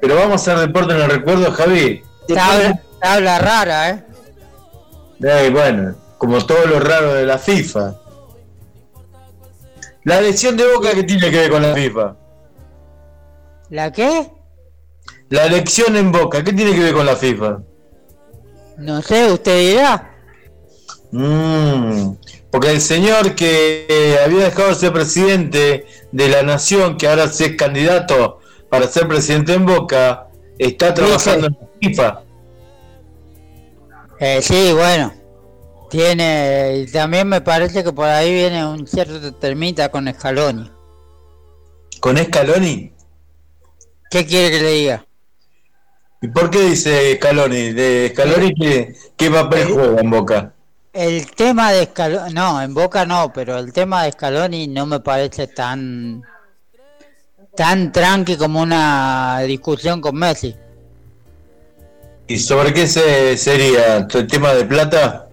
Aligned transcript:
Pero 0.00 0.16
vamos 0.16 0.32
a 0.32 0.34
hacer 0.52 0.66
deporte 0.66 0.94
en 0.94 1.02
el 1.02 1.10
recuerdo, 1.10 1.50
Javi. 1.52 2.02
Habla, 2.28 2.82
habla 3.00 3.38
rara, 3.38 3.90
¿eh? 3.90 4.04
Eh, 5.22 5.50
bueno, 5.52 5.94
como 6.18 6.44
todo 6.44 6.66
lo 6.66 6.80
raro 6.80 7.14
de 7.14 7.24
la 7.24 7.38
FIFA. 7.38 7.94
La 10.04 10.18
elección 10.18 10.56
de 10.56 10.72
Boca, 10.72 10.92
¿qué 10.94 11.02
tiene 11.02 11.30
que 11.30 11.36
ver 11.36 11.50
con 11.50 11.62
la 11.62 11.74
FIFA? 11.74 12.16
¿La 13.70 13.92
qué? 13.92 14.30
La 15.30 15.46
elección 15.46 15.96
en 15.96 16.12
Boca, 16.12 16.44
¿qué 16.44 16.52
tiene 16.52 16.72
que 16.72 16.80
ver 16.80 16.94
con 16.94 17.06
la 17.06 17.16
FIFA? 17.16 17.58
No 18.78 19.02
sé, 19.02 19.32
usted 19.32 19.58
dirá. 19.58 20.12
Mm, 21.10 22.12
porque 22.50 22.70
el 22.70 22.80
señor 22.80 23.34
que 23.34 24.18
había 24.24 24.44
dejado 24.44 24.68
de 24.68 24.74
ser 24.74 24.92
presidente 24.92 25.86
de 26.12 26.28
la 26.28 26.42
nación, 26.42 26.96
que 26.96 27.08
ahora 27.08 27.24
es 27.24 27.56
candidato 27.56 28.40
para 28.68 28.86
ser 28.88 29.06
presidente 29.08 29.54
en 29.54 29.66
Boca, 29.66 30.28
está 30.58 30.94
trabajando 30.94 31.46
en 31.48 31.58
FIFA. 31.80 32.22
Eh, 34.18 34.40
sí, 34.42 34.72
bueno. 34.72 35.12
Tiene, 35.90 36.78
y 36.78 36.90
también 36.90 37.28
me 37.28 37.40
parece 37.40 37.84
que 37.84 37.92
por 37.92 38.06
ahí 38.06 38.32
viene 38.32 38.66
un 38.66 38.86
cierto 38.86 39.32
termita 39.34 39.88
con 39.88 40.12
Scaloni. 40.12 40.70
¿Con 42.00 42.16
Scaloni? 42.16 42.92
¿Qué 44.10 44.26
quiere 44.26 44.50
que 44.50 44.62
le 44.62 44.72
diga? 44.72 45.06
¿Y 46.20 46.28
por 46.28 46.50
qué 46.50 46.60
dice 46.62 47.16
Scaloni? 47.16 47.72
¿De 47.72 48.10
Scaloni 48.12 48.54
qué, 48.54 48.96
qué 49.16 49.30
papel 49.30 49.68
juega 49.72 50.00
en 50.00 50.10
Boca? 50.10 50.52
El 50.92 51.30
tema 51.32 51.72
de 51.72 51.84
Scaloni, 51.84 52.34
no, 52.34 52.60
en 52.60 52.74
Boca 52.74 53.06
no, 53.06 53.32
pero 53.32 53.58
el 53.58 53.72
tema 53.72 54.04
de 54.04 54.12
Scaloni 54.12 54.66
no 54.66 54.86
me 54.86 55.00
parece 55.00 55.46
tan 55.46 56.22
tan 57.56 57.90
tranqui 57.90 58.36
como 58.36 58.60
una 58.60 59.40
discusión 59.40 60.00
con 60.00 60.16
Messi. 60.16 60.54
¿Y 62.28 62.38
sobre 62.38 62.72
qué 62.72 62.86
se, 62.86 63.36
sería? 63.36 64.06
¿El 64.12 64.26
tema 64.26 64.52
de 64.52 64.64
plata? 64.64 65.28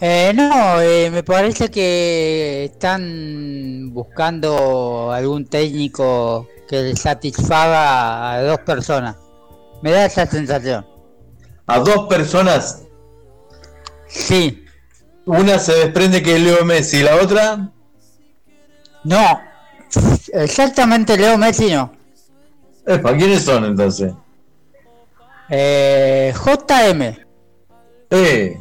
Eh, 0.00 0.32
no, 0.34 0.80
eh, 0.80 1.10
me 1.10 1.22
parece 1.22 1.70
que 1.70 2.64
están 2.64 3.92
buscando 3.92 5.12
algún 5.12 5.46
técnico 5.46 6.48
que 6.68 6.82
le 6.82 6.96
satisfaga 6.96 8.32
a 8.32 8.42
dos 8.42 8.58
personas. 8.60 9.16
Me 9.82 9.90
da 9.90 10.06
esa 10.06 10.26
sensación. 10.26 10.86
¿A 11.66 11.78
dos 11.80 12.06
personas? 12.08 12.82
Sí. 14.08 14.64
Una 15.26 15.58
se 15.58 15.74
desprende 15.74 16.22
que 16.22 16.36
es 16.36 16.42
Leo 16.42 16.64
Messi, 16.64 17.02
¿la 17.02 17.16
otra? 17.16 17.72
No, 19.04 19.40
exactamente 20.32 21.16
Leo 21.16 21.38
Messi 21.38 21.72
no. 21.72 21.92
¿Para 22.84 23.16
quiénes 23.16 23.42
son 23.42 23.64
entonces? 23.64 24.12
Eh, 25.48 26.32
JM. 26.34 27.16
Eh, 28.10 28.58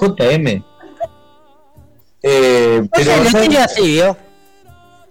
JM. 0.00 0.64
Eh, 2.22 2.88
pero, 2.92 3.12
así, 3.60 4.00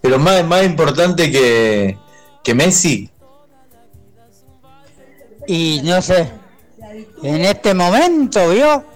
pero 0.01 0.19
más, 0.19 0.43
más 0.45 0.65
importante 0.65 1.31
que, 1.31 1.97
que 2.43 2.53
Messi. 2.55 3.09
Y 5.45 5.81
no 5.83 6.01
sé, 6.01 6.31
en 7.21 7.45
este 7.45 7.73
momento, 7.73 8.49
¿vio? 8.49 8.92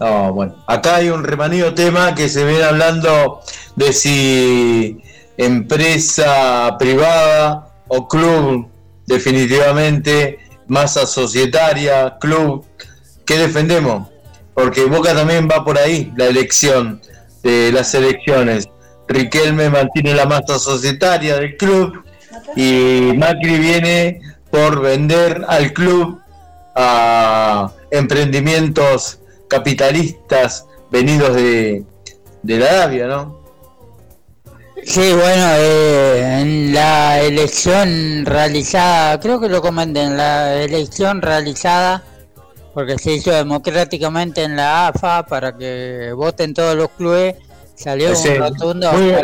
No, 0.00 0.32
bueno, 0.32 0.54
acá 0.66 0.96
hay 0.96 1.10
un 1.10 1.24
remanido 1.24 1.74
tema 1.74 2.14
que 2.14 2.28
se 2.28 2.44
viene 2.44 2.64
hablando 2.64 3.40
de 3.76 3.92
si 3.92 5.00
empresa 5.36 6.76
privada 6.78 7.68
o 7.88 8.08
club 8.08 8.68
definitivamente, 9.06 10.38
masa 10.66 11.06
societaria, 11.06 12.16
club, 12.20 12.64
¿qué 13.24 13.38
defendemos? 13.38 14.08
Porque 14.54 14.84
Boca 14.84 15.14
también 15.14 15.48
va 15.50 15.64
por 15.64 15.78
ahí, 15.78 16.12
la 16.16 16.26
elección 16.26 17.00
de 17.42 17.70
las 17.72 17.94
elecciones. 17.94 18.68
Riquelme 19.06 19.68
mantiene 19.68 20.14
la 20.14 20.26
masa 20.26 20.58
societaria 20.58 21.36
del 21.36 21.56
club 21.56 22.02
y 22.56 23.12
Macri 23.16 23.58
viene 23.58 24.20
por 24.50 24.80
vender 24.80 25.44
al 25.48 25.72
club 25.72 26.20
a 26.74 27.70
emprendimientos 27.90 29.18
capitalistas 29.48 30.66
venidos 30.90 31.34
de, 31.34 31.84
de 32.42 32.58
la 32.58 32.66
Arabia, 32.66 33.06
¿no? 33.06 33.44
Sí, 34.84 35.12
bueno, 35.14 35.46
eh, 35.56 36.40
en 36.40 36.74
la 36.74 37.20
elección 37.22 38.26
realizada, 38.26 39.18
creo 39.18 39.40
que 39.40 39.48
lo 39.48 39.62
comenté, 39.62 40.02
en 40.02 40.16
la 40.16 40.62
elección 40.62 41.22
realizada, 41.22 42.02
porque 42.74 42.98
se 42.98 43.12
hizo 43.12 43.30
democráticamente 43.30 44.42
en 44.42 44.56
la 44.56 44.88
AFA 44.88 45.24
para 45.24 45.56
que 45.56 46.12
voten 46.14 46.52
todos 46.52 46.76
los 46.76 46.90
clubes, 46.90 47.36
salió 47.74 48.10
un 48.10 48.36
rotundo. 48.36 48.92
Muy, 48.92 49.14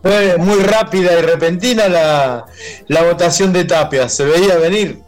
fue 0.00 0.38
muy 0.38 0.62
rápida 0.62 1.18
y 1.18 1.22
repentina 1.22 1.88
la, 1.88 2.46
la 2.88 3.02
votación 3.02 3.52
de 3.52 3.64
Tapia, 3.64 4.08
se 4.08 4.24
veía 4.24 4.56
venir. 4.56 5.00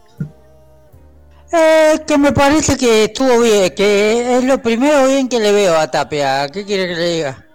Eh, 1.55 1.99
que 2.07 2.17
me 2.17 2.31
parece 2.31 2.75
que 2.75 3.03
estuvo 3.03 3.39
bien, 3.39 3.75
que 3.75 4.37
es 4.37 4.43
lo 4.43 4.59
primero 4.59 5.07
bien 5.07 5.29
que 5.29 5.39
le 5.39 5.51
veo 5.51 5.77
a 5.77 5.91
Tapia. 5.91 6.49
¿Qué 6.49 6.65
quiere 6.65 6.87
que 6.87 6.95
le 6.95 7.09
diga? 7.13 7.45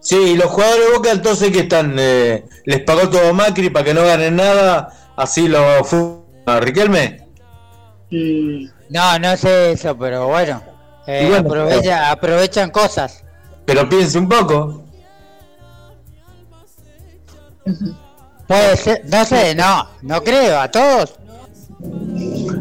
Sí, 0.00 0.16
y 0.16 0.36
los 0.36 0.50
jugadores 0.50 0.86
de 0.86 0.92
Boca 0.96 1.10
entonces 1.12 1.50
que 1.50 1.60
están, 1.60 1.96
eh, 1.98 2.44
les 2.66 2.82
pagó 2.82 3.08
todo 3.08 3.32
Macri 3.32 3.70
para 3.70 3.86
que 3.86 3.94
no 3.94 4.04
ganen 4.04 4.36
nada, 4.36 4.92
así 5.16 5.48
lo 5.48 5.82
fue 5.82 6.18
a 6.44 6.60
Riquelme. 6.60 7.26
No, 8.90 9.18
no 9.18 9.36
sé 9.38 9.72
eso, 9.72 9.96
pero 9.96 10.28
bueno, 10.28 10.62
eh, 11.06 11.42
aprovechan 12.04 12.70
cosas. 12.70 13.24
Pero 13.64 13.88
piense 13.88 14.18
un 14.18 14.28
poco. 14.28 14.84
Puede 18.46 18.76
ser, 18.76 19.02
no 19.06 19.24
sé, 19.24 19.54
no, 19.54 19.88
no 20.02 20.22
creo, 20.22 20.60
a 20.60 20.70
todos. 20.70 21.14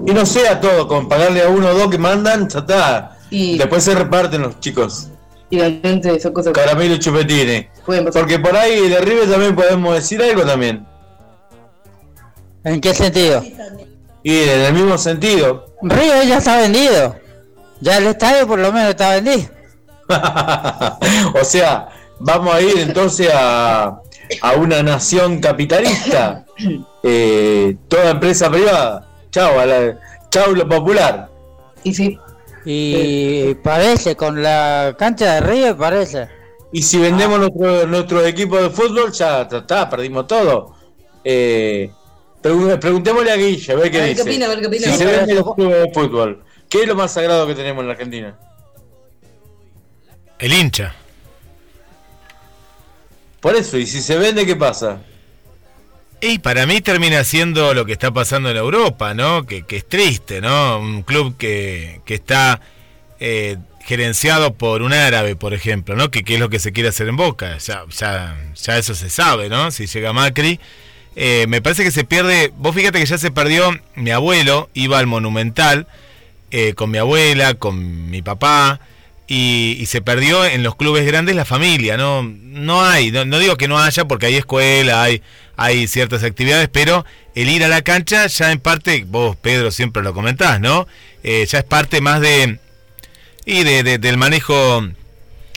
Y 0.07 0.13
no 0.13 0.25
sea 0.25 0.62
todo, 0.62 0.88
con 0.88 1.09
pagarle 1.09 1.44
a 1.44 1.50
uno 1.50 1.68
o 1.68 1.73
dos 1.73 1.90
que 1.90 1.97
mandan, 1.97 2.47
ya 2.47 2.59
está. 2.59 3.18
Y... 3.29 3.57
Después 3.57 3.84
se 3.84 3.94
reparten 3.94 4.41
los 4.41 4.57
chicos. 4.62 5.09
Y 5.50 5.59
realmente 5.59 6.16
esas 6.16 6.31
cosas. 6.31 6.53
Caramelo 6.53 6.95
y 6.95 7.00
chupetines. 7.00 7.66
Porque 8.13 8.40
por 8.40 8.56
ahí 8.56 8.88
de 8.88 8.97
arriba 8.97 9.25
también 9.29 9.53
podemos 9.53 9.94
decir 9.95 10.23
algo 10.23 10.44
también. 10.44 10.88
¿En 12.63 12.79
qué 12.79 12.94
sentido? 12.94 13.44
Y 14.23 14.44
en 14.44 14.62
el 14.62 14.73
mismo 14.73 14.97
sentido. 14.97 15.75
Río 15.81 16.24
ya 16.24 16.38
está 16.38 16.56
vendido. 16.62 17.18
Ya 17.81 17.97
el 17.97 18.07
estadio 18.07 18.47
por 18.47 18.59
lo 18.59 18.72
menos 18.72 18.91
está 18.91 19.09
vendido. 19.09 19.50
o 21.41 21.44
sea, 21.44 21.89
vamos 22.19 22.56
a 22.56 22.62
ir 22.62 22.79
entonces 22.79 23.29
a, 23.34 24.00
a 24.41 24.51
una 24.53 24.81
nación 24.84 25.41
capitalista. 25.41 26.45
Eh, 27.09 27.78
toda 27.88 28.09
empresa 28.09 28.50
privada. 28.50 29.06
Chao, 29.32 29.60
a 29.60 29.66
la, 29.66 30.00
chao 30.30 30.52
lo 30.54 30.68
popular. 30.68 31.30
Y 31.84 31.94
sí. 31.94 32.20
Y 32.66 33.54
parece, 33.56 34.16
con 34.16 34.42
la 34.44 34.96
cancha 34.98 35.36
de 35.36 35.42
Río 35.42 35.78
parece. 35.78 36.28
Y 36.72 36.82
si 36.82 36.98
vendemos 36.98 37.40
nuestro, 37.40 37.88
nuestro 37.88 38.26
equipo 38.26 38.58
de 38.58 38.70
fútbol, 38.70 39.12
ya 39.14 39.44
está, 39.44 39.90
perdimos 39.90 40.28
todo. 40.28 40.76
Eh, 41.24 41.90
preguntémosle 42.42 43.32
a 43.32 43.36
Guille, 43.36 43.72
a 43.72 43.76
ver 43.76 43.92
qué 43.92 44.04
dice. 44.04 44.24
Si 44.24 44.92
se 44.92 45.06
vende 45.06 45.34
el 45.34 45.44
clubes 45.44 45.84
de 45.84 45.92
fútbol, 45.94 46.44
¿qué 46.70 46.82
es 46.82 46.88
lo 46.88 46.96
más 46.96 47.14
sagrado 47.14 47.48
que 47.48 47.56
tenemos 47.56 47.82
en 47.82 47.88
la 47.88 47.94
Argentina? 47.94 48.38
El 50.40 50.54
hincha. 50.54 50.94
Por 53.40 53.56
eso, 53.56 53.78
¿y 53.78 53.86
si 53.86 54.02
se 54.02 54.18
vende, 54.18 54.46
qué 54.46 54.56
pasa? 54.56 55.00
Y 56.20 56.40
para 56.40 56.66
mí 56.66 56.82
termina 56.82 57.24
siendo 57.24 57.74
lo 57.74 57.86
que 57.86 57.92
está 57.92 58.12
pasando 58.12 58.50
en 58.50 58.58
Europa, 58.58 59.14
¿no? 59.14 59.46
Que, 59.46 59.64
es 59.69 59.88
triste, 59.88 60.42
¿no? 60.42 60.80
Un 60.80 61.04
club 61.04 61.38
que, 61.38 62.02
está 62.08 62.60
eh, 63.19 63.58
gerenciado 63.86 64.56
por 64.56 64.81
un 64.81 64.94
árabe, 64.94 65.36
por 65.36 65.54
ejemplo, 65.54 65.96
¿no? 65.96 66.10
Que, 66.10 66.24
es 66.25 66.40
lo 66.40 66.50
que 66.50 66.60
se 66.60 66.72
quiere 66.72 66.90
hacer 66.90 67.08
en 67.08 67.18
Boca. 67.18 67.58
Ya, 67.60 67.84
ya, 67.90 68.36
ya 68.56 68.78
eso 68.78 68.96
se 68.96 69.10
sabe, 69.10 69.48
¿no? 69.50 69.69
Si 69.69 69.86
llega 69.86 70.12
Macri. 70.12 70.60
Eh, 71.16 71.46
me 71.48 71.62
parece 71.62 71.84
que 71.84 71.92
se 71.92 72.04
pierde. 72.04 72.52
Vos 72.58 72.75
fíjate 72.75 73.00
que 73.00 73.06
ya 73.06 73.18
se 73.18 73.31
perdió. 73.31 73.72
Mi 73.96 74.10
abuelo 74.12 74.70
iba 74.74 74.98
al 74.98 75.08
Monumental 75.08 75.88
eh, 76.50 76.74
con 76.74 76.90
mi 76.90 76.98
abuela, 76.98 77.54
con 77.56 78.10
mi 78.10 78.22
papá. 78.22 78.80
Y, 79.29 79.83
se 79.88 80.01
perdió 80.01 80.45
en 80.45 80.63
los 80.63 80.75
clubes 80.75 81.06
grandes 81.06 81.35
la 81.35 81.44
familia, 81.44 81.97
no, 81.97 82.24
no 82.24 82.85
hay, 82.85 83.12
no, 83.12 83.25
no 83.25 83.39
digo 83.39 83.57
que 83.57 83.68
no 83.68 83.77
haya 83.77 84.06
porque 84.06 84.27
hay 84.27 84.35
escuela, 84.35 85.03
hay, 85.03 85.21
hay 85.57 85.88
ciertas 85.88 86.24
actividades, 86.24 86.69
pero 86.69 87.06
el 87.35 87.50
ir 87.50 87.63
a 87.63 87.68
la 87.68 87.81
cancha 87.81 88.27
ya 88.27 88.53
en 88.53 88.59
parte, 88.59 89.03
vos 89.06 89.35
Pedro 89.35 89.71
siempre 89.71 90.01
lo 90.01 90.13
comentás, 90.13 90.62
¿no? 90.62 90.88
Eh, 91.24 91.45
ya 91.45 91.59
es 91.59 91.65
parte 91.65 92.00
más 92.00 92.21
de, 92.21 92.59
y 93.45 93.63
de, 93.63 93.97
del 93.97 94.18
manejo 94.18 94.88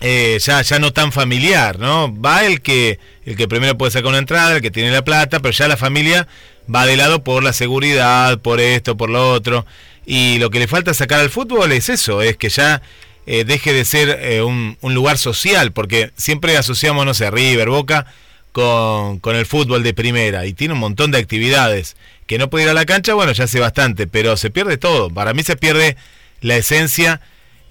eh, 0.00 0.38
ya, 0.40 0.62
ya 0.62 0.78
no 0.78 0.92
tan 0.92 1.12
familiar, 1.12 1.78
¿no? 1.78 2.12
Va 2.20 2.44
el 2.46 2.62
que, 2.62 2.98
el 3.26 3.36
que 3.36 3.48
primero 3.48 3.76
puede 3.76 3.92
sacar 3.92 4.08
una 4.08 4.18
entrada, 4.18 4.56
el 4.56 4.62
que 4.62 4.70
tiene 4.70 4.90
la 4.90 5.04
plata, 5.04 5.40
pero 5.40 5.52
ya 5.52 5.68
la 5.68 5.76
familia 5.76 6.26
va 6.72 6.86
de 6.86 6.96
lado 6.96 7.22
por 7.22 7.42
la 7.42 7.52
seguridad, 7.52 8.38
por 8.38 8.60
esto, 8.60 8.96
por 8.96 9.10
lo 9.10 9.30
otro. 9.32 9.66
Y 10.06 10.38
lo 10.38 10.50
que 10.50 10.58
le 10.58 10.68
falta 10.68 10.94
sacar 10.94 11.20
al 11.20 11.30
fútbol 11.30 11.72
es 11.72 11.88
eso, 11.88 12.22
es 12.22 12.36
que 12.36 12.48
ya 12.48 12.80
eh, 13.26 13.44
deje 13.44 13.72
de 13.72 13.84
ser 13.84 14.18
eh, 14.22 14.42
un, 14.42 14.76
lugar 14.82 15.18
social, 15.18 15.72
porque 15.72 16.10
siempre 16.16 16.56
asociamos, 16.56 17.06
no 17.06 17.14
sé, 17.14 17.30
River, 17.30 17.68
Boca, 17.68 18.06
con, 18.52 19.20
con 19.20 19.36
el 19.36 19.46
fútbol 19.46 19.82
de 19.82 19.94
primera, 19.94 20.46
y 20.46 20.52
tiene 20.52 20.74
un 20.74 20.80
montón 20.80 21.10
de 21.10 21.18
actividades. 21.18 21.96
Que 22.26 22.38
no 22.38 22.48
puede 22.48 22.64
ir 22.64 22.70
a 22.70 22.74
la 22.74 22.86
cancha, 22.86 23.14
bueno, 23.14 23.32
ya 23.32 23.44
hace 23.44 23.58
bastante, 23.58 24.06
pero 24.06 24.36
se 24.36 24.50
pierde 24.50 24.76
todo. 24.76 25.10
Para 25.10 25.34
mí 25.34 25.42
se 25.42 25.56
pierde 25.56 25.96
la 26.40 26.56
esencia 26.56 27.20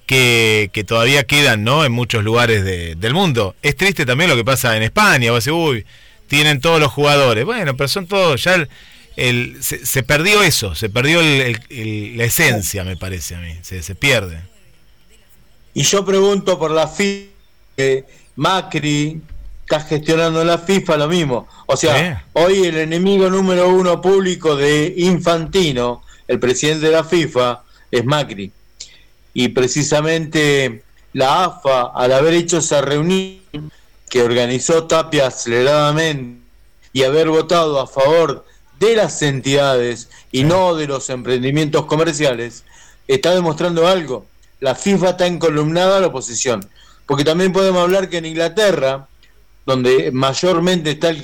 que, 0.05 0.69
que 0.73 0.83
todavía 0.83 1.23
quedan 1.23 1.63
¿no? 1.63 1.85
en 1.85 1.91
muchos 1.91 2.23
lugares 2.23 2.65
del 2.65 3.13
mundo. 3.13 3.55
Es 3.61 3.75
triste 3.75 4.05
también 4.05 4.29
lo 4.29 4.35
que 4.35 4.43
pasa 4.43 4.75
en 4.75 4.83
España, 4.83 5.31
vos 5.31 5.45
decís, 5.45 5.57
uy, 5.57 5.85
tienen 6.27 6.61
todos 6.61 6.79
los 6.79 6.91
jugadores. 6.91 7.45
Bueno, 7.45 7.75
pero 7.77 7.87
son 7.87 8.07
todos, 8.07 8.43
ya 8.43 8.55
el, 9.17 9.57
se, 9.61 10.03
perdió 10.03 10.41
eso, 10.43 10.75
se 10.75 10.89
perdió 10.89 11.21
la 11.21 12.23
esencia, 12.23 12.83
me 12.83 12.95
parece 12.95 13.35
a 13.35 13.39
mí, 13.39 13.53
se, 13.61 13.83
se 13.83 13.95
pierde. 13.95 14.41
Y 15.73 15.83
yo 15.83 16.03
pregunto 16.05 16.57
por 16.57 16.71
la 16.71 16.87
FIFA, 16.87 17.29
Macri 18.35 19.21
está 19.61 19.81
gestionando 19.81 20.43
la 20.43 20.57
FIFA 20.57 20.97
lo 20.97 21.07
mismo. 21.07 21.47
O 21.67 21.77
sea, 21.77 22.25
hoy 22.33 22.65
el 22.65 22.77
enemigo 22.77 23.29
número 23.29 23.69
uno 23.69 24.01
público 24.01 24.55
de 24.55 24.93
Infantino, 24.97 26.03
el 26.27 26.39
presidente 26.39 26.87
de 26.87 26.91
la 26.91 27.03
FIFA, 27.03 27.63
es 27.91 28.03
Macri. 28.05 28.51
Y 29.33 29.49
precisamente 29.49 30.83
la 31.13 31.45
AFA, 31.45 31.91
al 31.93 32.13
haber 32.13 32.33
hecho 32.33 32.57
esa 32.57 32.81
reunión 32.81 33.39
que 34.09 34.23
organizó 34.23 34.85
Tapia 34.85 35.27
aceleradamente 35.27 36.41
y 36.91 37.03
haber 37.03 37.29
votado 37.29 37.79
a 37.79 37.87
favor 37.87 38.45
de 38.79 38.95
las 38.95 39.21
entidades 39.21 40.09
y 40.31 40.43
no 40.43 40.75
de 40.75 40.87
los 40.87 41.09
emprendimientos 41.09 41.85
comerciales, 41.85 42.63
está 43.07 43.35
demostrando 43.35 43.87
algo. 43.87 44.25
La 44.59 44.75
FIFA 44.75 45.11
está 45.11 45.27
encolumnada 45.27 45.97
a 45.97 46.01
la 46.01 46.07
oposición. 46.07 46.67
Porque 47.05 47.23
también 47.23 47.51
podemos 47.51 47.81
hablar 47.81 48.09
que 48.09 48.17
en 48.17 48.25
Inglaterra, 48.25 49.07
donde 49.65 50.11
mayormente 50.11 50.91
están 50.91 51.17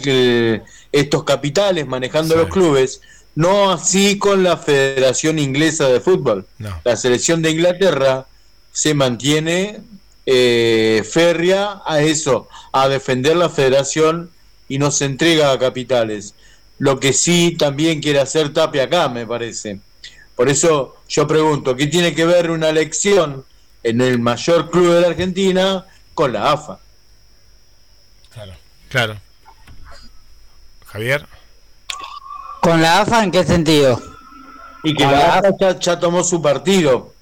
estos 0.92 1.24
capitales 1.24 1.86
manejando 1.86 2.36
los 2.36 2.50
clubes, 2.50 3.02
no 3.36 3.72
así 3.72 4.18
con 4.18 4.44
la 4.44 4.58
Federación 4.58 5.38
Inglesa 5.38 5.88
de 5.90 6.00
Fútbol. 6.00 6.48
La 6.84 6.96
selección 6.96 7.42
de 7.42 7.52
Inglaterra 7.52 8.26
se 8.72 8.94
mantiene 8.94 9.82
eh, 10.26 11.04
férrea 11.08 11.82
a 11.86 12.02
eso, 12.02 12.48
a 12.72 12.88
defender 12.90 13.36
la 13.36 13.50
federación 13.50 14.32
y 14.68 14.80
no 14.80 14.90
se 14.90 15.06
entrega 15.06 15.52
a 15.52 15.60
capitales. 15.60 16.34
Lo 16.80 17.00
que 17.00 17.14
sí 17.14 17.56
también 17.58 18.02
quiere 18.02 18.20
hacer 18.20 18.52
Tapia 18.54 18.84
acá, 18.84 19.08
me 19.08 19.26
parece. 19.28 19.80
Por 20.36 20.50
eso 20.50 20.98
yo 21.08 21.28
pregunto, 21.28 21.76
¿qué 21.76 21.88
tiene 21.88 22.14
que 22.14 22.26
ver 22.26 22.52
una 22.52 22.70
elección 22.70 23.46
en 23.84 24.02
el 24.02 24.20
mayor 24.20 24.70
club 24.70 24.94
de 24.94 25.02
la 25.02 25.08
Argentina 25.08 25.86
con 26.14 26.34
la 26.34 26.52
AFA? 26.52 26.80
Claro, 28.34 28.54
claro. 28.90 29.18
Javier. 30.88 31.26
¿Con 32.62 32.82
la 32.82 33.02
AFA 33.02 33.24
en 33.24 33.32
qué 33.32 33.44
sentido? 33.44 34.02
Y 34.84 34.94
que 34.94 35.06
la, 35.06 35.36
AFA 35.36 35.80
ya, 35.80 36.00
tomó 36.00 36.24
su 36.24 36.42
partido. 36.42 37.14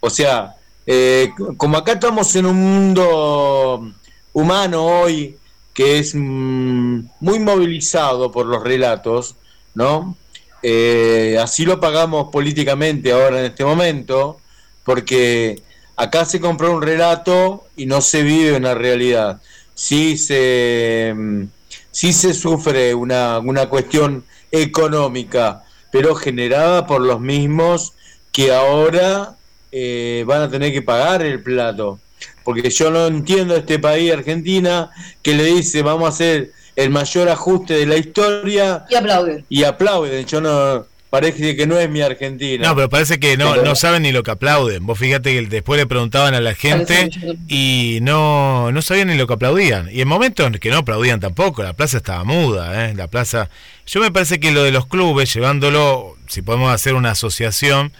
O 0.00 0.10
sea, 0.10 0.56
eh, 0.86 1.30
como 1.56 1.78
acá 1.78 1.92
estamos 1.92 2.34
en 2.36 2.46
un 2.46 2.56
mundo 2.56 3.92
humano 4.32 4.84
hoy 4.84 5.38
que 5.72 5.98
es 5.98 6.14
mm, 6.14 7.00
muy 7.20 7.38
movilizado 7.38 8.30
por 8.30 8.46
los 8.46 8.62
relatos, 8.62 9.36
¿no? 9.74 10.16
Eh, 10.62 11.38
así 11.40 11.64
lo 11.64 11.80
pagamos 11.80 12.28
políticamente 12.30 13.12
ahora 13.12 13.40
en 13.40 13.46
este 13.46 13.64
momento, 13.64 14.40
porque 14.84 15.62
acá 15.96 16.24
se 16.24 16.40
compró 16.40 16.72
un 16.72 16.82
relato 16.82 17.66
y 17.76 17.86
no 17.86 18.00
se 18.00 18.22
vive 18.22 18.56
una 18.56 18.74
realidad. 18.74 19.40
Sí 19.74 20.18
se, 20.18 21.14
mm, 21.16 21.44
sí 21.90 22.12
se 22.12 22.34
sufre 22.34 22.94
una, 22.94 23.38
una 23.38 23.68
cuestión 23.68 24.24
económica, 24.52 25.64
pero 25.90 26.14
generada 26.14 26.86
por 26.86 27.00
los 27.00 27.20
mismos 27.20 27.94
que 28.32 28.52
ahora 28.52 29.36
eh, 29.72 30.24
van 30.26 30.42
a 30.42 30.50
tener 30.50 30.72
que 30.72 30.82
pagar 30.82 31.22
el 31.22 31.42
plato. 31.42 31.98
Porque 32.44 32.70
yo 32.70 32.90
no 32.90 33.06
entiendo 33.06 33.56
este 33.56 33.78
país, 33.78 34.12
Argentina, 34.12 34.90
que 35.22 35.34
le 35.34 35.44
dice 35.44 35.82
vamos 35.82 36.06
a 36.06 36.08
hacer 36.08 36.52
el 36.80 36.90
mayor 36.90 37.28
ajuste 37.28 37.74
de 37.74 37.86
la 37.86 37.96
historia. 37.96 38.84
Y 38.90 38.94
aplauden. 38.94 39.44
Y 39.48 39.64
aplauden. 39.64 40.24
Yo 40.26 40.40
no, 40.40 40.86
parece 41.10 41.56
que 41.56 41.66
no 41.66 41.78
es 41.78 41.90
mi 41.90 42.00
Argentina. 42.00 42.68
No, 42.68 42.74
pero 42.74 42.88
parece 42.88 43.20
que 43.20 43.36
no, 43.36 43.56
no 43.56 43.74
saben 43.74 44.02
ni 44.02 44.12
lo 44.12 44.22
que 44.22 44.30
aplauden. 44.30 44.86
Vos 44.86 44.98
fíjate 44.98 45.32
que 45.32 45.46
después 45.46 45.78
le 45.78 45.86
preguntaban 45.86 46.34
a 46.34 46.40
la 46.40 46.54
gente 46.54 47.10
y 47.48 47.98
no, 48.02 48.72
no 48.72 48.80
sabían 48.80 49.08
ni 49.08 49.16
lo 49.16 49.26
que 49.26 49.34
aplaudían. 49.34 49.88
Y 49.92 50.00
en 50.00 50.08
momentos 50.08 50.50
que 50.58 50.70
no 50.70 50.78
aplaudían 50.78 51.20
tampoco, 51.20 51.62
la 51.62 51.74
plaza 51.74 51.98
estaba 51.98 52.24
muda, 52.24 52.86
¿eh? 52.86 52.94
La 52.94 53.08
plaza... 53.08 53.50
Yo 53.86 54.00
me 54.00 54.12
parece 54.12 54.38
que 54.38 54.52
lo 54.52 54.62
de 54.62 54.70
los 54.70 54.86
clubes, 54.86 55.34
llevándolo, 55.34 56.16
si 56.28 56.42
podemos 56.42 56.72
hacer 56.72 56.94
una 56.94 57.10
asociación, 57.10 57.92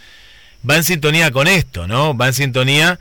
va 0.68 0.76
en 0.76 0.84
sintonía 0.84 1.32
con 1.32 1.48
esto, 1.48 1.88
¿no? 1.88 2.16
Va 2.16 2.28
en 2.28 2.34
sintonía 2.34 3.00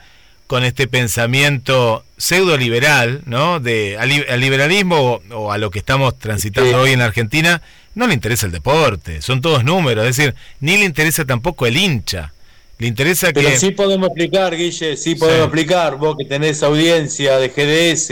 con 0.50 0.64
este 0.64 0.88
pensamiento 0.88 2.04
pseudo 2.18 2.58
liberal, 2.58 3.22
¿no? 3.28 3.60
De 3.60 4.00
al, 4.00 4.40
liberalismo 4.42 5.22
o, 5.32 5.52
a 5.52 5.60
lo 5.60 5.70
que 5.70 5.78
estamos 5.78 6.18
transitando 6.18 6.82
hoy 6.82 6.90
en 6.90 7.02
Argentina, 7.02 7.62
no 7.94 8.08
le 8.08 8.16
interesa 8.16 8.48
el 8.48 8.52
deporte, 8.52 9.22
son 9.22 9.42
todos 9.42 9.64
números, 9.64 10.08
es 10.08 10.18
decir, 10.18 10.34
ni 10.60 10.76
le 10.78 10.86
interesa 10.86 11.24
tampoco 11.24 11.68
el 11.68 11.78
hincha. 11.78 12.34
Le 12.80 12.88
interesa 12.88 13.32
Pero 13.32 13.56
sí 13.60 13.70
podemos 13.70 14.08
explicar, 14.08 14.58
Guille, 14.58 14.98
sí 14.98 15.14
podemos 15.14 15.46
explicar, 15.46 15.98
vos 15.98 16.18
que 16.18 16.26
tenés 16.26 16.64
audiencia 16.64 17.38
de 17.38 17.50
GDS, 17.50 18.08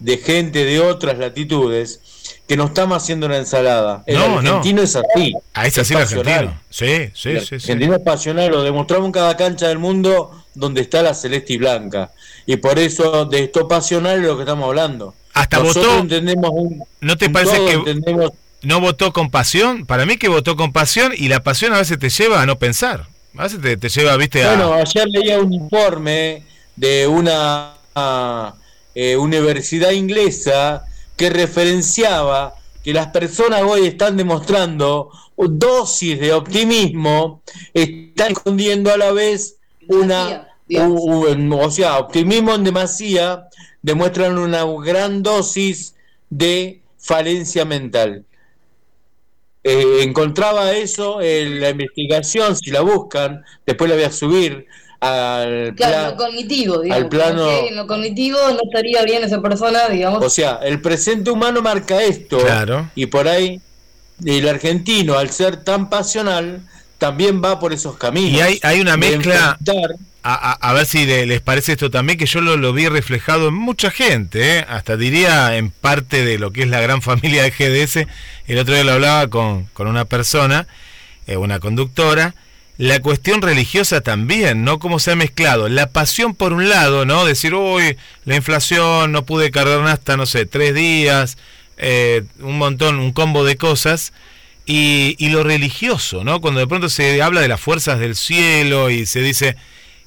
de 0.00 0.16
gente 0.16 0.64
de 0.64 0.80
otras 0.80 1.18
latitudes, 1.18 2.00
que 2.46 2.56
no 2.56 2.66
estamos 2.66 3.02
haciendo 3.02 3.26
una 3.26 3.38
ensalada. 3.38 4.04
El 4.06 4.16
argentino 4.18 4.82
es 4.82 4.96
así. 4.96 5.34
Ah, 5.52 5.66
es 5.66 5.76
así 5.78 5.94
el 5.94 6.00
argentino. 6.00 6.60
Sí, 6.70 7.10
sí, 7.12 7.30
el 7.30 7.46
sí. 7.46 7.54
argentino 7.56 7.96
es 7.96 8.02
pasional, 8.02 8.50
lo 8.50 8.62
demostramos 8.62 9.06
en 9.06 9.12
cada 9.12 9.36
cancha 9.36 9.68
del 9.68 9.78
mundo 9.78 10.30
donde 10.54 10.80
está 10.80 11.02
la 11.02 11.14
celeste 11.14 11.54
y 11.54 11.58
blanca. 11.58 12.12
Y 12.46 12.56
por 12.56 12.78
eso 12.78 13.24
de 13.24 13.44
esto 13.44 13.66
pasional 13.66 14.20
es 14.20 14.26
lo 14.26 14.36
que 14.36 14.42
estamos 14.44 14.66
hablando. 14.66 15.14
Hasta 15.34 15.58
votó. 15.58 15.98
Entendemos 15.98 16.50
¿No 17.00 17.16
te 17.16 17.28
parece 17.28 17.58
que 17.84 18.00
no 18.62 18.80
votó 18.80 19.12
con 19.12 19.30
pasión? 19.30 19.84
Para 19.84 20.06
mí 20.06 20.16
que 20.16 20.28
votó 20.28 20.56
con 20.56 20.72
pasión 20.72 21.12
y 21.16 21.28
la 21.28 21.42
pasión 21.42 21.74
a 21.74 21.78
veces 21.78 21.98
te 21.98 22.08
lleva 22.08 22.40
a 22.40 22.46
no 22.46 22.58
pensar. 22.58 23.06
A 23.36 23.42
veces 23.42 23.60
te, 23.60 23.88
lleva, 23.88 24.16
viste, 24.16 24.44
a... 24.44 24.54
Bueno, 24.54 24.72
ayer 24.72 25.06
leía 25.08 25.38
un 25.38 25.52
informe 25.52 26.42
de 26.74 27.06
una 27.06 27.74
eh, 28.94 29.16
universidad 29.16 29.90
inglesa 29.90 30.86
que 31.16 31.30
referenciaba 31.30 32.54
que 32.84 32.92
las 32.92 33.08
personas 33.08 33.62
hoy 33.62 33.86
están 33.86 34.16
demostrando 34.16 35.10
dosis 35.36 36.18
de 36.20 36.32
optimismo, 36.32 37.42
están 37.74 38.32
escondiendo 38.32 38.92
a 38.92 38.96
la 38.96 39.12
vez 39.12 39.56
una, 39.88 40.48
o 40.78 41.70
sea, 41.70 41.98
optimismo 41.98 42.54
en 42.54 42.64
demasía, 42.64 43.48
demuestran 43.82 44.38
una 44.38 44.64
gran 44.84 45.22
dosis 45.22 45.94
de 46.30 46.80
falencia 46.98 47.64
mental. 47.64 48.24
Eh, 49.62 50.02
encontraba 50.02 50.72
eso 50.72 51.20
en 51.20 51.60
la 51.60 51.70
investigación, 51.70 52.56
si 52.56 52.70
la 52.70 52.82
buscan, 52.82 53.44
después 53.66 53.90
la 53.90 53.96
voy 53.96 54.04
a 54.04 54.12
subir 54.12 54.66
al 55.00 55.74
claro, 55.76 56.10
lo 56.10 56.16
cognitivo, 56.16 56.80
digamos, 56.80 57.04
al 57.04 57.08
plano 57.08 57.50
en 57.50 57.76
lo 57.76 57.86
cognitivo 57.86 58.38
no 58.50 58.58
estaría 58.64 59.02
bien 59.02 59.24
esa 59.24 59.40
persona, 59.40 59.88
digamos. 59.88 60.24
O 60.24 60.30
sea, 60.30 60.60
el 60.62 60.80
presente 60.80 61.30
humano 61.30 61.62
marca 61.62 62.02
esto 62.02 62.38
claro. 62.38 62.90
y 62.94 63.06
por 63.06 63.28
ahí 63.28 63.60
el 64.24 64.48
argentino 64.48 65.18
al 65.18 65.30
ser 65.30 65.62
tan 65.62 65.90
pasional 65.90 66.62
también 66.98 67.42
va 67.44 67.60
por 67.60 67.72
esos 67.72 67.96
caminos. 67.98 68.32
Y 68.32 68.40
hay, 68.40 68.60
hay 68.62 68.80
una 68.80 68.96
mezcla 68.96 69.58
a, 70.28 70.72
ver 70.72 70.86
si 70.86 71.06
les 71.06 71.40
parece 71.40 71.72
esto 71.72 71.90
también, 71.90 72.18
que 72.18 72.26
yo 72.26 72.40
lo, 72.40 72.72
vi 72.72 72.88
reflejado 72.88 73.48
en 73.48 73.54
mucha 73.54 73.90
gente, 73.90 74.58
¿eh? 74.58 74.66
hasta 74.68 74.96
diría 74.96 75.56
en 75.56 75.70
parte 75.70 76.24
de 76.24 76.38
lo 76.38 76.50
que 76.50 76.62
es 76.62 76.68
la 76.68 76.80
gran 76.80 77.00
familia 77.02 77.44
de 77.44 77.50
GDS. 77.50 78.08
El 78.48 78.58
otro 78.58 78.74
día 78.74 78.84
lo 78.84 78.92
hablaba 78.92 79.28
con, 79.28 79.66
con 79.72 79.86
una 79.86 80.04
persona, 80.04 80.66
eh, 81.26 81.36
una 81.36 81.60
conductora, 81.60 82.34
la 82.78 83.00
cuestión 83.00 83.42
religiosa 83.42 84.00
también, 84.02 84.64
¿no? 84.64 84.78
Cómo 84.78 84.98
se 84.98 85.12
ha 85.12 85.16
mezclado. 85.16 85.68
La 85.68 85.90
pasión 85.90 86.34
por 86.34 86.52
un 86.52 86.68
lado, 86.68 87.06
¿no? 87.06 87.24
Decir, 87.24 87.54
uy, 87.54 87.96
la 88.24 88.36
inflación, 88.36 89.12
no 89.12 89.24
pude 89.24 89.50
cargar 89.50 89.80
hasta, 89.86 90.16
no 90.16 90.26
sé, 90.26 90.44
tres 90.46 90.74
días, 90.74 91.38
eh, 91.78 92.24
un 92.40 92.58
montón, 92.58 92.98
un 92.98 93.12
combo 93.12 93.44
de 93.44 93.56
cosas. 93.56 94.12
Y, 94.66 95.14
y, 95.18 95.28
lo 95.28 95.44
religioso, 95.44 96.24
¿no? 96.24 96.40
Cuando 96.40 96.58
de 96.58 96.66
pronto 96.66 96.88
se 96.88 97.22
habla 97.22 97.40
de 97.40 97.46
las 97.46 97.60
fuerzas 97.60 98.00
del 98.00 98.16
cielo 98.16 98.90
y 98.90 99.06
se 99.06 99.20
dice 99.20 99.56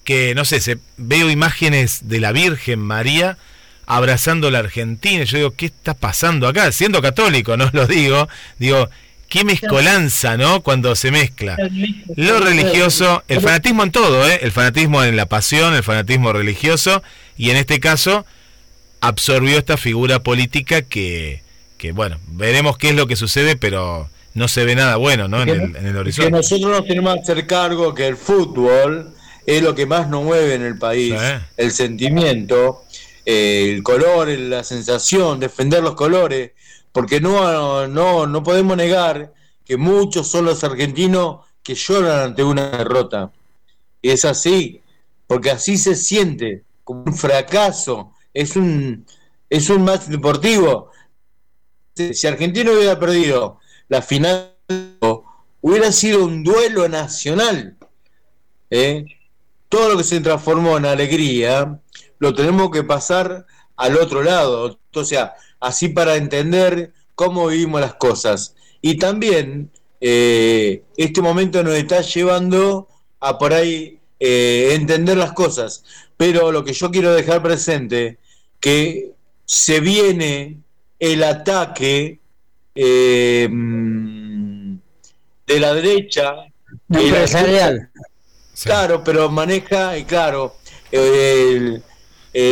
que, 0.03 0.35
no 0.35 0.43
sé, 0.43 0.59
se, 0.59 0.79
veo 0.97 1.29
imágenes 1.29 2.09
de 2.09 2.19
la 2.19 2.33
Virgen 2.33 2.79
María 2.79 3.37
abrazando 3.85 4.51
la 4.51 4.59
Argentina. 4.59 5.23
Yo 5.23 5.37
digo, 5.37 5.51
¿qué 5.51 5.67
está 5.67 5.93
pasando 5.93 6.47
acá? 6.47 6.71
Siendo 6.73 7.01
católico, 7.01 7.55
no 7.57 7.69
lo 7.73 7.87
digo, 7.87 8.27
digo, 8.57 8.89
qué 9.29 9.43
mezcolanza, 9.43 10.35
¿no? 10.37 10.61
Cuando 10.61 10.95
se 10.95 11.11
mezcla 11.11 11.55
lo 12.15 12.39
religioso, 12.39 13.23
el 13.27 13.39
fanatismo 13.39 13.83
en 13.83 13.91
todo, 13.91 14.27
¿eh? 14.27 14.39
El 14.41 14.51
fanatismo 14.51 15.03
en 15.03 15.15
la 15.15 15.27
pasión, 15.27 15.73
el 15.75 15.83
fanatismo 15.83 16.33
religioso, 16.33 17.03
y 17.37 17.51
en 17.51 17.57
este 17.57 17.79
caso 17.79 18.25
absorbió 18.99 19.57
esta 19.57 19.77
figura 19.77 20.21
política 20.21 20.81
que, 20.81 21.41
que 21.77 21.91
bueno, 21.91 22.17
veremos 22.27 22.77
qué 22.77 22.89
es 22.89 22.95
lo 22.95 23.07
que 23.07 23.15
sucede, 23.15 23.55
pero 23.55 24.09
no 24.33 24.47
se 24.47 24.65
ve 24.65 24.75
nada 24.75 24.97
bueno, 24.97 25.27
¿no? 25.27 25.41
En 25.43 25.49
el, 25.49 25.75
en 25.75 25.85
el 25.85 25.95
horizonte. 25.95 26.31
Que 26.31 26.37
nosotros 26.37 26.71
nos 26.71 26.87
tenemos 26.87 27.13
que 27.15 27.21
hacer 27.21 27.47
cargo 27.47 27.93
que 27.93 28.07
el 28.07 28.17
fútbol 28.17 29.13
es 29.45 29.61
lo 29.61 29.75
que 29.75 29.85
más 29.85 30.09
nos 30.09 30.23
mueve 30.23 30.55
en 30.55 30.63
el 30.63 30.77
país, 30.77 31.13
el 31.55 31.71
sentimiento, 31.71 32.83
eh, 33.25 33.73
el 33.75 33.83
color, 33.83 34.27
la 34.27 34.63
sensación, 34.63 35.39
defender 35.39 35.83
los 35.83 35.95
colores 35.95 36.51
porque 36.91 37.21
no, 37.21 37.87
no, 37.87 38.27
no 38.27 38.43
podemos 38.43 38.75
negar 38.75 39.33
que 39.65 39.77
muchos 39.77 40.27
son 40.27 40.45
los 40.45 40.63
argentinos 40.63 41.45
que 41.63 41.75
lloran 41.75 42.19
ante 42.19 42.43
una 42.43 42.69
derrota. 42.69 43.31
Y 44.01 44.09
es 44.09 44.25
así, 44.25 44.81
porque 45.27 45.51
así 45.51 45.77
se 45.77 45.95
siente, 45.95 46.63
como 46.83 47.03
un 47.03 47.13
fracaso, 47.13 48.13
es 48.33 48.55
un, 48.55 49.05
es 49.49 49.69
un 49.69 49.83
match 49.83 50.05
deportivo. 50.05 50.91
Si 51.95 52.25
Argentina 52.25 52.71
hubiera 52.71 52.99
perdido 52.99 53.59
la 53.89 54.01
final, 54.01 54.55
hubiera 55.61 55.91
sido 55.91 56.23
un 56.23 56.43
duelo 56.43 56.87
nacional. 56.87 57.77
¿eh? 58.69 59.05
Todo 59.67 59.89
lo 59.89 59.97
que 59.97 60.03
se 60.03 60.21
transformó 60.21 60.77
en 60.77 60.85
alegría, 60.85 61.79
lo 62.19 62.33
tenemos 62.33 62.71
que 62.71 62.83
pasar 62.83 63.45
al 63.79 63.97
otro 63.97 64.21
lado. 64.21 64.77
O 64.93 65.03
sea, 65.03 65.33
así 65.59 65.89
para 65.89 66.17
entender 66.17 66.91
cómo 67.15 67.47
vivimos 67.47 67.81
las 67.81 67.95
cosas. 67.95 68.55
Y 68.81 68.97
también 68.97 69.71
eh, 70.01 70.83
este 70.97 71.21
momento 71.21 71.63
nos 71.63 71.73
está 71.73 72.01
llevando 72.01 72.87
a 73.19 73.37
por 73.37 73.53
ahí 73.53 73.99
eh, 74.19 74.73
entender 74.73 75.17
las 75.17 75.31
cosas. 75.31 75.83
Pero 76.17 76.51
lo 76.51 76.63
que 76.63 76.73
yo 76.73 76.91
quiero 76.91 77.13
dejar 77.13 77.41
presente, 77.41 78.17
que 78.59 79.11
se 79.45 79.79
viene 79.79 80.57
el 80.99 81.23
ataque 81.23 82.19
eh, 82.75 83.47
de 85.47 85.59
la 85.59 85.73
derecha. 85.73 86.35
Empresarial. 86.89 87.89
Claro, 88.61 89.01
pero 89.05 89.29
maneja, 89.29 89.97
y 89.97 90.03
claro, 90.03 90.55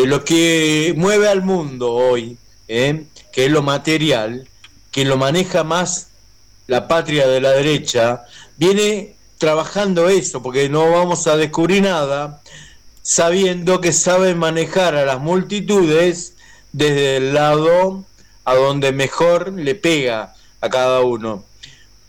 lo 0.05 0.23
que 0.23 0.93
mueve 0.97 1.27
al 1.27 1.43
mundo 1.43 1.93
hoy 1.93 2.37
¿eh? 2.67 3.05
que 3.31 3.45
es 3.45 3.51
lo 3.51 3.61
material, 3.61 4.47
que 4.91 5.05
lo 5.05 5.17
maneja 5.17 5.63
más 5.63 6.09
la 6.67 6.87
patria 6.87 7.27
de 7.27 7.41
la 7.41 7.51
derecha, 7.51 8.23
viene 8.57 9.15
trabajando 9.37 10.09
eso, 10.09 10.41
porque 10.41 10.69
no 10.69 10.91
vamos 10.91 11.27
a 11.27 11.37
descubrir 11.37 11.83
nada, 11.83 12.41
sabiendo 13.01 13.79
que 13.79 13.93
sabe 13.93 14.35
manejar 14.35 14.95
a 14.95 15.05
las 15.05 15.19
multitudes 15.19 16.33
desde 16.73 17.17
el 17.17 17.33
lado 17.33 18.03
a 18.43 18.55
donde 18.55 18.91
mejor 18.91 19.53
le 19.53 19.75
pega 19.75 20.33
a 20.61 20.69
cada 20.69 21.01
uno. 21.01 21.43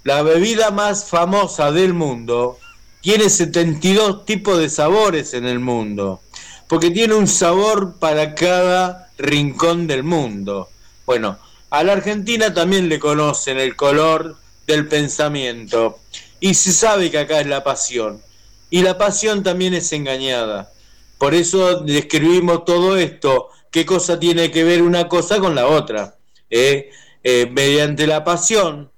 La 0.05 0.23
bebida 0.23 0.71
más 0.71 1.05
famosa 1.05 1.71
del 1.71 1.95
mundo 1.95 2.59
tiene 3.01 3.29
72 3.29 4.25
tipos 4.25 4.59
de 4.59 4.71
sabores 4.71 5.35
en 5.35 5.45
el 5.47 5.61
mundo, 5.61 6.21
porque 6.69 6.91
tiene 6.91 7.15
un 7.15 7.27
sabor 7.27 7.99
para 7.99 8.35
cada 8.35 9.11
rincón 9.19 9.87
del 9.87 10.05
mundo. 10.05 10.69
Bueno, 11.07 11.39
a 11.71 11.83
la 11.83 11.95
Argentina 11.95 12.53
también 12.53 12.89
le 12.89 12.99
conocen 12.99 13.59
el 13.59 13.75
color 13.75 14.37
del 14.67 14.87
pensamiento 14.87 15.99
y 16.41 16.55
se 16.55 16.73
sabe 16.73 17.11
que 17.11 17.19
acá 17.19 17.41
es 17.41 17.47
la 17.47 17.65
pasión. 17.65 18.23
Y 18.71 18.83
la 18.83 18.99
pasión 18.99 19.43
también 19.43 19.73
es 19.75 19.93
engañada. 19.93 20.71
Por 21.17 21.35
eso 21.35 21.81
describimos 21.81 22.65
todo 22.65 22.97
esto, 22.97 23.49
qué 23.71 23.87
cosa 23.87 24.21
tiene 24.21 24.51
que 24.51 24.63
ver 24.63 24.83
una 24.83 25.09
cosa 25.09 25.41
con 25.41 25.55
la 25.55 25.67
otra. 25.67 26.17
¿eh? 26.51 26.91
Eh, 27.25 27.51
mediante 27.51 28.07
la 28.07 28.25
pasión, 28.25 28.91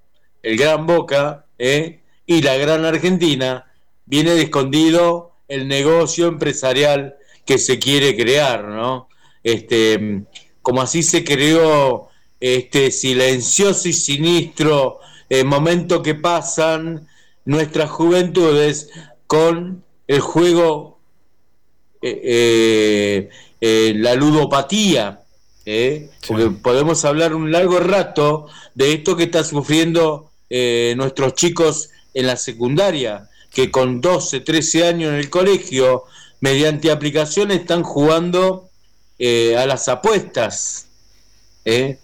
el 0.42 0.56
gran 0.58 0.86
Boca 0.86 1.46
¿eh? 1.58 2.00
y 2.26 2.42
la 2.42 2.56
gran 2.56 2.84
Argentina, 2.84 3.72
viene 4.06 4.40
escondido 4.42 5.32
el 5.48 5.68
negocio 5.68 6.26
empresarial 6.26 7.16
que 7.44 7.58
se 7.58 7.78
quiere 7.78 8.16
crear, 8.16 8.64
¿no? 8.64 9.10
este, 9.42 10.24
como 10.62 10.82
así 10.82 11.02
se 11.02 11.24
creó 11.24 12.08
este 12.38 12.90
silencioso 12.90 13.88
y 13.88 13.92
sinistro 13.92 14.98
eh, 15.28 15.44
momento 15.44 16.02
que 16.02 16.14
pasan 16.14 17.06
nuestras 17.44 17.90
juventudes 17.90 18.90
con 19.26 19.84
el 20.06 20.20
juego, 20.20 20.98
eh, 22.02 23.28
eh, 23.60 23.92
la 23.96 24.14
ludopatía, 24.14 25.20
porque 26.26 26.50
podemos 26.62 27.04
hablar 27.04 27.34
un 27.34 27.52
largo 27.52 27.78
rato 27.78 28.48
de 28.74 28.92
esto 28.94 29.16
que 29.16 29.24
está 29.24 29.44
sufriendo 29.44 30.30
nuestros 30.96 31.34
chicos 31.34 31.90
en 32.12 32.26
la 32.26 32.34
secundaria, 32.34 33.28
que 33.52 33.70
con 33.70 34.00
12, 34.00 34.40
13 34.40 34.88
años 34.88 35.12
en 35.12 35.18
el 35.20 35.30
colegio, 35.30 36.06
mediante 36.40 36.90
aplicaciones, 36.90 37.60
están 37.60 37.82
jugando 37.82 38.68
eh, 39.18 39.56
a 39.56 39.66
las 39.66 39.88
apuestas. 39.88 40.86
¿eh? 41.64 41.98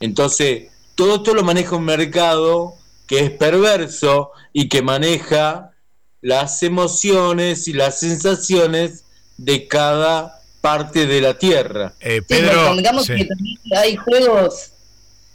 Entonces, 0.00 0.68
todo 0.94 1.16
esto 1.16 1.34
lo 1.34 1.42
maneja 1.42 1.76
un 1.76 1.84
mercado 1.84 2.74
que 3.06 3.20
es 3.20 3.30
perverso 3.30 4.32
y 4.52 4.68
que 4.68 4.82
maneja 4.82 5.72
las 6.20 6.62
emociones 6.62 7.68
y 7.68 7.72
las 7.72 8.00
sensaciones 8.00 9.04
de 9.38 9.66
cada 9.66 10.42
parte 10.60 11.06
de 11.06 11.20
la 11.20 11.38
tierra. 11.38 11.94
Eh, 12.00 12.20
Pedro, 12.26 12.76
digamos 12.76 13.06
que 13.06 13.24
también 13.24 13.58
hay 13.76 13.96
juegos 13.96 14.72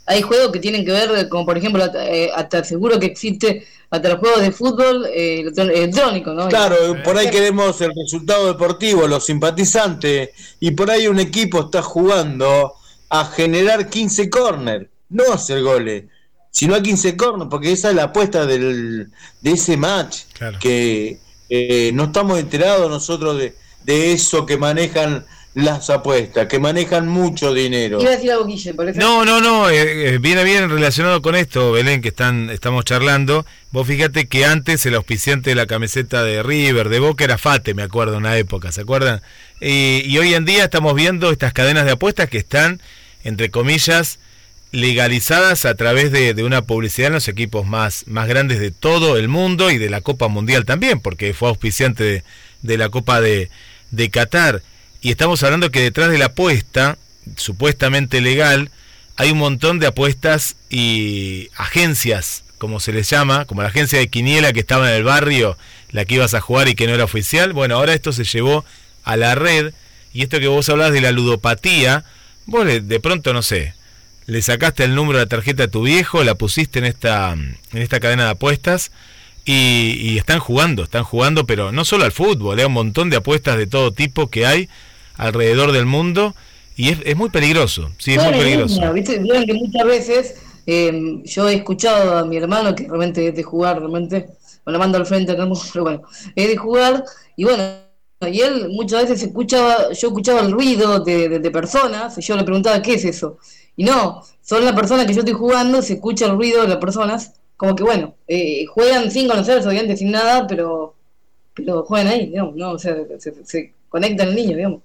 hay 0.06 0.22
juegos 0.22 0.52
que 0.52 0.60
tienen 0.60 0.84
que 0.84 0.92
ver, 0.92 1.30
como 1.30 1.46
por 1.46 1.58
ejemplo, 1.58 1.82
hasta 2.36 2.64
seguro 2.66 3.00
que 3.00 3.06
existe 3.06 3.66
hasta 3.94 4.10
los 4.10 4.18
juegos 4.18 4.42
de 4.42 4.52
fútbol 4.52 5.06
eh, 5.14 5.52
electrónico, 5.56 6.34
¿no? 6.34 6.48
Claro, 6.48 6.76
por 7.04 7.16
ahí 7.16 7.30
queremos 7.30 7.80
el 7.80 7.92
resultado 7.96 8.48
deportivo, 8.48 9.08
los 9.08 9.24
simpatizantes, 9.24 10.32
y 10.60 10.72
por 10.72 10.90
ahí 10.90 11.08
un 11.08 11.20
equipo 11.20 11.62
está 11.62 11.84
jugando 11.84 12.74
a 13.10 13.26
generar 13.26 13.92
15 13.92 14.32
corners, 14.32 14.88
no 15.10 15.32
hacer 15.32 15.62
goles, 15.62 16.06
sino 16.50 16.74
a 16.74 16.82
15 16.82 17.16
corners, 17.16 17.52
porque 17.52 17.72
esa 17.72 17.92
es 17.92 17.96
la 17.96 18.06
apuesta 18.06 18.48
del, 18.48 19.12
de 19.42 19.52
ese 19.52 19.78
match, 19.78 20.22
que 20.60 21.20
eh, 21.48 21.92
no 21.94 22.06
estamos 22.06 22.40
enterados 22.40 22.90
nosotros 22.90 23.38
de, 23.38 23.54
de 23.84 24.12
eso 24.12 24.48
que 24.48 24.58
manejan 24.58 25.24
las 25.54 25.90
apuestas, 25.90 26.48
que 26.48 26.60
manejan 26.60 27.08
mucho 27.08 27.54
dinero. 27.54 28.02
Iba 28.02 28.12
a 28.12 28.16
decir 28.16 28.32
algo, 28.32 28.46
Guille, 28.46 28.74
por 28.74 28.96
No, 28.96 29.24
no, 29.24 29.40
no, 29.40 29.70
eh, 29.70 30.16
eh, 30.16 30.18
viene 30.18 30.44
bien 30.44 30.70
relacionado 30.70 31.22
con 31.22 31.36
esto, 31.36 31.72
Belén, 31.72 32.02
que 32.02 32.10
están, 32.10 32.50
estamos 32.50 32.86
charlando. 32.86 33.46
Vos 33.72 33.88
fíjate 33.88 34.28
que 34.28 34.46
antes 34.46 34.86
el 34.86 34.96
auspiciante 34.96 35.52
de 35.52 35.56
la 35.56 35.68
camiseta 35.68 36.24
de 36.24 36.42
River, 36.42 36.90
de 36.90 37.00
Boca, 37.00 37.24
era 37.24 37.38
Fate, 37.38 37.74
me 37.74 37.84
acuerdo, 37.84 38.14
en 38.14 38.20
una 38.20 38.38
época, 38.38 38.72
¿se 38.72 38.82
acuerdan? 38.82 39.22
y 39.66 40.18
hoy 40.18 40.34
en 40.34 40.44
día 40.44 40.66
estamos 40.66 40.94
viendo 40.94 41.32
estas 41.32 41.54
cadenas 41.54 41.86
de 41.86 41.92
apuestas 41.92 42.28
que 42.28 42.38
están, 42.38 42.82
entre 43.24 43.50
comillas, 43.50 44.20
legalizadas 44.74 45.66
a 45.66 45.76
través 45.76 46.12
de, 46.12 46.44
una 46.44 46.64
publicidad 46.64 47.08
en 47.08 47.14
los 47.14 47.28
equipos 47.28 47.66
más, 47.66 48.06
más 48.08 48.28
grandes 48.28 48.60
de 48.60 48.72
todo 48.72 49.18
el 49.18 49.28
mundo 49.28 49.70
y 49.70 49.78
de 49.78 49.90
la 49.90 50.02
Copa 50.02 50.28
Mundial 50.28 50.66
también, 50.66 51.00
porque 51.00 51.34
fue 51.36 51.48
auspiciante 51.48 52.04
de, 52.04 52.24
de 52.64 52.78
la 52.78 52.90
Copa 52.90 53.22
de, 53.22 53.50
de 53.92 54.10
Qatar. 54.10 54.64
Y 55.04 55.12
estamos 55.12 55.44
hablando 55.44 55.70
que 55.70 55.82
detrás 55.82 56.10
de 56.10 56.18
la 56.18 56.28
apuesta, 56.28 56.98
supuestamente 57.36 58.22
legal, 58.22 58.72
hay 59.18 59.32
un 59.32 59.38
montón 59.38 59.78
de 59.80 59.88
apuestas 59.88 60.56
y 60.70 61.50
agencias, 61.58 62.46
como 62.58 62.80
se 62.80 62.94
les 62.94 63.10
llama, 63.10 63.44
como 63.44 63.62
la 63.62 63.68
agencia 63.68 64.00
de 64.00 64.08
Quiniela 64.08 64.54
que 64.54 64.62
estaba 64.62 64.90
en 64.90 64.96
el 64.96 65.04
barrio, 65.04 65.58
la 65.92 66.06
que 66.06 66.16
ibas 66.16 66.34
a 66.36 66.40
jugar 66.40 66.70
y 66.70 66.76
que 66.76 66.88
no 66.88 66.94
era 66.94 67.04
oficial. 67.04 67.52
Bueno, 67.52 67.76
ahora 67.76 67.94
esto 67.94 68.14
se 68.14 68.24
llevó 68.24 68.64
a 69.04 69.18
la 69.18 69.36
red 69.36 69.74
y 70.14 70.22
esto 70.24 70.40
que 70.40 70.48
vos 70.48 70.70
hablas 70.70 70.94
de 70.94 71.02
la 71.02 71.12
ludopatía, 71.12 72.06
vos 72.46 72.66
de 72.66 73.00
pronto 73.02 73.34
no 73.34 73.42
sé, 73.42 73.74
le 74.26 74.42
sacaste 74.42 74.86
el 74.86 74.96
número 74.96 75.20
de 75.20 75.26
la 75.26 75.30
tarjeta 75.30 75.66
a 75.66 75.68
tu 75.68 75.82
viejo, 75.82 76.24
la 76.24 76.36
pusiste 76.36 76.80
en 76.80 76.86
esta, 76.86 77.34
en 77.34 77.58
esta 77.74 78.00
cadena 78.00 78.24
de 78.24 78.30
apuestas 78.32 78.94
y, 79.44 79.98
y 80.00 80.18
están 80.18 80.40
jugando, 80.40 80.84
están 80.84 81.04
jugando, 81.04 81.46
pero 81.46 81.74
no 81.74 81.84
solo 81.84 82.06
al 82.06 82.14
fútbol, 82.14 82.58
hay 82.58 82.64
un 82.64 82.72
montón 82.72 83.10
de 83.10 83.18
apuestas 83.18 83.58
de 83.58 83.68
todo 83.68 83.92
tipo 83.92 84.30
que 84.30 84.46
hay 84.46 84.70
alrededor 85.17 85.72
del 85.72 85.86
mundo 85.86 86.36
y 86.75 86.89
es, 86.89 87.00
es 87.05 87.15
muy 87.15 87.29
peligroso, 87.29 87.91
sí, 87.98 88.13
es 88.13 88.24
muy 88.24 88.34
peligroso. 88.34 88.93
¿viste? 88.93 89.22
que 89.46 89.53
muchas 89.53 89.86
veces 89.86 90.36
em, 90.65 91.24
yo 91.24 91.48
he 91.48 91.55
escuchado 91.55 92.17
a 92.17 92.25
mi 92.25 92.38
hermano 92.38 92.74
que 92.74 92.88
realmente 92.88 93.27
es 93.27 93.36
de 93.36 93.43
jugar, 93.43 93.79
realmente, 93.79 94.27
me 94.65 94.74
lo 94.74 94.79
mando 94.79 94.98
al 94.98 95.05
frente 95.05 95.36
pero 95.74 95.84
bueno, 95.84 96.01
es 96.36 96.48
de 96.48 96.58
jugar 96.58 97.03
y 97.36 97.43
bueno, 97.43 97.63
y 98.22 98.41
él 98.41 98.70
muchas 98.70 99.03
veces 99.03 99.24
escuchaba, 99.24 99.91
yo 99.91 100.08
escuchaba 100.08 100.41
el 100.41 100.51
ruido 100.51 101.00
de, 101.00 101.39
de, 101.39 101.51
personas, 101.51 102.17
y 102.17 102.22
yo 102.22 102.36
le 102.36 102.43
preguntaba 102.43 102.82
qué 102.82 102.93
es 102.93 103.05
eso. 103.05 103.38
Y 103.75 103.84
no, 103.84 104.24
son 104.41 104.63
las 104.63 104.74
personas 104.74 105.05
que 105.05 105.13
yo 105.13 105.20
estoy 105.20 105.34
jugando, 105.34 105.82
se 105.82 105.93
escucha 105.93 106.27
el 106.27 106.38
ruido 106.38 106.62
de 106.62 106.70
las 106.70 106.77
personas, 106.77 107.34
como 107.58 107.75
que 107.75 107.84
bueno, 107.84 108.15
eh, 108.27 108.65
juegan 108.67 109.12
sin 109.12 109.27
conocerse, 109.27 109.67
obviamente 109.67 109.98
sin 109.98 110.12
nada, 110.12 110.48
pero, 110.48 110.96
pero 111.53 111.84
juegan 111.84 112.08
ahí, 112.08 112.27
digamos, 112.27 112.55
¿no? 112.55 112.72
O 112.72 112.79
sea, 112.79 112.96
se, 113.20 113.34
se 113.46 113.74
conectan 113.89 114.29
el 114.29 114.36
niño, 114.36 114.55
digamos. 114.55 114.82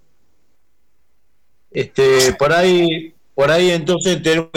Este, 1.71 2.33
por 2.35 2.53
ahí, 2.53 3.15
por 3.35 3.51
ahí 3.51 3.71
entonces 3.71 4.23
tenemos 4.23 4.51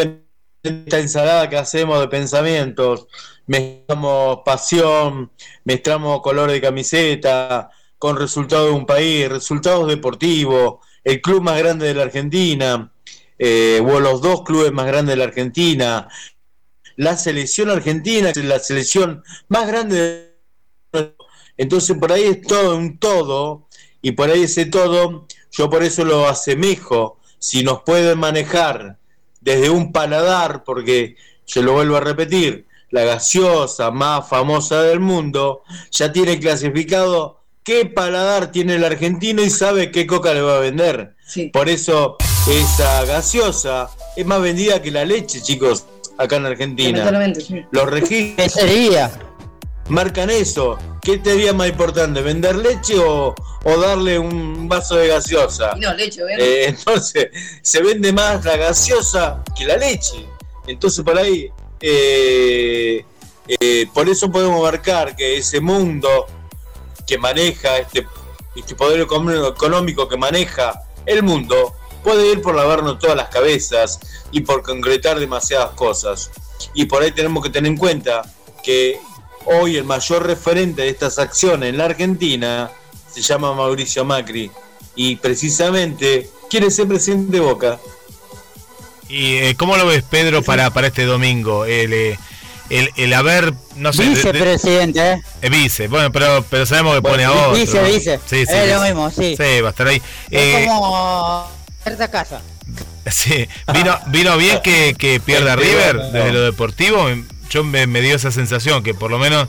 esta 0.63 0.99
ensalada 0.99 1.49
que 1.49 1.57
hacemos 1.57 1.99
de 1.99 2.07
pensamientos, 2.07 3.07
mezclamos 3.47 4.39
pasión, 4.45 5.31
mezclamos 5.63 6.21
color 6.21 6.51
de 6.51 6.61
camiseta, 6.61 7.69
con 7.97 8.17
resultados 8.17 8.69
de 8.69 8.75
un 8.75 8.85
país, 8.85 9.29
resultados 9.29 9.87
deportivos, 9.87 10.85
el 11.03 11.21
club 11.21 11.41
más 11.41 11.57
grande 11.57 11.87
de 11.87 11.93
la 11.93 12.03
Argentina, 12.03 12.91
eh, 13.37 13.81
o 13.83 13.99
los 13.99 14.21
dos 14.21 14.43
clubes 14.43 14.71
más 14.71 14.85
grandes 14.85 15.13
de 15.13 15.17
la 15.17 15.25
Argentina, 15.25 16.07
la 16.95 17.17
selección 17.17 17.69
argentina 17.69 18.29
es 18.29 18.37
la 18.37 18.59
selección 18.59 19.23
más 19.47 19.67
grande 19.67 20.35
de... 20.93 21.15
Entonces 21.57 21.97
por 21.97 22.11
ahí 22.11 22.23
es 22.23 22.41
todo 22.41 22.77
un 22.77 22.97
todo, 22.97 23.67
y 24.01 24.11
por 24.11 24.29
ahí 24.29 24.43
ese 24.43 24.65
todo, 24.65 25.27
yo 25.51 25.69
por 25.69 25.83
eso 25.83 26.03
lo 26.05 26.27
asemejo, 26.27 27.19
si 27.39 27.63
nos 27.63 27.81
pueden 27.83 28.19
manejar 28.19 28.97
desde 29.41 29.69
un 29.69 29.91
paladar, 29.91 30.63
porque 30.63 31.15
yo 31.45 31.61
lo 31.61 31.73
vuelvo 31.73 31.97
a 31.97 32.01
repetir, 32.01 32.65
la 32.89 33.03
gaseosa 33.03 33.91
más 33.91 34.27
famosa 34.27 34.81
del 34.83 34.99
mundo, 34.99 35.63
ya 35.91 36.11
tiene 36.11 36.39
clasificado 36.39 37.39
qué 37.63 37.85
paladar 37.85 38.51
tiene 38.51 38.75
el 38.75 38.83
argentino 38.83 39.41
y 39.41 39.49
sabe 39.49 39.91
qué 39.91 40.05
coca 40.07 40.33
le 40.33 40.41
va 40.41 40.57
a 40.57 40.59
vender. 40.59 41.15
Por 41.53 41.69
eso 41.69 42.17
esa 42.49 43.05
gaseosa 43.05 43.89
es 44.15 44.25
más 44.25 44.41
vendida 44.41 44.81
que 44.81 44.91
la 44.91 45.05
leche, 45.05 45.41
chicos, 45.41 45.85
acá 46.17 46.37
en 46.37 46.45
Argentina. 46.45 47.09
Los 47.71 47.89
registros 47.89 48.53
marcan 49.89 50.29
eso. 50.29 50.77
¿Qué 51.01 51.17
te 51.17 51.31
sería 51.31 51.51
más 51.51 51.67
importante, 51.67 52.21
vender 52.21 52.55
leche 52.55 52.93
o, 52.99 53.33
darle 53.63 54.19
un 54.19 54.69
vaso 54.69 54.95
de 54.95 55.07
gaseosa? 55.07 55.73
No, 55.75 55.93
leche, 55.95 56.21
eh, 56.37 56.65
entonces, 56.69 57.29
se 57.63 57.81
vende 57.81 58.13
más 58.13 58.45
la 58.45 58.55
gaseosa 58.55 59.43
que 59.57 59.65
la 59.65 59.77
leche. 59.77 60.27
Entonces, 60.67 61.03
por 61.03 61.17
ahí, 61.17 61.49
eh, 61.79 63.03
eh, 63.47 63.87
por 63.91 64.07
eso 64.09 64.31
podemos 64.31 64.61
marcar 64.61 65.15
que 65.15 65.37
ese 65.37 65.59
mundo 65.59 66.27
que 67.07 67.17
maneja, 67.17 67.79
este, 67.79 68.05
este 68.55 68.75
poder 68.75 69.01
económico 69.01 70.07
que 70.07 70.17
maneja 70.17 70.83
el 71.07 71.23
mundo, 71.23 71.73
puede 72.03 72.31
ir 72.31 72.41
por 72.43 72.53
lavarnos 72.53 72.99
todas 72.99 73.15
las 73.15 73.29
cabezas 73.29 73.99
y 74.31 74.41
por 74.41 74.61
concretar 74.61 75.19
demasiadas 75.19 75.71
cosas. 75.71 76.29
Y 76.75 76.85
por 76.85 77.01
ahí 77.01 77.11
tenemos 77.11 77.43
que 77.43 77.49
tener 77.49 77.71
en 77.71 77.77
cuenta 77.77 78.21
que 78.63 78.99
hoy 79.45 79.77
el 79.77 79.83
mayor 79.83 80.25
referente 80.25 80.83
de 80.83 80.89
estas 80.89 81.19
acciones 81.19 81.69
en 81.69 81.77
la 81.77 81.85
Argentina 81.85 82.71
se 83.11 83.21
llama 83.21 83.53
Mauricio 83.53 84.05
Macri 84.05 84.51
y 84.95 85.15
precisamente 85.17 86.29
quiere 86.49 86.71
ser 86.71 86.87
presidente 86.87 87.33
de 87.33 87.39
Boca. 87.39 87.79
¿Y 89.09 89.35
eh, 89.37 89.55
cómo 89.57 89.75
lo 89.75 89.85
ves, 89.85 90.03
Pedro, 90.03 90.41
para, 90.41 90.69
para 90.69 90.87
este 90.87 91.03
domingo? 91.03 91.65
El, 91.65 91.93
eh, 91.93 92.19
el, 92.69 92.89
el 92.95 93.13
haber, 93.13 93.53
no 93.75 93.91
sé. 93.91 94.05
Vicepresidente, 94.05 95.11
¿eh? 95.11 95.21
¿eh? 95.41 95.49
Vice, 95.49 95.89
bueno, 95.89 96.11
pero, 96.11 96.45
pero 96.49 96.65
sabemos 96.65 96.95
que 96.95 97.01
pone 97.01 97.25
a 97.25 97.31
otro. 97.31 97.53
Vice, 97.53 97.83
vice. 97.83 98.19
Sí, 98.25 98.45
sí, 98.45 98.53
es 98.53 98.73
lo 98.73 98.81
mismo, 98.81 99.11
sí. 99.11 99.35
Sí, 99.35 99.61
va 99.61 99.67
a 99.67 99.71
estar 99.71 99.87
ahí. 99.87 100.01
Es 100.29 100.67
como 100.67 101.47
cierta 101.83 102.09
casa. 102.09 102.41
Sí, 103.11 103.47
vino, 103.73 103.99
vino 104.07 104.37
bien 104.37 104.59
que, 104.61 104.95
que 104.95 105.19
pierda 105.19 105.55
River 105.57 105.97
desde 106.11 106.31
lo 106.31 106.41
deportivo. 106.43 107.09
Yo 107.51 107.63
me, 107.63 107.85
me, 107.85 108.01
dio 108.01 108.15
esa 108.15 108.31
sensación 108.31 108.81
que 108.81 108.95
por 108.95 109.11
lo 109.11 109.19
menos, 109.19 109.47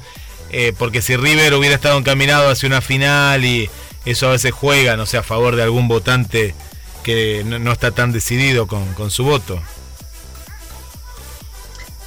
eh, 0.50 0.74
porque 0.76 1.00
si 1.00 1.16
River 1.16 1.54
hubiera 1.54 1.74
estado 1.74 1.96
encaminado 1.98 2.50
hacia 2.50 2.66
una 2.66 2.82
final 2.82 3.44
y 3.44 3.70
eso 4.04 4.28
a 4.28 4.32
veces 4.32 4.52
juega, 4.52 4.96
no 4.96 5.06
sé, 5.06 5.16
a 5.16 5.22
favor 5.22 5.56
de 5.56 5.62
algún 5.62 5.88
votante 5.88 6.54
que 7.04 7.42
no, 7.46 7.58
no 7.58 7.72
está 7.72 7.92
tan 7.92 8.12
decidido 8.12 8.66
con, 8.66 8.92
con 8.94 9.10
su 9.10 9.24
voto. 9.24 9.62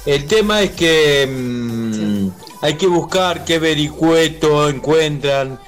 El 0.06 0.26
tema 0.26 0.62
es 0.62 0.70
que 0.70 1.26
mm, 1.26 2.28
hay 2.62 2.74
que 2.74 2.86
buscar 2.86 3.44
qué 3.44 3.58
vericueto 3.58 4.68
encuentran, 4.68 5.58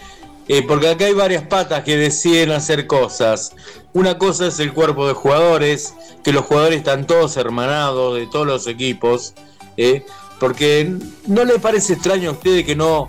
eh, 0.46 0.62
porque 0.62 0.88
acá 0.88 1.06
hay 1.06 1.12
varias 1.12 1.42
patas 1.42 1.82
que 1.82 1.96
deciden 1.96 2.52
hacer 2.52 2.86
cosas. 2.86 3.52
Una 3.92 4.16
cosa 4.16 4.46
es 4.46 4.60
el 4.60 4.72
cuerpo 4.72 5.08
de 5.08 5.14
jugadores, 5.14 5.94
que 6.22 6.32
los 6.32 6.44
jugadores 6.44 6.78
están 6.78 7.06
todos 7.06 7.36
hermanados 7.36 8.16
de 8.16 8.28
todos 8.28 8.46
los 8.46 8.66
equipos, 8.68 9.34
eh, 9.76 10.06
porque 10.38 10.92
no 11.26 11.44
le 11.44 11.58
parece 11.58 11.94
extraño 11.94 12.30
a 12.30 12.32
ustedes 12.32 12.64
que 12.64 12.76
no... 12.76 13.08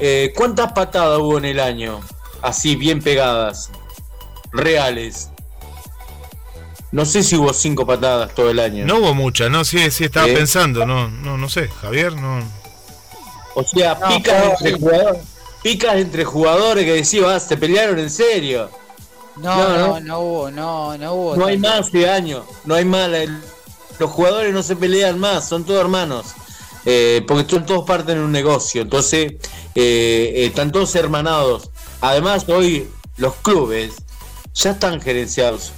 Eh, 0.00 0.32
¿Cuántas 0.36 0.72
patadas 0.72 1.18
hubo 1.18 1.38
en 1.38 1.44
el 1.44 1.58
año? 1.58 2.00
Así, 2.40 2.76
bien 2.76 3.02
pegadas, 3.02 3.70
reales. 4.52 5.30
No 6.92 7.04
sé 7.04 7.22
si 7.22 7.36
hubo 7.36 7.52
cinco 7.52 7.84
patadas 7.84 8.34
todo 8.34 8.50
el 8.50 8.60
año. 8.60 8.86
No 8.86 8.98
hubo 8.98 9.14
muchas, 9.14 9.50
no, 9.50 9.64
sí, 9.64 9.90
sí 9.90 10.04
estaba 10.04 10.28
¿Eh? 10.28 10.34
pensando, 10.34 10.86
no, 10.86 11.08
no, 11.08 11.36
no 11.36 11.48
sé, 11.48 11.68
Javier, 11.68 12.14
no. 12.14 12.42
O 13.54 13.64
sea, 13.64 13.98
picas 14.08 14.62
entre 14.62 14.72
jugadores, 14.78 15.22
picas 15.62 15.96
entre 15.96 16.24
jugadores 16.24 16.84
que 16.84 16.92
decían, 16.92 17.24
ah, 17.30 17.40
se 17.40 17.56
pelearon 17.56 17.98
en 17.98 18.08
serio. 18.08 18.70
No, 19.36 19.76
no, 19.76 20.00
no, 20.00 20.20
hubo, 20.20 20.50
no, 20.50 20.96
no 20.96 21.12
hubo. 21.14 21.36
No 21.36 21.46
hay 21.46 21.58
más 21.58 21.86
este 21.86 22.08
año, 22.08 22.44
no 22.64 22.74
hay 22.74 22.84
más. 22.84 23.10
los 23.98 24.10
jugadores 24.10 24.54
no 24.54 24.62
se 24.62 24.76
pelean 24.76 25.18
más, 25.18 25.48
son 25.48 25.64
todos 25.64 25.80
hermanos. 25.80 26.26
Eh, 26.84 27.24
porque 27.26 27.50
son 27.50 27.66
todos 27.66 27.84
parten 27.84 28.18
en 28.18 28.24
un 28.24 28.32
negocio, 28.32 28.82
entonces 28.82 29.34
eh, 29.74 30.32
están 30.46 30.72
todos 30.72 30.94
hermanados. 30.94 31.70
Además, 32.00 32.48
hoy 32.48 32.88
los 33.16 33.34
clubes 33.36 33.94
ya 34.54 34.70
están 34.70 35.00
gerenciados 35.00 35.72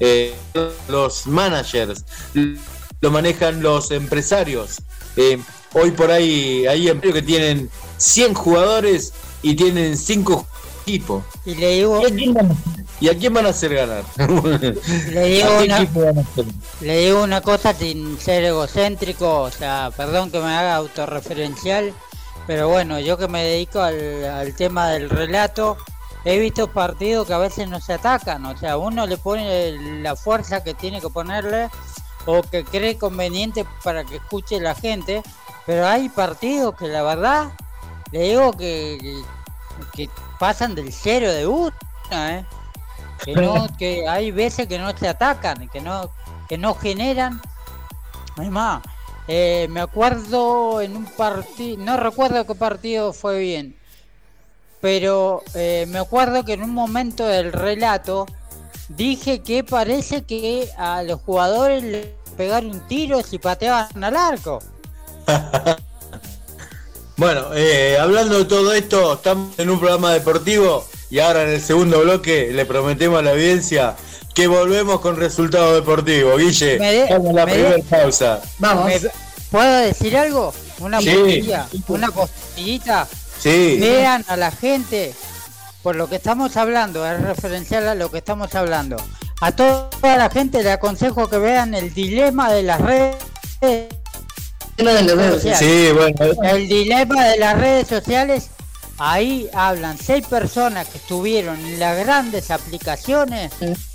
eh, 0.00 0.34
los 0.88 1.26
managers, 1.26 2.04
lo 3.00 3.10
manejan 3.10 3.62
los 3.62 3.90
empresarios. 3.90 4.82
Eh, 5.16 5.40
hoy 5.72 5.90
por 5.90 6.10
ahí 6.10 6.66
hay 6.66 6.88
empresarios 6.88 7.14
que 7.14 7.26
tienen 7.26 7.70
100 7.96 8.34
jugadores 8.34 9.12
y 9.42 9.56
tienen 9.56 9.96
5 9.96 10.46
equipos. 10.82 11.24
Y 11.44 11.54
le 11.56 11.70
digo... 11.76 12.00
¿Y 13.00 13.08
a 13.08 13.16
quién 13.16 13.32
van 13.32 13.46
a 13.46 13.50
hacer 13.50 13.74
ganar? 13.74 14.04
le, 15.10 15.24
digo 15.24 15.48
una, 15.64 15.86
le 16.80 16.98
digo 16.98 17.22
una 17.22 17.40
cosa 17.40 17.72
sin 17.72 18.18
ser 18.18 18.44
egocéntrico, 18.44 19.42
o 19.42 19.50
sea, 19.50 19.90
perdón 19.96 20.30
que 20.30 20.40
me 20.40 20.54
haga 20.54 20.76
autorreferencial, 20.76 21.92
pero 22.46 22.68
bueno, 22.68 22.98
yo 22.98 23.16
que 23.16 23.28
me 23.28 23.44
dedico 23.44 23.80
al, 23.80 24.24
al 24.24 24.54
tema 24.54 24.90
del 24.90 25.10
relato, 25.10 25.76
he 26.24 26.38
visto 26.38 26.72
partidos 26.72 27.26
que 27.26 27.34
a 27.34 27.38
veces 27.38 27.68
no 27.68 27.80
se 27.80 27.94
atacan, 27.94 28.44
o 28.46 28.56
sea, 28.56 28.76
uno 28.76 29.06
le 29.06 29.16
pone 29.16 30.02
la 30.02 30.16
fuerza 30.16 30.64
que 30.64 30.74
tiene 30.74 31.00
que 31.00 31.08
ponerle 31.08 31.70
o 32.26 32.42
que 32.42 32.64
cree 32.64 32.98
conveniente 32.98 33.64
para 33.82 34.04
que 34.04 34.16
escuche 34.16 34.60
la 34.60 34.74
gente, 34.74 35.22
pero 35.66 35.86
hay 35.86 36.08
partidos 36.08 36.74
que 36.74 36.88
la 36.88 37.02
verdad 37.02 37.52
le 38.10 38.28
digo 38.28 38.52
que, 38.52 39.22
que, 39.94 40.10
pasan 40.38 40.74
del 40.74 40.92
cero 40.92 41.32
de 41.32 41.46
una, 41.46 42.38
¿eh? 42.38 42.46
Que, 43.24 43.34
no, 43.34 43.66
que 43.78 44.08
hay 44.08 44.30
veces 44.30 44.66
que 44.66 44.78
no 44.78 44.96
se 44.96 45.08
atacan, 45.08 45.68
que 45.68 45.80
no, 45.80 46.10
que 46.48 46.58
no 46.58 46.74
generan. 46.74 47.40
Es 48.40 48.50
más, 48.50 48.82
eh, 49.26 49.66
me 49.70 49.80
acuerdo 49.80 50.80
en 50.80 50.96
un 50.96 51.04
partido, 51.04 51.84
no 51.84 51.96
recuerdo 51.96 52.46
qué 52.46 52.54
partido 52.54 53.12
fue 53.12 53.38
bien, 53.40 53.76
pero 54.80 55.42
eh, 55.54 55.86
me 55.88 55.98
acuerdo 55.98 56.44
que 56.44 56.54
en 56.54 56.62
un 56.62 56.72
momento 56.72 57.26
del 57.26 57.52
relato 57.52 58.26
dije 58.88 59.40
que 59.40 59.64
parece 59.64 60.22
que 60.22 60.70
a 60.78 61.02
los 61.02 61.20
jugadores 61.20 61.82
le 61.82 62.14
pegaron 62.36 62.70
un 62.70 62.80
tiro 62.86 63.22
si 63.22 63.38
pateaban 63.38 64.02
al 64.02 64.16
arco. 64.16 64.60
bueno, 67.16 67.48
eh, 67.54 67.98
hablando 67.98 68.38
de 68.38 68.44
todo 68.44 68.72
esto, 68.72 69.14
estamos 69.14 69.58
en 69.58 69.68
un 69.68 69.78
programa 69.78 70.12
deportivo 70.12 70.86
y 71.10 71.18
ahora 71.20 71.42
en 71.44 71.50
el 71.50 71.60
segundo 71.60 72.00
bloque 72.00 72.50
le 72.52 72.66
prometemos 72.66 73.18
a 73.18 73.22
la 73.22 73.30
audiencia 73.30 73.96
que 74.34 74.46
volvemos 74.46 75.00
con 75.00 75.16
resultado 75.16 75.74
deportivo. 75.74 76.36
Guille, 76.36 76.78
vamos 77.10 77.30
a 77.30 77.32
la 77.32 77.44
primera 77.46 77.76
pausa. 77.88 78.40
Vamos. 78.58 78.92
¿Puedo 79.50 79.78
decir 79.80 80.16
algo? 80.16 80.52
Una 80.78 81.00
sí. 81.00 81.50
una 81.88 82.10
costillita. 82.10 83.08
Vean 83.44 84.24
a 84.28 84.36
la 84.36 84.50
gente, 84.50 85.14
por 85.82 85.96
lo 85.96 86.08
que 86.08 86.16
estamos 86.16 86.56
hablando, 86.56 87.06
es 87.06 87.20
referencial 87.20 87.88
a 87.88 87.94
lo 87.94 88.10
que 88.10 88.18
estamos 88.18 88.54
hablando. 88.54 88.96
A 89.40 89.52
toda 89.52 89.88
la 90.02 90.28
gente 90.30 90.62
le 90.62 90.72
aconsejo 90.72 91.28
que 91.28 91.38
vean 91.38 91.74
el 91.74 91.94
dilema 91.94 92.52
de 92.52 92.62
las 92.64 92.80
redes. 92.80 93.16
Sí, 95.58 95.88
bueno. 95.94 96.42
El 96.42 96.68
dilema 96.68 97.24
de 97.26 97.38
las 97.38 97.58
redes 97.58 97.88
sociales 97.88 98.50
Ahí 98.98 99.48
hablan 99.54 99.96
seis 99.96 100.26
personas 100.26 100.88
que 100.88 100.98
estuvieron 100.98 101.58
en 101.64 101.78
las 101.78 101.96
grandes 101.98 102.50
aplicaciones, 102.50 103.52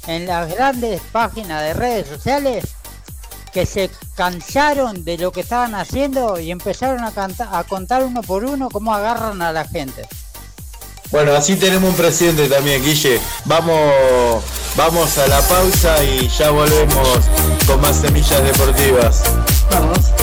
en 0.07 0.25
las 0.25 0.49
grandes 0.49 1.01
páginas 1.11 1.61
de 1.61 1.73
redes 1.73 2.07
sociales, 2.07 2.63
que 3.51 3.65
se 3.65 3.89
cansaron 4.15 5.03
de 5.03 5.17
lo 5.17 5.31
que 5.31 5.41
estaban 5.41 5.75
haciendo 5.75 6.39
y 6.39 6.51
empezaron 6.51 7.03
a, 7.03 7.11
a 7.51 7.63
contar 7.65 8.03
uno 8.03 8.21
por 8.21 8.45
uno 8.45 8.69
cómo 8.69 8.93
agarran 8.93 9.41
a 9.41 9.51
la 9.51 9.67
gente. 9.67 10.07
Bueno, 11.11 11.33
así 11.33 11.57
tenemos 11.57 11.91
un 11.91 11.95
presidente 11.95 12.47
también, 12.47 12.83
Guille. 12.83 13.19
Vamos, 13.45 14.43
vamos 14.75 15.17
a 15.19 15.27
la 15.27 15.41
pausa 15.41 16.03
y 16.03 16.27
ya 16.27 16.49
volvemos 16.49 17.19
con 17.67 17.79
más 17.81 17.97
semillas 17.97 18.43
deportivas. 18.43 19.21
Vamos. 19.69 20.22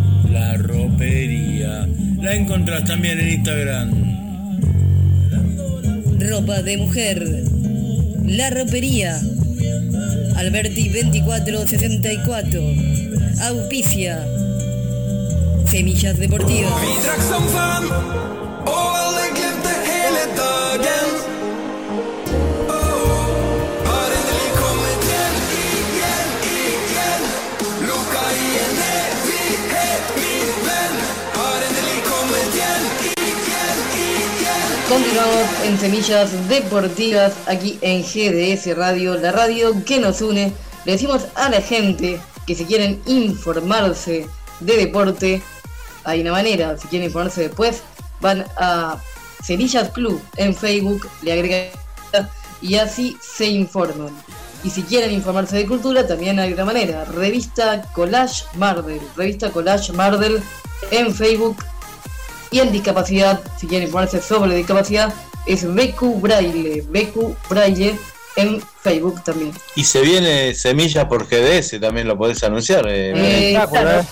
la 0.31 0.57
ropería. 0.57 1.87
La 2.21 2.33
encontrás 2.33 2.85
también 2.85 3.19
en 3.19 3.29
Instagram. 3.29 3.91
Ropa 6.19 6.61
de 6.61 6.77
mujer. 6.77 7.43
La 8.25 8.49
ropería. 8.49 9.19
Alberti 10.35 10.89
2464. 10.89 12.61
Auspicia. 13.41 14.25
Semillas 15.67 16.17
deportivas. 16.17 16.73
Continuamos 35.11 35.49
en 35.65 35.77
Semillas 35.77 36.47
Deportivas 36.47 37.33
aquí 37.45 37.77
en 37.81 38.01
GDS 38.01 38.77
Radio, 38.77 39.17
la 39.17 39.33
radio 39.33 39.73
que 39.83 39.99
nos 39.99 40.21
une. 40.21 40.53
Le 40.85 40.93
decimos 40.93 41.23
a 41.35 41.49
la 41.49 41.61
gente 41.61 42.17
que 42.47 42.55
si 42.55 42.63
quieren 42.63 43.01
informarse 43.07 44.25
de 44.61 44.77
deporte, 44.77 45.41
hay 46.05 46.21
una 46.21 46.31
manera, 46.31 46.77
si 46.77 46.87
quieren 46.87 47.09
informarse 47.09 47.41
después, 47.41 47.83
van 48.21 48.45
a 48.55 48.99
Semillas 49.43 49.89
Club 49.89 50.21
en 50.37 50.55
Facebook, 50.55 51.05
le 51.23 51.33
agregan 51.33 51.67
y 52.61 52.75
así 52.75 53.17
se 53.19 53.47
informan. 53.47 54.11
Y 54.63 54.69
si 54.69 54.81
quieren 54.81 55.11
informarse 55.11 55.57
de 55.57 55.65
cultura, 55.65 56.07
también 56.07 56.39
hay 56.39 56.53
otra 56.53 56.63
manera. 56.63 57.03
Revista 57.03 57.81
Collage 57.91 58.45
Mardel. 58.55 59.01
Revista 59.17 59.51
Collage 59.51 59.91
Mardel 59.91 60.41
en 60.89 61.13
Facebook 61.13 61.57
y 62.51 62.59
en 62.59 62.71
discapacidad, 62.71 63.39
si 63.57 63.67
quieren 63.67 63.87
informarse 63.87 64.21
sobre 64.21 64.55
discapacidad, 64.55 65.13
es 65.45 65.65
BQ 65.65 66.21
Braille, 66.21 66.81
BQ 66.81 67.49
Braille 67.49 67.95
en 68.35 68.61
Facebook 68.81 69.23
también. 69.23 69.51
Y 69.75 69.83
se 69.83 70.01
viene 70.01 70.53
Semillas 70.53 71.05
por 71.05 71.27
GDS, 71.27 71.79
también 71.79 72.07
lo 72.07 72.17
podés 72.17 72.43
anunciar. 72.43 72.85
Eh, 72.87 73.13
eh, 73.15 74.03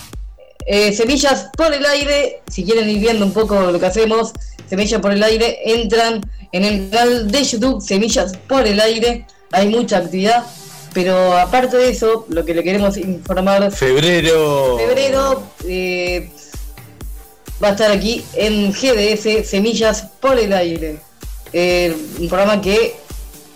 eh, 0.66 0.92
semillas 0.92 1.50
por 1.56 1.72
el 1.72 1.84
aire, 1.84 2.42
si 2.48 2.64
quieren 2.64 2.88
ir 2.88 2.98
viendo 2.98 3.24
un 3.24 3.32
poco 3.32 3.60
lo 3.70 3.78
que 3.78 3.86
hacemos, 3.86 4.32
Semillas 4.68 5.00
por 5.00 5.12
el 5.12 5.22
aire, 5.22 5.58
entran 5.64 6.20
en 6.52 6.64
el 6.64 6.90
canal 6.90 7.30
de 7.30 7.42
YouTube 7.42 7.80
Semillas 7.80 8.32
por 8.48 8.66
el 8.66 8.80
aire, 8.80 9.26
hay 9.52 9.68
mucha 9.68 9.98
actividad. 9.98 10.44
Pero 10.92 11.36
aparte 11.36 11.76
de 11.76 11.90
eso, 11.90 12.26
lo 12.28 12.44
que 12.44 12.52
le 12.52 12.64
queremos 12.64 12.96
informar. 12.96 13.70
Febrero. 13.70 14.76
Febrero, 14.76 15.42
eh, 15.64 16.30
va 17.62 17.68
a 17.68 17.70
estar 17.72 17.90
aquí 17.90 18.24
en 18.34 18.72
GDS 18.72 19.48
Semillas 19.48 20.02
por 20.20 20.38
el 20.38 20.52
Aire. 20.52 20.98
un 21.52 22.28
programa 22.28 22.60
que 22.60 22.96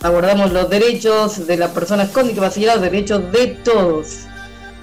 abordamos 0.03 0.53
los 0.53 0.69
derechos 0.69 1.47
de 1.47 1.57
las 1.57 1.71
personas 1.71 2.11
con 2.11 2.27
discapacidad, 2.27 2.75
los 2.75 2.83
derechos 2.83 3.33
de 3.33 3.47
todos. 3.65 4.27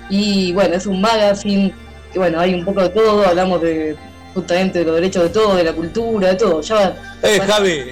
Y 0.09 0.51
bueno, 0.53 0.75
es 0.75 0.85
un 0.87 0.99
magazine 0.99 1.73
que 2.11 2.19
bueno, 2.19 2.39
hay 2.39 2.53
un 2.53 2.65
poco 2.65 2.81
de 2.81 2.89
todo, 2.89 3.25
hablamos 3.25 3.61
de 3.61 3.95
justamente 4.33 4.79
de 4.79 4.85
los 4.85 4.95
derechos 4.95 5.23
de 5.23 5.29
todo, 5.29 5.55
de 5.55 5.63
la 5.63 5.73
cultura, 5.73 6.29
de 6.29 6.35
todo. 6.35 6.61
Ya 6.61 6.75
va, 6.75 6.95
eh, 7.23 7.39
Javi, 7.39 7.83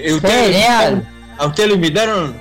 ¿a 1.38 1.46
usted 1.46 1.68
lo 1.68 1.74
invitaron? 1.74 2.34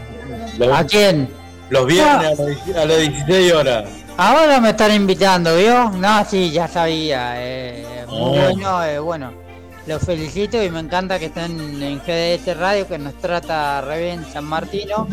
¿A 0.74 0.84
quién? 0.84 1.30
Los 1.70 1.86
viernes 1.86 2.40
a 2.76 2.86
las 2.86 2.98
16 2.98 3.54
horas. 3.54 3.90
Ahora 4.18 4.60
me 4.60 4.72
están 4.72 4.94
invitando, 4.94 5.56
¿vio? 5.56 5.92
No, 5.92 6.26
sí, 6.26 6.52
ya 6.52 6.68
sabía. 6.68 7.36
Eh, 7.38 7.99
muy 8.10 8.38
oh. 8.38 8.54
bueno, 8.54 8.84
eh, 8.84 9.00
bueno. 9.00 9.32
Los 9.88 10.04
felicito 10.04 10.62
y 10.62 10.70
me 10.70 10.82
encanta 10.82 11.18
que 11.18 11.26
estén 11.26 11.60
en 11.82 12.00
GDS 12.00 12.58
Radio, 12.58 12.88
que 12.88 13.00
nos 13.00 13.16
trata 13.16 13.82
re 13.82 14.04
bien 14.04 14.26
San 14.32 14.46
Martino. 14.46 15.08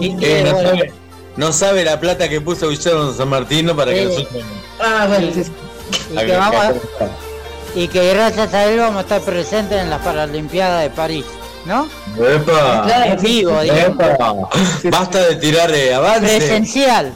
Y 0.00 0.16
que, 0.16 0.42
no, 0.42 0.50
sabe, 0.50 0.92
no, 1.36 1.52
sabe, 1.52 1.84
la 1.84 2.00
plata 2.00 2.28
que 2.28 2.40
puso 2.40 2.70
Guillermo 2.70 3.12
San 3.12 3.28
Martino 3.28 3.76
para 3.76 3.92
que 3.92 4.04
nosotros... 4.04 4.44
Ah, 4.80 5.06
bueno. 5.08 5.28
Y, 5.28 6.16
que 6.26 6.36
vamos 6.36 6.64
y 7.76 7.88
que 7.88 8.14
gracias 8.14 8.52
a 8.54 8.64
él 8.64 8.78
vamos 8.78 8.96
a 8.96 9.00
estar 9.02 9.20
presentes 9.20 9.80
en 9.80 9.90
las 9.90 10.00
Paralimpiadas 10.02 10.82
de 10.82 10.90
París. 10.90 11.24
¿no? 11.66 11.88
¡Epa! 12.16 13.06
En 13.06 13.20
vivo, 13.20 13.58
Basta 14.90 15.26
de 15.26 15.36
tirar 15.36 15.70
de 15.70 15.94
avance. 15.94 16.38
Presencial. 16.38 17.12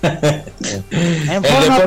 en 0.02 1.44
forma 1.44 1.80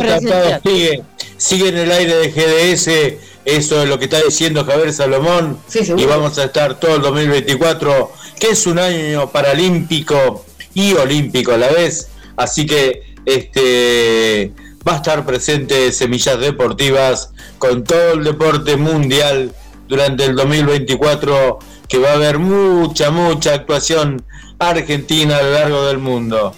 sigue, 0.64 1.04
sigue 1.42 1.70
en 1.70 1.78
el 1.78 1.92
aire 1.92 2.16
de 2.18 2.30
GDS, 2.30 3.18
eso 3.46 3.82
es 3.82 3.90
lo 3.90 3.98
que 3.98 4.06
está 4.06 4.22
diciendo 4.22 4.64
Javier 4.64 4.94
Salomón, 4.94 5.58
y 5.98 6.06
vamos 6.06 6.38
a 6.38 6.44
estar 6.44 6.80
todo 6.80 6.98
el 6.98 7.02
2024, 7.02 8.14
que 8.40 8.52
es 8.52 8.68
un 8.68 8.78
año 8.78 9.32
paralímpico 9.32 10.46
y 10.76 10.94
olímpico 10.94 11.52
a 11.52 11.58
la 11.58 11.70
vez, 11.70 12.10
así 12.38 12.68
que 12.68 13.16
este 13.26 14.54
va 14.88 14.94
a 14.94 14.96
estar 14.98 15.26
presente 15.26 15.92
Semillas 15.92 16.40
Deportivas 16.40 17.32
con 17.58 17.84
todo 17.84 18.14
el 18.14 18.24
deporte 18.24 18.78
mundial 18.78 19.52
durante 19.88 20.26
el 20.26 20.36
2024, 20.36 21.58
que 21.88 21.98
va 21.98 22.12
a 22.12 22.14
haber 22.14 22.38
mucha, 22.38 23.10
mucha 23.10 23.56
actuación 23.56 24.24
argentina 24.60 25.38
a 25.38 25.42
lo 25.42 25.52
largo 25.54 25.86
del 25.88 25.98
mundo. 25.98 26.54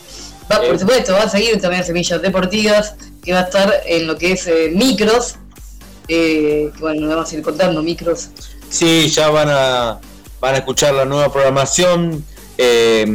Por 0.49 0.77
supuesto, 0.77 1.13
va 1.13 1.23
a 1.23 1.29
seguir 1.29 1.61
también 1.61 1.85
Semillas 1.85 2.21
Deportivas, 2.21 2.95
que 3.23 3.33
va 3.33 3.39
a 3.39 3.43
estar 3.43 3.81
en 3.85 4.07
lo 4.07 4.17
que 4.17 4.33
es 4.33 4.47
eh, 4.47 4.71
micros. 4.73 5.35
Eh, 6.07 6.71
que 6.73 6.79
bueno, 6.79 7.07
vamos 7.07 7.31
a 7.31 7.35
ir 7.35 7.41
contando 7.41 7.81
micros. 7.81 8.29
Sí, 8.69 9.09
ya 9.09 9.29
van 9.29 9.49
a, 9.49 9.99
van 10.39 10.55
a 10.55 10.57
escuchar 10.57 10.93
la 10.93 11.05
nueva 11.05 11.31
programación. 11.31 12.23
Eh, 12.57 13.05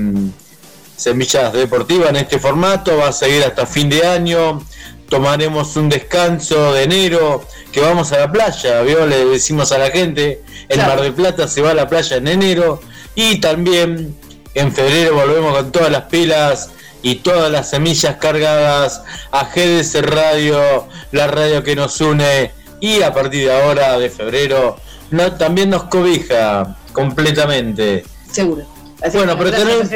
Semillas 0.99 1.53
Deportivas 1.53 2.11
en 2.11 2.17
este 2.17 2.41
formato, 2.41 2.97
va 2.97 3.09
a 3.09 3.13
seguir 3.13 3.45
hasta 3.45 3.67
fin 3.67 3.89
de 3.89 4.05
año. 4.05 4.65
Tomaremos 5.09 5.77
un 5.77 5.89
descanso 5.89 6.73
de 6.73 6.83
enero, 6.83 7.47
que 7.73 7.81
vamos 7.81 8.11
a 8.13 8.19
la 8.19 8.33
playa, 8.33 8.83
¿vio? 8.83 9.07
le 9.07 9.25
decimos 9.27 9.71
a 9.73 9.79
la 9.79 9.91
gente, 9.91 10.43
el 10.69 10.79
Mar 10.79 11.01
del 11.01 11.15
Plata 11.15 11.49
se 11.49 11.63
va 11.63 11.71
a 11.71 11.75
la 11.75 11.89
playa 11.89 12.17
en 12.17 12.29
enero 12.29 12.83
y 13.15 13.41
también 13.41 14.15
en 14.55 14.73
febrero 14.73 15.15
volvemos 15.15 15.57
con 15.57 15.73
todas 15.73 15.91
las 15.91 16.03
pilas 16.03 16.71
y 17.03 17.17
todas 17.17 17.51
las 17.51 17.71
semillas 17.71 18.17
cargadas 18.17 19.03
a 19.31 19.45
GDS 19.45 20.03
Radio, 20.03 20.89
la 21.13 21.27
radio 21.27 21.63
que 21.63 21.77
nos 21.77 22.01
une 22.01 22.53
y 22.81 23.03
a 23.03 23.13
partir 23.13 23.47
de 23.47 23.53
ahora, 23.53 23.99
de 23.99 24.11
febrero, 24.11 24.77
no, 25.11 25.33
también 25.33 25.71
nos 25.71 25.85
cobija 25.85 26.77
completamente. 26.93 28.05
Seguro. 28.31 28.67
bueno, 29.13 29.37
pero 29.39 29.51
tenemos, 29.51 29.89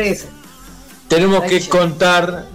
tenemos 1.08 1.42
que 1.44 1.68
contar 1.68 2.46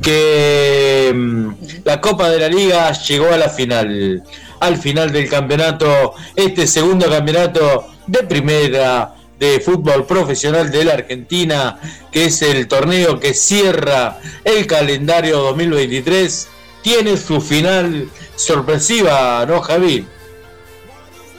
que 0.00 1.12
mm, 1.14 1.50
la 1.84 2.00
Copa 2.00 2.30
de 2.30 2.40
la 2.40 2.48
Liga 2.48 2.92
llegó 2.92 3.32
a 3.32 3.36
la 3.36 3.48
final, 3.48 4.22
al 4.60 4.76
final 4.76 5.12
del 5.12 5.28
campeonato, 5.28 6.14
este 6.36 6.66
segundo 6.66 7.08
campeonato 7.08 7.86
de 8.06 8.22
primera 8.24 9.14
de 9.40 9.58
fútbol 9.58 10.04
profesional 10.04 10.70
de 10.70 10.84
la 10.84 10.92
Argentina, 10.92 11.80
que 12.12 12.26
es 12.26 12.42
el 12.42 12.68
torneo 12.68 13.18
que 13.18 13.32
cierra 13.32 14.20
el 14.44 14.66
calendario 14.66 15.38
2023, 15.38 16.46
tiene 16.82 17.16
su 17.16 17.40
final 17.40 18.10
sorpresiva, 18.36 19.46
¿no, 19.48 19.62
Javi? 19.62 20.06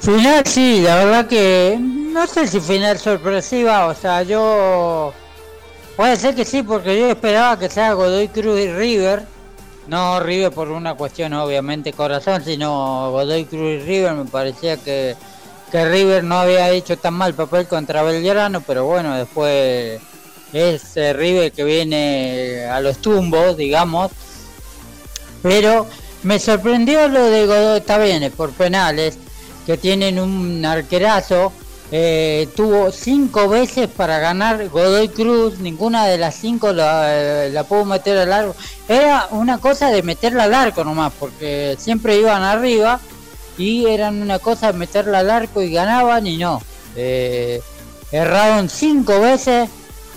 Final 0.02 0.44
sí, 0.48 0.82
la 0.82 0.96
verdad 0.96 1.28
que 1.28 1.78
no 1.80 2.26
sé 2.26 2.48
si 2.48 2.60
final 2.60 2.98
sorpresiva, 2.98 3.86
o 3.86 3.94
sea, 3.94 4.24
yo 4.24 5.14
puede 5.96 6.16
ser 6.16 6.34
que 6.34 6.44
sí, 6.44 6.64
porque 6.64 7.00
yo 7.00 7.08
esperaba 7.08 7.60
que 7.60 7.70
sea 7.70 7.94
Godoy 7.94 8.30
Cruz 8.30 8.62
y 8.62 8.74
River, 8.74 9.26
no 9.88 10.20
River 10.20 10.52
por 10.52 10.70
una 10.70 10.96
cuestión 10.96 11.34
obviamente 11.34 11.94
corazón, 11.94 12.44
sino 12.44 13.12
Godoy 13.12 13.46
Cruz 13.46 13.74
y 13.74 13.80
River, 13.80 14.14
me 14.14 14.26
parecía 14.26 14.78
que, 14.78 15.16
que 15.72 15.86
River 15.86 16.24
no 16.24 16.40
había 16.40 16.70
hecho 16.70 16.98
tan 16.98 17.14
mal 17.14 17.34
papel 17.34 17.68
contra 17.68 18.04
Belgrano, 18.04 18.62
pero 18.62 18.86
bueno, 18.86 19.16
después 19.16 20.02
es 20.52 20.98
eh, 20.98 21.14
River 21.14 21.52
que 21.54 21.64
viene 21.64 22.66
a 22.66 22.82
los 22.82 22.98
tumbos, 22.98 23.56
digamos, 23.56 24.12
pero 25.42 25.88
me 26.24 26.40
sorprendió 26.40 27.08
lo 27.08 27.24
de 27.26 27.46
Godoy, 27.48 27.82
bien, 28.04 28.32
por 28.34 28.52
penales, 28.52 29.18
que 29.66 29.78
tienen 29.78 30.20
un 30.20 30.64
arquerazo. 30.66 31.54
Eh, 31.94 32.48
tuvo 32.56 32.90
cinco 32.90 33.50
veces 33.50 33.90
para 33.90 34.18
ganar 34.20 34.70
Godoy 34.70 35.10
Cruz, 35.10 35.60
ninguna 35.60 36.06
de 36.06 36.18
las 36.18 36.36
cinco 36.36 36.72
la, 36.72 37.50
la 37.50 37.64
pudo 37.66 37.84
meter 37.84 38.18
al 38.18 38.32
arco. 38.32 38.56
Era 38.88 39.28
una 39.32 39.58
cosa 39.58 39.90
de 39.90 40.02
meterla 40.02 40.44
al 40.44 40.54
arco 40.54 40.86
nomás, 40.86 41.12
porque 41.20 41.76
siempre 41.80 42.18
iban 42.18 42.44
arriba 42.44 43.02
y 43.58 43.86
eran 43.88 44.22
una 44.22 44.40
cosa 44.40 44.72
meterla 44.74 45.20
al 45.20 45.30
arco 45.30 45.62
y 45.62 45.72
ganaban 45.72 46.26
y 46.28 46.38
no. 46.38 46.62
Eh, 46.96 47.62
erraron 48.12 48.70
cinco 48.70 49.20
veces, 49.20 49.70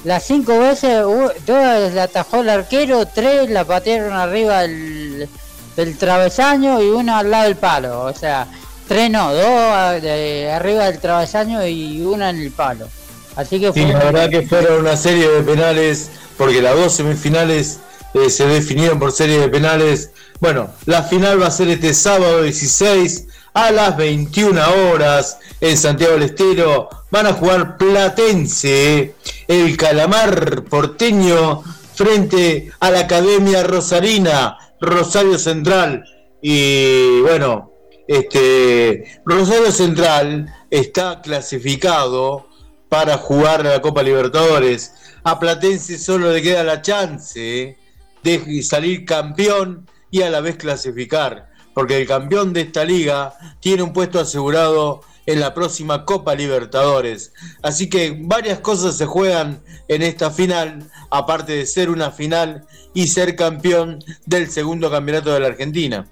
las 0.05 0.25
cinco 0.25 0.59
veces, 0.59 1.03
dos 1.03 1.93
la 1.95 2.05
atajó 2.05 2.41
el 2.41 2.51
arquero, 2.51 3.07
tres 3.07 3.51
la 3.51 3.65
patearon 3.65 4.13
arriba 4.13 4.63
del, 4.63 5.29
del 5.77 5.99
travesaño 5.99 6.83
y 6.83 6.89
una 6.89 7.19
al 7.19 7.31
lado 7.31 7.45
del 7.45 7.57
palo. 7.57 8.03
O 8.03 8.15
sea, 8.15 8.47
tres 8.89 9.11
no, 9.11 9.33
dos 9.33 10.03
de 10.03 10.51
arriba 10.53 10.85
del 10.85 10.99
travesaño 10.99 11.67
y 11.67 12.03
una 12.03 12.31
en 12.31 12.41
el 12.41 12.51
palo. 12.51 12.89
Así 13.37 13.59
que 13.59 13.73
Sí, 13.73 13.83
fue 13.83 13.93
la 13.93 13.99
verdad 14.05 14.31
que 14.31 14.43
fueron 14.43 14.81
una 14.81 14.97
serie 14.97 15.29
de 15.29 15.43
penales, 15.43 16.11
porque 16.37 16.63
las 16.63 16.77
dos 16.77 16.95
semifinales 16.95 17.79
eh, 18.15 18.31
se 18.31 18.47
definieron 18.47 18.99
por 18.99 19.13
serie 19.13 19.41
de 19.41 19.49
penales. 19.49 20.11
Bueno, 20.41 20.71
la 20.87 21.03
final 21.05 21.41
va 21.41 21.47
a 21.47 21.51
ser 21.51 21.69
este 21.69 21.95
sábado 21.95 22.43
16 22.43 23.29
a 23.55 23.71
las 23.71 23.97
21 23.97 24.61
horas 24.91 25.39
en 25.61 25.77
Santiago 25.77 26.15
del 26.15 26.25
Estero. 26.25 26.89
Van 27.11 27.27
a 27.27 27.33
jugar 27.35 27.77
Platense, 27.79 29.15
el 29.47 29.77
calamar 29.77 30.65
porteño, 30.65 31.63
frente 31.95 32.73
a 32.81 32.91
la 32.91 33.01
Academia 33.01 33.63
Rosarina, 33.63 34.59
Rosario 34.81 35.39
Central. 35.39 36.05
Y 36.43 37.21
bueno, 37.21 37.73
este 38.09 39.21
Rosario 39.25 39.71
Central 39.71 40.53
está 40.69 41.23
clasificado 41.23 42.49
para 42.89 43.19
jugar 43.19 43.65
la 43.65 43.81
Copa 43.81 44.03
Libertadores. 44.03 44.93
A 45.23 45.39
Platense 45.39 45.97
solo 45.97 46.33
le 46.33 46.43
queda 46.43 46.65
la 46.65 46.83
chance 46.83 47.79
de 48.23 48.63
salir 48.63 49.05
campeón 49.05 49.87
y 50.15 50.23
a 50.23 50.31
la 50.31 50.41
vez 50.41 50.57
clasificar, 50.57 51.49
porque 51.75 51.97
el 51.97 52.07
campeón 52.07 52.53
de 52.53 52.61
esta 52.61 52.85
liga 52.85 53.35
tiene 53.59 53.83
un 53.83 53.93
puesto 53.93 54.21
asegurado 54.21 55.01
en 55.27 55.41
la 55.41 55.55
próxima 55.55 56.05
Copa 56.05 56.37
Libertadores. 56.37 57.33
Así 57.63 57.91
que 57.91 58.17
varias 58.21 58.61
cosas 58.61 58.97
se 58.97 59.07
juegan 59.07 59.61
en 59.89 60.03
esta 60.03 60.31
final, 60.31 60.89
aparte 61.11 61.55
de 61.55 61.67
ser 61.67 61.91
una 61.91 62.13
final 62.13 62.65
y 62.95 63.09
ser 63.09 63.35
campeón 63.35 64.05
del 64.25 64.49
segundo 64.49 64.89
campeonato 64.89 65.35
de 65.35 65.41
la 65.41 65.49
Argentina. 65.49 66.07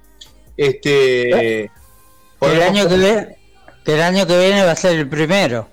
Este 0.56 1.70
el 2.40 2.60
año 2.60 2.88
que 2.88 2.96
viene, 2.96 3.36
el 3.86 4.02
año 4.02 4.26
que 4.26 4.36
viene 4.36 4.64
va 4.64 4.72
a 4.72 4.76
ser 4.76 4.98
el 4.98 5.08
primero. 5.08 5.68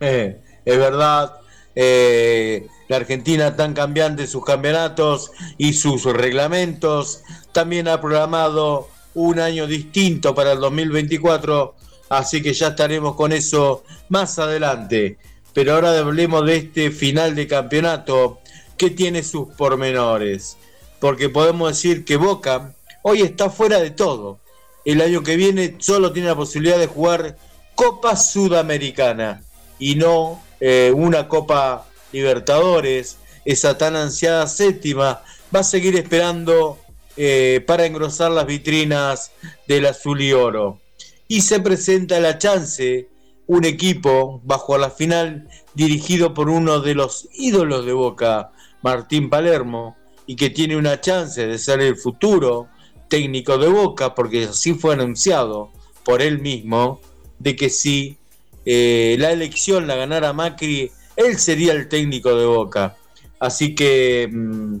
Eh, 0.00 0.40
es 0.64 0.78
verdad, 0.78 1.34
eh, 1.76 2.66
la 2.88 2.96
Argentina 2.96 3.54
tan 3.54 3.74
cambiante 3.74 4.26
sus 4.26 4.44
campeonatos 4.44 5.30
y 5.58 5.74
sus 5.74 6.04
reglamentos, 6.04 7.22
también 7.52 7.86
ha 7.86 8.00
programado 8.00 8.88
un 9.14 9.38
año 9.38 9.66
distinto 9.66 10.34
para 10.34 10.52
el 10.52 10.60
2024, 10.60 11.74
así 12.08 12.42
que 12.42 12.54
ya 12.54 12.68
estaremos 12.68 13.14
con 13.14 13.32
eso 13.32 13.84
más 14.08 14.38
adelante. 14.38 15.18
Pero 15.52 15.74
ahora 15.74 15.96
hablemos 15.98 16.46
de 16.46 16.56
este 16.56 16.90
final 16.90 17.34
de 17.34 17.46
campeonato 17.46 18.40
que 18.76 18.90
tiene 18.90 19.22
sus 19.22 19.48
pormenores, 19.54 20.56
porque 20.98 21.28
podemos 21.28 21.68
decir 21.68 22.04
que 22.04 22.16
Boca 22.16 22.74
hoy 23.02 23.22
está 23.22 23.50
fuera 23.50 23.80
de 23.80 23.90
todo. 23.90 24.38
El 24.84 25.00
año 25.00 25.22
que 25.22 25.36
viene 25.36 25.76
solo 25.78 26.12
tiene 26.12 26.28
la 26.28 26.36
posibilidad 26.36 26.78
de 26.78 26.86
jugar 26.86 27.36
Copa 27.74 28.16
Sudamericana 28.16 29.42
y 29.78 29.96
no 29.96 30.40
eh, 30.60 30.92
una 30.94 31.28
Copa 31.28 31.86
Libertadores, 32.12 33.18
esa 33.44 33.78
tan 33.78 33.96
ansiada 33.96 34.46
séptima, 34.46 35.22
va 35.54 35.60
a 35.60 35.64
seguir 35.64 35.96
esperando 35.96 36.78
eh, 37.16 37.62
para 37.66 37.86
engrosar 37.86 38.30
las 38.30 38.46
vitrinas 38.46 39.32
del 39.66 39.86
azul 39.86 40.20
y 40.20 40.32
oro. 40.32 40.80
Y 41.28 41.42
se 41.42 41.60
presenta 41.60 42.20
la 42.20 42.38
chance, 42.38 43.08
un 43.46 43.64
equipo 43.64 44.40
bajo 44.44 44.76
la 44.78 44.90
final 44.90 45.48
dirigido 45.74 46.34
por 46.34 46.48
uno 46.48 46.80
de 46.80 46.94
los 46.94 47.28
ídolos 47.34 47.86
de 47.86 47.92
Boca, 47.92 48.50
Martín 48.82 49.30
Palermo, 49.30 49.96
y 50.26 50.36
que 50.36 50.50
tiene 50.50 50.76
una 50.76 51.00
chance 51.00 51.46
de 51.46 51.58
ser 51.58 51.80
el 51.80 51.96
futuro 51.96 52.68
técnico 53.08 53.58
de 53.58 53.68
Boca, 53.68 54.14
porque 54.14 54.44
así 54.44 54.74
fue 54.74 54.94
anunciado 54.94 55.70
por 56.04 56.22
él 56.22 56.40
mismo, 56.40 57.00
de 57.38 57.56
que 57.56 57.70
si 57.70 58.18
eh, 58.66 59.16
la 59.18 59.30
elección 59.30 59.86
la 59.86 59.94
ganara 59.94 60.32
Macri, 60.32 60.90
él 61.14 61.38
sería 61.38 61.72
el 61.72 61.88
técnico 61.88 62.34
de 62.34 62.46
Boca. 62.46 62.96
Así 63.38 63.74
que 63.74 64.28
mm, 64.30 64.78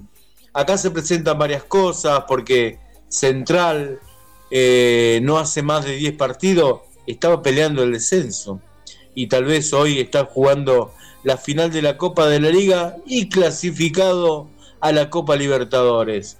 acá 0.52 0.76
se 0.76 0.90
presentan 0.90 1.38
varias 1.38 1.62
cosas, 1.64 2.24
porque 2.26 2.78
Central 3.08 4.00
eh, 4.50 5.20
no 5.22 5.38
hace 5.38 5.62
más 5.62 5.84
de 5.84 5.96
10 5.96 6.16
partidos, 6.16 6.80
estaba 7.06 7.42
peleando 7.42 7.82
el 7.84 7.92
descenso. 7.92 8.60
Y 9.14 9.28
tal 9.28 9.44
vez 9.44 9.72
hoy 9.72 10.00
está 10.00 10.24
jugando 10.24 10.92
la 11.22 11.36
final 11.36 11.70
de 11.70 11.82
la 11.82 11.96
Copa 11.96 12.26
de 12.28 12.40
la 12.40 12.50
Liga 12.50 12.96
y 13.06 13.28
clasificado 13.28 14.48
a 14.80 14.92
la 14.92 15.10
Copa 15.10 15.36
Libertadores. 15.36 16.38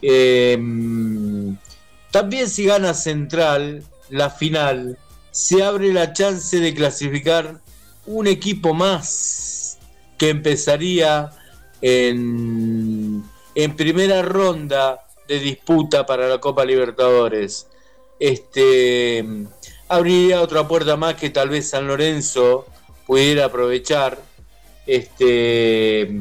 Eh, 0.00 0.56
mm, 0.58 1.54
también 2.10 2.48
si 2.48 2.64
gana 2.66 2.94
Central 2.94 3.82
la 4.10 4.30
final, 4.30 4.98
se 5.34 5.64
abre 5.64 5.92
la 5.92 6.12
chance 6.12 6.60
de 6.60 6.72
clasificar 6.72 7.60
un 8.06 8.28
equipo 8.28 8.72
más 8.72 9.78
que 10.16 10.28
empezaría 10.28 11.32
en, 11.80 13.24
en 13.56 13.76
primera 13.76 14.22
ronda 14.22 15.04
de 15.26 15.40
disputa 15.40 16.06
para 16.06 16.28
la 16.28 16.38
Copa 16.38 16.64
Libertadores. 16.64 17.66
Este 18.20 19.24
abriría 19.88 20.40
otra 20.40 20.68
puerta 20.68 20.96
más 20.96 21.14
que 21.14 21.30
tal 21.30 21.48
vez 21.48 21.68
San 21.68 21.88
Lorenzo 21.88 22.66
pudiera 23.04 23.46
aprovechar. 23.46 24.22
Este 24.86 26.16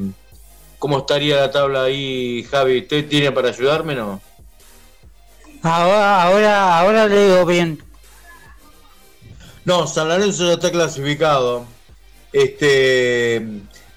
¿Cómo 0.79 0.97
estaría 0.97 1.35
la 1.35 1.51
tabla 1.51 1.83
ahí, 1.83 2.47
Javi? 2.49 2.79
¿Usted 2.79 3.07
tiene 3.07 3.31
para 3.31 3.49
ayudarme 3.49 3.93
no? 3.93 4.19
Ahora, 5.61 6.23
ahora, 6.23 6.79
ahora 6.79 7.07
le 7.07 7.27
digo 7.27 7.45
bien. 7.45 7.92
No, 9.65 9.87
San 9.87 10.09
Lorenzo 10.09 10.45
ya 10.45 10.53
está 10.53 10.71
clasificado. 10.71 11.65
Este, 12.33 13.45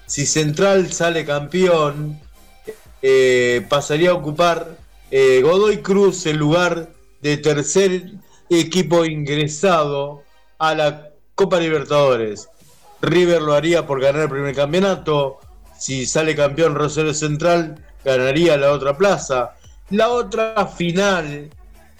si 0.05 0.25
Central 0.25 0.93
sale 0.93 1.25
campeón, 1.25 2.19
eh, 3.01 3.65
pasaría 3.67 4.11
a 4.11 4.13
ocupar 4.13 4.77
eh, 5.11 5.41
Godoy 5.43 5.81
Cruz 5.81 6.25
el 6.25 6.37
lugar 6.37 6.89
de 7.21 7.37
tercer 7.37 8.11
equipo 8.49 9.05
ingresado 9.05 10.23
a 10.57 10.73
la 10.73 11.09
Copa 11.35 11.59
Libertadores. 11.59 12.47
River 13.01 13.41
lo 13.41 13.53
haría 13.53 13.85
por 13.85 14.01
ganar 14.01 14.23
el 14.23 14.29
primer 14.29 14.55
campeonato. 14.55 15.39
Si 15.77 16.05
sale 16.05 16.35
campeón 16.35 16.75
Rosario 16.75 17.13
Central, 17.13 17.83
ganaría 18.05 18.57
la 18.57 18.71
otra 18.71 18.97
plaza. 18.97 19.55
La 19.89 20.09
otra 20.09 20.67
final 20.67 21.49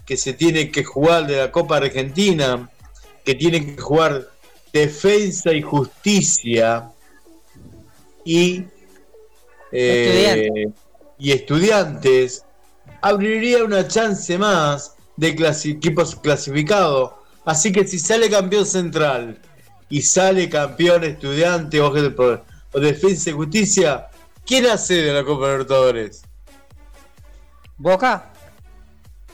que 0.06 0.18
se 0.18 0.34
tiene 0.34 0.72
que 0.72 0.84
jugar 0.84 1.28
de 1.28 1.38
la 1.38 1.52
Copa 1.52 1.78
Argentina, 1.78 2.70
que 3.28 3.36
tiene 3.36 3.76
que 3.76 3.82
jugar 3.82 4.30
Defensa 4.72 5.52
y 5.52 5.62
Justicia 5.62 6.90
y 8.24 8.64
eh, 9.70 10.72
y 11.20 11.32
Estudiantes, 11.34 12.46
abriría 13.02 13.66
una 13.66 13.86
chance 13.86 14.38
más 14.38 14.96
de 15.18 15.36
equipos 15.66 16.16
clasificados. 16.16 17.12
Así 17.44 17.74
que 17.74 17.86
si 17.86 18.00
sale 18.00 18.30
campeón 18.30 18.66
central 18.66 19.42
y 19.90 20.02
sale 20.04 20.48
campeón 20.50 21.04
estudiante 21.04 21.82
o, 21.82 21.92
o 21.92 22.80
defensa 22.80 23.30
y 23.30 23.34
justicia, 23.34 24.08
¿quién 24.46 24.68
accede 24.68 25.12
a 25.12 25.16
la 25.16 25.26
Copa 25.26 25.48
Libertadores? 25.48 26.22
¿Boca? 27.78 28.32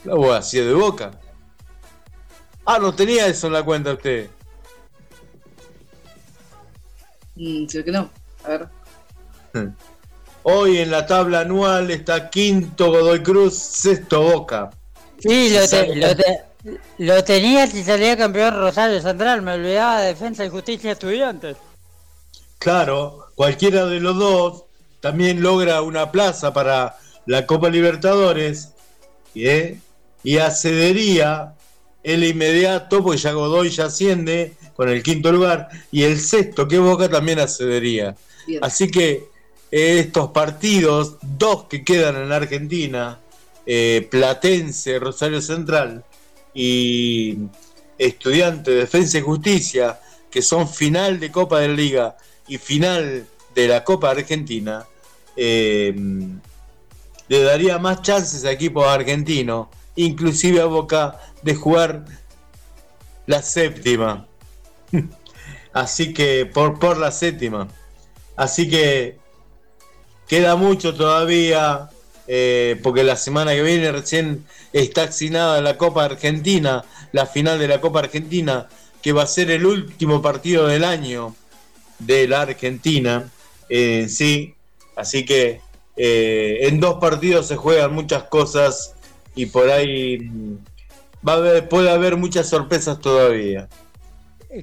La 0.02 0.14
boca, 0.16 0.42
sí, 0.42 0.58
de 0.58 0.74
Boca. 0.74 1.12
Ah, 2.64 2.78
no 2.78 2.94
tenía 2.94 3.26
eso 3.26 3.46
en 3.48 3.52
la 3.52 3.62
cuenta 3.62 3.92
usted. 3.92 4.28
Mm, 7.36 7.66
sí 7.66 7.82
que 7.82 7.90
no. 7.90 8.10
A 8.44 8.48
ver. 8.48 8.68
Hoy 10.42 10.78
en 10.78 10.90
la 10.90 11.06
tabla 11.06 11.40
anual 11.40 11.90
está 11.90 12.28
quinto 12.28 12.90
Godoy 12.90 13.22
Cruz, 13.22 13.56
sexto 13.56 14.22
Boca. 14.22 14.70
Sí, 15.18 15.56
lo, 16.98 17.24
tenía 17.24 17.66
si 17.66 17.82
salía 17.82 18.16
campeón 18.16 18.54
Rosario 18.54 19.00
Central, 19.00 19.40
me 19.40 19.52
olvidaba 19.52 20.00
de 20.00 20.08
Defensa 20.08 20.44
y 20.44 20.50
Justicia 20.50 20.92
Estudiantes. 20.92 21.56
Claro, 22.58 23.28
cualquiera 23.34 23.86
de 23.86 24.00
los 24.00 24.16
dos 24.18 24.64
también 25.00 25.40
logra 25.40 25.80
una 25.80 26.10
plaza 26.12 26.52
para 26.52 26.96
la 27.26 27.46
Copa 27.46 27.70
Libertadores 27.70 28.74
¿eh? 29.34 29.78
y 30.22 30.38
accedería 30.38 31.54
el 32.04 32.22
inmediato, 32.22 33.02
porque 33.02 33.18
ya 33.18 33.32
Godoy 33.32 33.70
ya 33.70 33.86
asciende 33.86 34.52
con 34.76 34.88
el 34.88 35.02
quinto 35.02 35.32
lugar, 35.32 35.68
y 35.90 36.02
el 36.02 36.20
sexto, 36.20 36.68
que 36.68 36.78
Boca 36.78 37.08
también 37.08 37.40
accedería. 37.40 38.14
Así 38.60 38.88
que 38.90 39.24
eh, 39.70 39.98
estos 40.00 40.30
partidos, 40.30 41.16
dos 41.22 41.64
que 41.64 41.82
quedan 41.82 42.16
en 42.16 42.30
Argentina, 42.30 43.20
eh, 43.66 44.06
Platense, 44.10 44.98
Rosario 44.98 45.40
Central 45.40 46.04
y 46.52 47.38
Estudiante 47.96 48.72
de 48.72 48.76
Defensa 48.78 49.18
y 49.18 49.22
Justicia, 49.22 49.98
que 50.30 50.42
son 50.42 50.68
final 50.68 51.18
de 51.18 51.30
Copa 51.30 51.60
de 51.60 51.68
la 51.68 51.74
Liga 51.74 52.16
y 52.46 52.58
final 52.58 53.26
de 53.54 53.68
la 53.68 53.82
Copa 53.82 54.10
Argentina, 54.10 54.84
eh, 55.36 55.94
le 57.28 57.42
daría 57.42 57.78
más 57.78 58.02
chances 58.02 58.44
a 58.44 58.50
equipos 58.50 58.86
argentinos, 58.86 59.68
inclusive 59.96 60.60
a 60.60 60.66
Boca, 60.66 61.18
de 61.44 61.54
jugar 61.54 62.04
la 63.26 63.42
séptima. 63.42 64.26
Así 65.72 66.14
que, 66.14 66.46
por, 66.46 66.78
por 66.78 66.96
la 66.98 67.10
séptima. 67.10 67.68
Así 68.36 68.68
que 68.68 69.18
queda 70.26 70.56
mucho 70.56 70.94
todavía, 70.94 71.90
eh, 72.26 72.80
porque 72.82 73.04
la 73.04 73.16
semana 73.16 73.52
que 73.52 73.62
viene 73.62 73.92
recién 73.92 74.44
está 74.72 75.04
asignada 75.04 75.60
la 75.60 75.76
Copa 75.76 76.04
Argentina, 76.04 76.84
la 77.12 77.26
final 77.26 77.58
de 77.58 77.68
la 77.68 77.80
Copa 77.80 78.00
Argentina, 78.00 78.68
que 79.02 79.12
va 79.12 79.22
a 79.22 79.26
ser 79.26 79.50
el 79.50 79.66
último 79.66 80.22
partido 80.22 80.66
del 80.66 80.84
año 80.84 81.36
de 81.98 82.26
la 82.26 82.42
Argentina 82.42 83.30
en 83.68 84.08
sí. 84.08 84.54
Así 84.96 85.24
que 85.24 85.60
eh, 85.96 86.58
en 86.62 86.80
dos 86.80 86.96
partidos 87.00 87.48
se 87.48 87.56
juegan 87.56 87.92
muchas 87.92 88.24
cosas 88.24 88.94
y 89.34 89.46
por 89.46 89.70
ahí 89.70 90.30
va 91.26 91.34
a 91.34 91.36
haber, 91.36 91.68
puede 91.68 91.90
haber 91.90 92.16
muchas 92.16 92.48
sorpresas 92.48 93.00
todavía. 93.00 93.68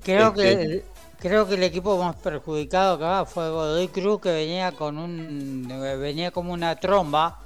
Creo 0.04 0.34
que 0.34 0.52
este, 0.52 0.84
creo 1.20 1.48
que 1.48 1.56
el 1.56 1.64
equipo 1.64 1.98
más 1.98 2.16
perjudicado 2.16 2.96
acá 2.96 3.26
fue 3.26 3.50
Godoy 3.50 3.88
Cruz 3.90 4.22
que 4.22 4.32
venía 4.32 4.72
con 4.72 4.98
un 4.98 5.68
venía 6.00 6.32
como 6.32 6.54
una 6.54 6.76
tromba. 6.76 7.40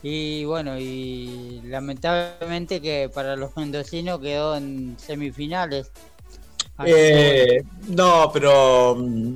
Y 0.00 0.44
bueno 0.44 0.78
y 0.78 1.60
lamentablemente 1.64 2.80
que 2.80 3.10
para 3.12 3.34
los 3.34 3.56
mendocinos 3.56 4.20
quedó 4.20 4.56
en 4.56 4.96
semifinales. 4.98 5.90
Eh, 6.86 7.64
no, 7.88 8.30
pero 8.32 8.94
mm, 8.96 9.34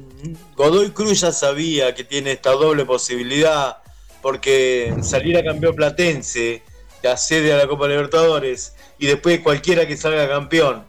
Godoy 0.54 0.90
Cruz 0.90 1.20
ya 1.20 1.32
sabía 1.32 1.92
que 1.94 2.04
tiene 2.04 2.32
esta 2.32 2.52
doble 2.52 2.84
posibilidad, 2.84 3.78
porque 4.20 4.94
salir 5.02 5.36
a 5.36 5.42
campeón 5.42 5.74
platense, 5.74 6.62
que 7.02 7.08
accede 7.08 7.52
a 7.52 7.56
la 7.58 7.66
Copa 7.66 7.88
Libertadores, 7.88 8.74
y 8.98 9.06
después 9.06 9.40
cualquiera 9.40 9.86
que 9.86 9.96
salga 9.96 10.28
campeón, 10.28 10.84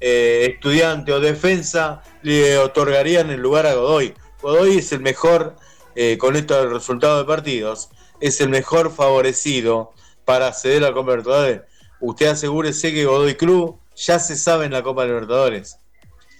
eh, 0.00 0.48
estudiante 0.54 1.12
o 1.12 1.20
defensa, 1.20 2.02
le 2.22 2.58
otorgarían 2.58 3.30
el 3.30 3.40
lugar 3.40 3.66
a 3.66 3.74
Godoy. 3.74 4.14
Godoy 4.40 4.78
es 4.78 4.90
el 4.92 5.00
mejor, 5.00 5.56
eh, 5.94 6.16
con 6.18 6.36
estos 6.36 6.72
resultados 6.72 7.22
de 7.22 7.26
partidos, 7.26 7.90
es 8.20 8.40
el 8.40 8.48
mejor 8.48 8.92
favorecido 8.92 9.92
para 10.24 10.48
acceder 10.48 10.82
a 10.82 10.88
la 10.88 10.94
Copa 10.94 11.10
Libertadores. 11.10 11.60
Usted 12.00 12.26
asegúrese 12.28 12.92
que 12.94 13.04
Godoy 13.04 13.34
Cruz 13.34 13.72
ya 13.94 14.18
se 14.18 14.36
sabe 14.36 14.64
en 14.64 14.72
la 14.72 14.82
Copa 14.82 15.04
Libertadores. 15.04 15.76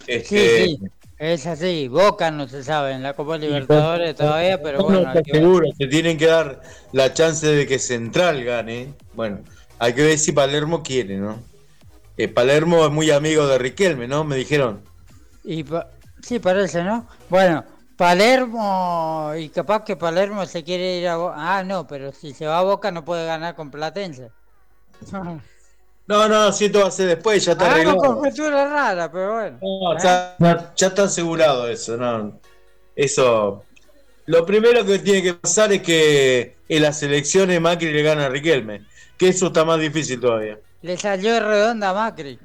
Este, 0.06 0.64
sí, 0.64 0.78
es 1.20 1.46
así. 1.46 1.86
Boca 1.86 2.30
no 2.30 2.48
se 2.48 2.64
sabe 2.64 2.92
en 2.92 3.02
la 3.02 3.12
Copa 3.12 3.36
Libertadores 3.36 4.16
todavía, 4.16 4.60
pero 4.60 4.82
bueno. 4.82 5.12
seguro, 5.30 5.68
se 5.76 5.86
tienen 5.86 6.16
que 6.16 6.26
dar 6.26 6.62
la 6.92 7.12
chance 7.12 7.46
de 7.46 7.66
que 7.66 7.78
Central 7.78 8.42
gane. 8.42 8.94
Bueno, 9.12 9.40
hay 9.78 9.92
que 9.92 10.02
ver 10.02 10.18
si 10.18 10.32
Palermo 10.32 10.82
quiere, 10.82 11.18
¿no? 11.18 11.38
Eh, 12.16 12.28
Palermo 12.28 12.86
es 12.86 12.90
muy 12.90 13.10
amigo 13.10 13.46
de 13.46 13.58
Riquelme, 13.58 14.08
¿no? 14.08 14.24
Me 14.24 14.36
dijeron. 14.36 14.82
Y 15.44 15.62
sí, 16.22 16.38
parece, 16.38 16.82
¿no? 16.82 17.06
Bueno, 17.28 17.64
Palermo, 17.96 19.32
y 19.36 19.50
capaz 19.50 19.84
que 19.84 19.96
Palermo 19.96 20.46
se 20.46 20.64
quiere 20.64 20.96
ir 20.96 21.08
a 21.08 21.16
Boca. 21.18 21.34
Ah, 21.36 21.62
no, 21.62 21.86
pero 21.86 22.12
si 22.12 22.32
se 22.32 22.46
va 22.46 22.60
a 22.60 22.62
Boca 22.62 22.90
no 22.90 23.04
puede 23.04 23.26
ganar 23.26 23.54
con 23.54 23.70
Platense. 23.70 24.30
No, 26.10 26.28
no, 26.28 26.50
si 26.50 26.64
esto 26.64 26.80
va 26.80 26.88
a 26.88 26.90
ser 26.90 27.06
después, 27.06 27.44
ya 27.44 27.52
está 27.52 27.66
ah, 27.66 27.70
arreglado. 27.70 28.20
rara, 28.50 29.12
pero 29.12 29.32
bueno. 29.32 29.96
ya, 30.02 30.36
está 30.76 31.04
asegurado 31.04 31.68
eso, 31.68 31.96
no. 31.96 32.40
Eso. 32.96 33.62
Lo 34.26 34.44
primero 34.44 34.84
que 34.84 34.98
tiene 34.98 35.22
que 35.22 35.34
pasar 35.34 35.72
es 35.72 35.82
que 35.82 36.56
en 36.68 36.82
las 36.82 37.00
elecciones 37.04 37.60
Macri 37.60 37.92
le 37.92 38.02
gana 38.02 38.26
a 38.26 38.28
Riquelme. 38.28 38.84
Que 39.16 39.28
eso 39.28 39.46
está 39.46 39.64
más 39.64 39.78
difícil 39.78 40.18
todavía. 40.18 40.58
Le 40.82 40.96
salió 40.96 41.32
de 41.32 41.38
redonda 41.38 41.90
a 41.90 41.94
Macri. 41.94 42.40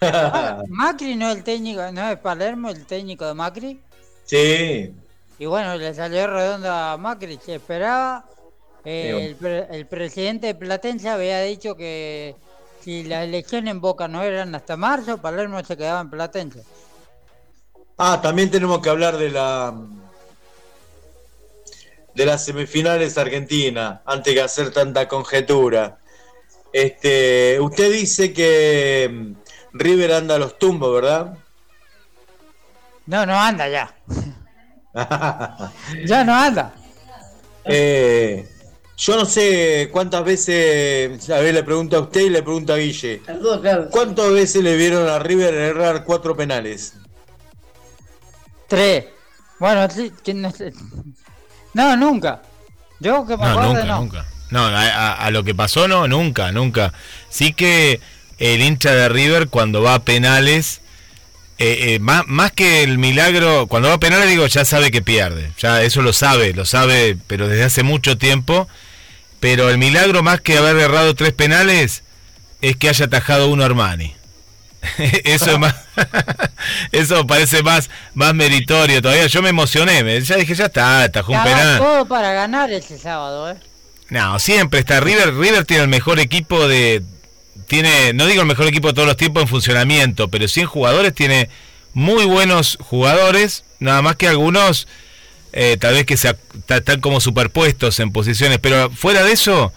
Macri 0.68 1.14
no 1.14 1.30
es 1.30 1.36
el 1.36 1.44
técnico, 1.44 1.92
no 1.92 2.10
es 2.10 2.18
Palermo 2.18 2.70
el 2.70 2.84
técnico 2.86 3.24
de 3.24 3.34
Macri. 3.34 3.80
Sí. 4.24 4.92
Y 5.38 5.46
bueno, 5.46 5.76
le 5.76 5.94
salió 5.94 6.26
redonda 6.26 6.90
a 6.90 6.96
Macri. 6.96 7.38
Se 7.40 7.54
esperaba. 7.54 8.24
el, 8.84 9.36
el 9.70 9.86
presidente 9.86 10.48
de 10.48 10.54
Platense 10.56 11.08
había 11.08 11.40
dicho 11.42 11.76
que 11.76 12.34
si 12.88 13.04
las 13.04 13.24
elecciones 13.24 13.72
en 13.72 13.82
Boca 13.82 14.08
no 14.08 14.22
eran 14.22 14.54
hasta 14.54 14.74
marzo, 14.74 15.18
Palermo 15.18 15.62
se 15.62 15.76
quedaba 15.76 16.00
en 16.00 16.08
Platense. 16.08 16.64
Ah, 17.98 18.18
también 18.22 18.50
tenemos 18.50 18.80
que 18.80 18.88
hablar 18.88 19.18
de 19.18 19.28
la 19.28 19.74
de 22.14 22.24
las 22.24 22.46
semifinales 22.46 23.18
argentinas, 23.18 24.00
antes 24.06 24.34
de 24.34 24.40
hacer 24.40 24.72
tanta 24.72 25.06
conjetura. 25.06 25.98
Este, 26.72 27.60
usted 27.60 27.92
dice 27.92 28.32
que 28.32 29.10
mm, 29.12 29.32
River 29.74 30.12
anda 30.14 30.36
a 30.36 30.38
los 30.38 30.58
tumbos, 30.58 30.94
¿verdad? 30.94 31.36
No, 33.04 33.26
no 33.26 33.38
anda 33.38 33.68
ya. 33.68 33.94
ya 36.06 36.24
no 36.24 36.34
anda. 36.34 36.72
Eh, 37.66 38.48
yo 38.98 39.16
no 39.16 39.24
sé 39.24 39.90
cuántas 39.92 40.24
veces, 40.24 41.30
a 41.30 41.38
ver, 41.38 41.54
le 41.54 41.62
pregunto 41.62 41.96
a 41.96 42.00
usted 42.00 42.22
y 42.22 42.30
le 42.30 42.42
pregunto 42.42 42.72
a 42.72 42.78
Guille. 42.78 43.22
¿Cuántas 43.90 44.32
veces 44.32 44.62
le 44.64 44.76
vieron 44.76 45.08
a 45.08 45.20
River 45.20 45.54
errar 45.54 46.02
cuatro 46.02 46.36
penales? 46.36 46.94
Tres. 48.66 49.06
Bueno, 49.60 49.86
no, 50.34 50.52
no, 51.74 51.96
nunca. 51.96 52.42
Yo 52.98 53.24
que 53.24 53.36
me 53.36 53.44
no, 53.44 53.50
acuerdo, 53.50 53.74
nunca, 53.74 53.84
no. 53.84 54.00
nunca. 54.00 54.26
No, 54.50 54.66
a, 54.66 55.30
lo 55.30 55.44
que 55.44 55.54
pasó 55.54 55.86
no, 55.86 56.08
nunca, 56.08 56.50
nunca. 56.50 56.92
Sí 57.28 57.52
que 57.52 58.00
el 58.38 58.60
hincha 58.62 58.92
de 58.92 59.08
River 59.08 59.48
cuando 59.48 59.80
va 59.80 59.94
a 59.94 59.98
penales, 60.00 60.80
eh, 61.58 61.94
eh, 61.94 61.98
más, 62.00 62.26
más 62.26 62.50
que 62.50 62.82
el 62.82 62.98
milagro, 62.98 63.68
cuando 63.68 63.90
va 63.90 63.94
a 63.94 64.00
penales 64.00 64.28
digo, 64.28 64.46
ya 64.46 64.64
sabe 64.64 64.90
que 64.90 65.02
pierde. 65.02 65.52
Ya 65.58 65.82
eso 65.82 66.02
lo 66.02 66.12
sabe, 66.12 66.52
lo 66.52 66.64
sabe, 66.64 67.16
pero 67.28 67.46
desde 67.46 67.62
hace 67.62 67.82
mucho 67.84 68.18
tiempo 68.18 68.66
pero 69.40 69.70
el 69.70 69.78
milagro 69.78 70.22
más 70.22 70.40
que 70.40 70.58
haber 70.58 70.76
errado 70.76 71.14
tres 71.14 71.32
penales 71.32 72.02
es 72.60 72.76
que 72.76 72.88
haya 72.88 73.06
atajado 73.06 73.48
uno 73.48 73.64
Armani. 73.64 74.14
eso 75.24 75.50
es 75.50 75.58
más 75.58 75.74
eso 76.92 77.26
parece 77.26 77.62
más 77.62 77.90
más 78.14 78.34
meritorio 78.34 79.02
todavía. 79.02 79.26
Yo 79.26 79.42
me 79.42 79.48
emocioné 79.50 80.20
ya 80.20 80.36
dije 80.36 80.54
ya 80.54 80.66
está 80.66 81.02
atajó 81.02 81.32
un 81.32 81.42
penal. 81.42 81.78
todo 81.78 82.06
para 82.06 82.32
ganar 82.32 82.70
ese 82.70 82.98
sábado 82.98 83.50
eh. 83.50 83.56
No 84.10 84.38
siempre 84.38 84.80
está. 84.80 85.00
River 85.00 85.34
River 85.34 85.64
tiene 85.64 85.82
el 85.82 85.88
mejor 85.88 86.20
equipo 86.20 86.68
de 86.68 87.02
tiene 87.66 88.12
no 88.12 88.26
digo 88.26 88.42
el 88.42 88.48
mejor 88.48 88.66
equipo 88.66 88.88
de 88.88 88.94
todos 88.94 89.08
los 89.08 89.16
tiempos 89.16 89.42
en 89.42 89.48
funcionamiento 89.48 90.28
pero 90.28 90.48
100 90.48 90.66
jugadores 90.66 91.14
tiene 91.14 91.50
muy 91.92 92.24
buenos 92.24 92.78
jugadores 92.80 93.64
nada 93.80 94.00
más 94.02 94.16
que 94.16 94.28
algunos 94.28 94.86
eh, 95.60 95.76
tal 95.76 95.94
vez 95.94 96.06
que 96.06 96.16
se, 96.16 96.36
están 96.68 97.00
como 97.00 97.20
superpuestos 97.20 97.98
en 97.98 98.12
posiciones, 98.12 98.60
pero 98.60 98.90
fuera 98.90 99.24
de 99.24 99.32
eso, 99.32 99.72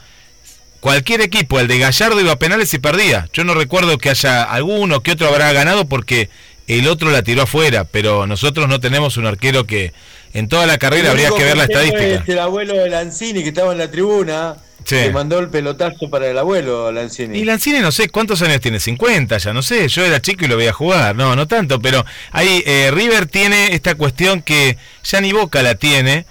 cualquier 0.79 1.21
equipo, 1.21 1.59
el 1.59 1.67
de 1.67 1.79
Gallardo 1.79 2.21
iba 2.21 2.33
a 2.33 2.37
penales 2.37 2.71
y 2.75 2.77
perdía. 2.77 3.27
Yo 3.33 3.43
no 3.45 3.55
recuerdo 3.55 3.97
que 3.97 4.11
haya 4.11 4.43
alguno 4.43 5.01
que 5.01 5.13
otro 5.13 5.27
habrá 5.27 5.51
ganado 5.53 5.89
porque 5.89 6.29
el 6.67 6.87
otro 6.87 7.09
la 7.09 7.23
tiró 7.23 7.41
afuera, 7.41 7.83
pero 7.83 8.27
nosotros 8.27 8.69
no 8.69 8.79
tenemos 8.79 9.17
un 9.17 9.25
arquero 9.25 9.65
que 9.65 9.91
en 10.33 10.47
toda 10.47 10.67
la 10.67 10.77
carrera 10.77 11.09
habría 11.09 11.31
que 11.31 11.43
ver 11.43 11.57
la 11.57 11.63
estadística. 11.63 12.03
Es 12.03 12.29
el 12.29 12.37
abuelo 12.37 12.75
de 12.75 12.87
Lanzini 12.87 13.41
que 13.41 13.49
estaba 13.49 13.71
en 13.71 13.79
la 13.79 13.89
tribuna. 13.89 14.57
Que 14.85 15.11
mandó 15.11 15.39
el 15.39 15.49
pelotazo 15.49 16.09
para 16.09 16.27
el 16.27 16.37
abuelo 16.37 16.91
Lanzini. 16.91 17.39
Y 17.39 17.45
Lanzini 17.45 17.79
no 17.79 17.91
sé 17.91 18.09
cuántos 18.09 18.41
años 18.41 18.59
tiene, 18.61 18.79
50 18.79 19.37
ya, 19.37 19.53
no 19.53 19.61
sé, 19.61 19.87
yo 19.87 20.05
era 20.05 20.21
chico 20.21 20.45
y 20.45 20.47
lo 20.47 20.57
veía 20.57 20.73
jugar, 20.73 21.15
no, 21.15 21.35
no 21.35 21.47
tanto, 21.47 21.79
pero 21.79 22.05
ahí 22.31 22.63
eh, 22.65 22.89
River 22.91 23.25
tiene 23.27 23.73
esta 23.73 23.95
cuestión 23.95 24.41
que 24.41 24.77
ya 25.03 25.21
ni 25.21 25.31
Boca 25.31 25.61
la 25.61 25.75
tiene, 25.75 26.25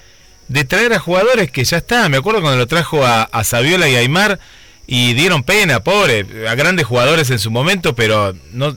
de 0.48 0.64
traer 0.64 0.92
a 0.92 0.98
jugadores 0.98 1.50
que 1.50 1.64
ya 1.64 1.78
está, 1.78 2.08
me 2.08 2.16
acuerdo 2.16 2.40
cuando 2.40 2.58
lo 2.58 2.66
trajo 2.66 3.04
a, 3.04 3.22
a 3.22 3.44
Saviola 3.44 3.88
y 3.88 3.96
a 3.96 4.00
Aymar, 4.00 4.40
y 4.92 5.14
dieron 5.14 5.44
pena, 5.44 5.84
pobre, 5.84 6.26
a 6.48 6.54
grandes 6.56 6.84
jugadores 6.84 7.30
en 7.30 7.38
su 7.38 7.52
momento, 7.52 7.94
pero 7.94 8.34
no... 8.52 8.76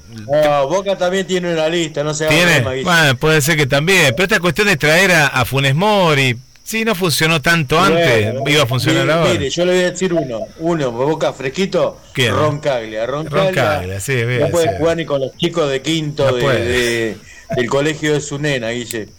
Boca 0.69 0.95
también 0.95 1.25
tiene 1.25 1.51
una 1.51 1.67
lista, 1.67 2.03
no 2.03 2.13
sé. 2.13 2.27
¿Tiene? 2.27 2.83
Bueno, 2.83 3.17
puede 3.17 3.41
ser 3.41 3.57
que 3.57 3.65
también, 3.65 4.13
pero 4.15 4.25
esta 4.25 4.39
cuestión 4.39 4.67
de 4.67 4.77
traer 4.77 5.11
a, 5.11 5.25
a 5.25 5.43
Funes 5.43 5.73
Mori, 5.73 6.37
sí, 6.63 6.85
no 6.85 6.95
funcionó 6.95 7.41
tanto 7.41 7.79
antes, 7.79 8.33
iba 8.47 8.63
a 8.63 8.67
funcionar 8.67 9.09
ahora. 9.09 9.31
Mire, 9.31 9.49
yo 9.49 9.65
le 9.65 9.73
voy 9.73 9.83
a 9.83 9.91
decir 9.91 10.13
uno, 10.13 10.39
uno, 10.59 10.91
Boca 10.91 11.33
fresquito, 11.33 12.01
Roncaglia. 12.15 13.05
Roncaglia, 13.05 13.99
sí, 13.99 14.15
no 14.39 14.49
puede 14.49 14.77
jugar 14.77 14.97
ni 14.97 15.05
con 15.05 15.21
los 15.21 15.35
chicos 15.37 15.69
de 15.69 15.81
quinto 15.81 16.33
de, 16.35 17.17
del 17.55 17.69
colegio 17.69 18.13
de 18.13 18.21
su 18.21 18.39
nena, 18.39 18.69
Guille. 18.69 19.09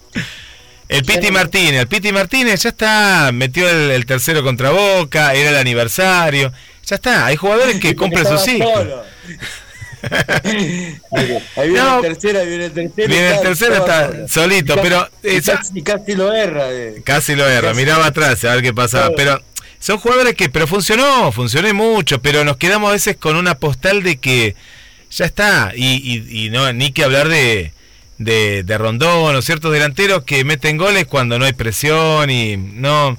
El 0.89 1.03
Piti 1.03 1.31
Martínez, 1.31 1.81
el 1.81 1.89
Piti 1.89 2.13
Martínez 2.13 2.63
ya 2.63 2.69
está, 2.69 3.31
metió 3.33 3.69
el 3.69 4.05
tercero 4.07 4.43
contra 4.43 4.71
Boca, 4.71 5.35
era 5.35 5.51
el 5.51 5.57
aniversario. 5.57 6.53
Ya 6.87 6.97
está, 6.97 7.27
hay 7.27 7.37
jugadores 7.37 7.81
que 7.81 7.95
compran 7.95 8.27
su 8.27 8.37
ciclo. 8.39 9.05
ahí 11.57 11.69
viene 11.69 11.97
el 11.97 12.01
tercero, 12.03 12.41
ahí 12.41 12.49
viene 12.49 12.65
el 12.67 12.73
tercero. 12.73 13.09
Viene 13.09 13.31
el 13.31 13.41
tercero, 13.41 13.75
está 13.77 14.29
solito, 14.29 14.77
pero. 14.83 15.09
casi, 15.45 15.83
casi, 15.83 16.15
lo 16.15 16.33
erra. 16.33 16.71
Eh. 16.71 17.03
Casi 17.05 17.35
lo 17.35 17.49
erra, 17.49 17.75
miraba 17.75 18.07
atrás 18.07 18.45
a 18.45 18.55
ver 18.55 18.63
qué 18.63 18.73
pasaba. 18.73 19.11
Pero 19.17 19.41
son 19.79 19.99
jugadores 19.99 20.35
que. 20.35 20.49
Pero 20.49 20.67
funcionó, 20.67 21.33
funcionó 21.33 21.73
mucho, 21.75 22.21
pero 22.21 22.45
nos 22.45 22.57
quedamos 22.57 22.91
a 22.91 22.93
veces 22.93 23.17
con 23.17 23.37
una 23.37 23.57
postal 23.57 24.03
de 24.03 24.17
que 24.17 24.55
ya 25.11 25.25
está. 25.25 25.73
Y, 25.75 25.97
y, 25.97 26.47
y 26.47 26.51
no 26.51 26.73
ni 26.73 26.93
que 26.93 27.05
hablar 27.05 27.29
de, 27.29 27.73
de, 28.19 28.63
de 28.63 28.79
Rondón 28.79 29.35
o 29.35 29.43
ciertos 29.43 29.73
delanteros 29.73 30.25
que 30.25 30.45
meten 30.45 30.77
goles 30.77 31.07
cuando 31.07 31.39
no 31.39 31.45
hay 31.45 31.53
presión 31.53 32.31
y 32.31 32.57
no. 32.57 33.19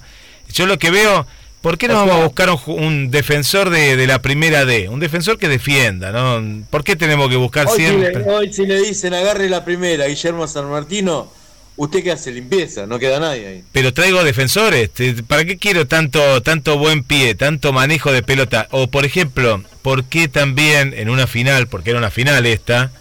Yo 0.53 0.65
lo 0.67 0.77
que 0.77 0.91
veo 0.91 1.25
¿Por 1.65 1.79
qué 1.79 1.87
no 1.87 1.95
vamos 1.95 2.15
a 2.17 2.23
buscar 2.25 2.49
un, 2.67 3.09
defensor 3.09 3.71
de, 3.71 4.05
la 4.05 4.21
primera 4.21 4.65
D? 4.65 4.87
Un 4.87 4.99
defensor 4.99 5.39
que 5.39 5.47
defienda, 5.47 6.11
¿no? 6.11 6.63
¿Por 6.69 6.83
qué 6.83 6.95
tenemos 6.95 7.27
que 7.27 7.37
buscar 7.37 7.67
siempre? 7.67 8.21
hoy 8.21 8.53
si 8.53 8.67
le 8.67 8.79
dicen 8.79 9.15
agarre 9.15 9.49
la 9.49 9.65
primera, 9.65 10.05
Guillermo 10.05 10.47
San 10.47 10.69
Martino, 10.69 11.27
usted 11.75 12.03
que 12.03 12.11
hace 12.11 12.31
limpieza, 12.31 12.85
no 12.85 12.99
queda 12.99 13.19
nadie 13.19 13.47
ahí. 13.47 13.63
Pero 13.71 13.95
traigo 13.95 14.23
defensores, 14.23 14.91
¿para 15.25 15.43
qué 15.43 15.57
quiero 15.57 15.87
tanto, 15.87 16.43
tanto 16.43 16.77
buen 16.77 17.03
pie, 17.03 17.33
tanto 17.33 17.73
manejo 17.73 18.11
de 18.11 18.21
pelota? 18.21 18.67
O 18.69 18.85
por 18.85 19.03
ejemplo, 19.03 19.63
¿por 19.81 20.03
qué 20.03 20.27
también 20.27 20.93
en 20.95 21.09
una 21.09 21.25
final, 21.25 21.65
porque 21.65 21.89
era 21.89 21.97
una 21.97 22.11
final 22.11 22.45
esta, 22.45 22.91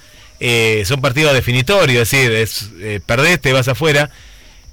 eh, 0.41 0.85
son 0.87 1.03
partidos 1.03 1.35
definitorios, 1.35 2.11
es 2.11 2.11
decir, 2.11 2.33
es, 2.33 2.71
eh, 2.81 3.01
perdés, 3.05 3.43
te 3.43 3.53
vas 3.53 3.69
afuera 3.69 4.11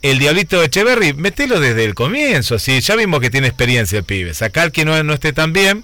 el 0.02 0.20
Diablito 0.20 0.62
Echeverry, 0.64 1.14
metelo 1.14 1.60
desde 1.60 1.86
el 1.86 1.94
comienzo, 1.94 2.60
si 2.60 2.80
ya 2.82 2.96
vimos 2.96 3.20
que 3.20 3.30
tiene 3.30 3.48
experiencia 3.48 4.00
el 4.00 4.04
pibe, 4.04 4.34
sacar 4.34 4.72
que 4.72 4.86
no, 4.86 5.02
no 5.04 5.14
esté 5.14 5.34
tan 5.34 5.54
bien 5.54 5.84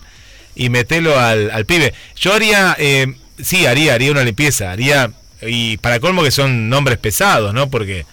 y 0.56 0.70
metelo 0.70 1.20
al, 1.20 1.52
al 1.52 1.66
pibe. 1.66 1.94
Yo 2.16 2.34
haría, 2.34 2.76
eh, 2.80 3.14
sí, 3.42 3.66
haría, 3.66 3.94
haría 3.94 4.12
una 4.12 4.24
limpieza, 4.24 4.72
haría, 4.72 5.12
y 5.42 5.78
para 5.78 6.00
colmo 6.00 6.24
que 6.24 6.32
son 6.32 6.70
nombres 6.70 6.98
pesados, 6.98 7.54
¿no? 7.54 7.70
Porque, 7.70 8.06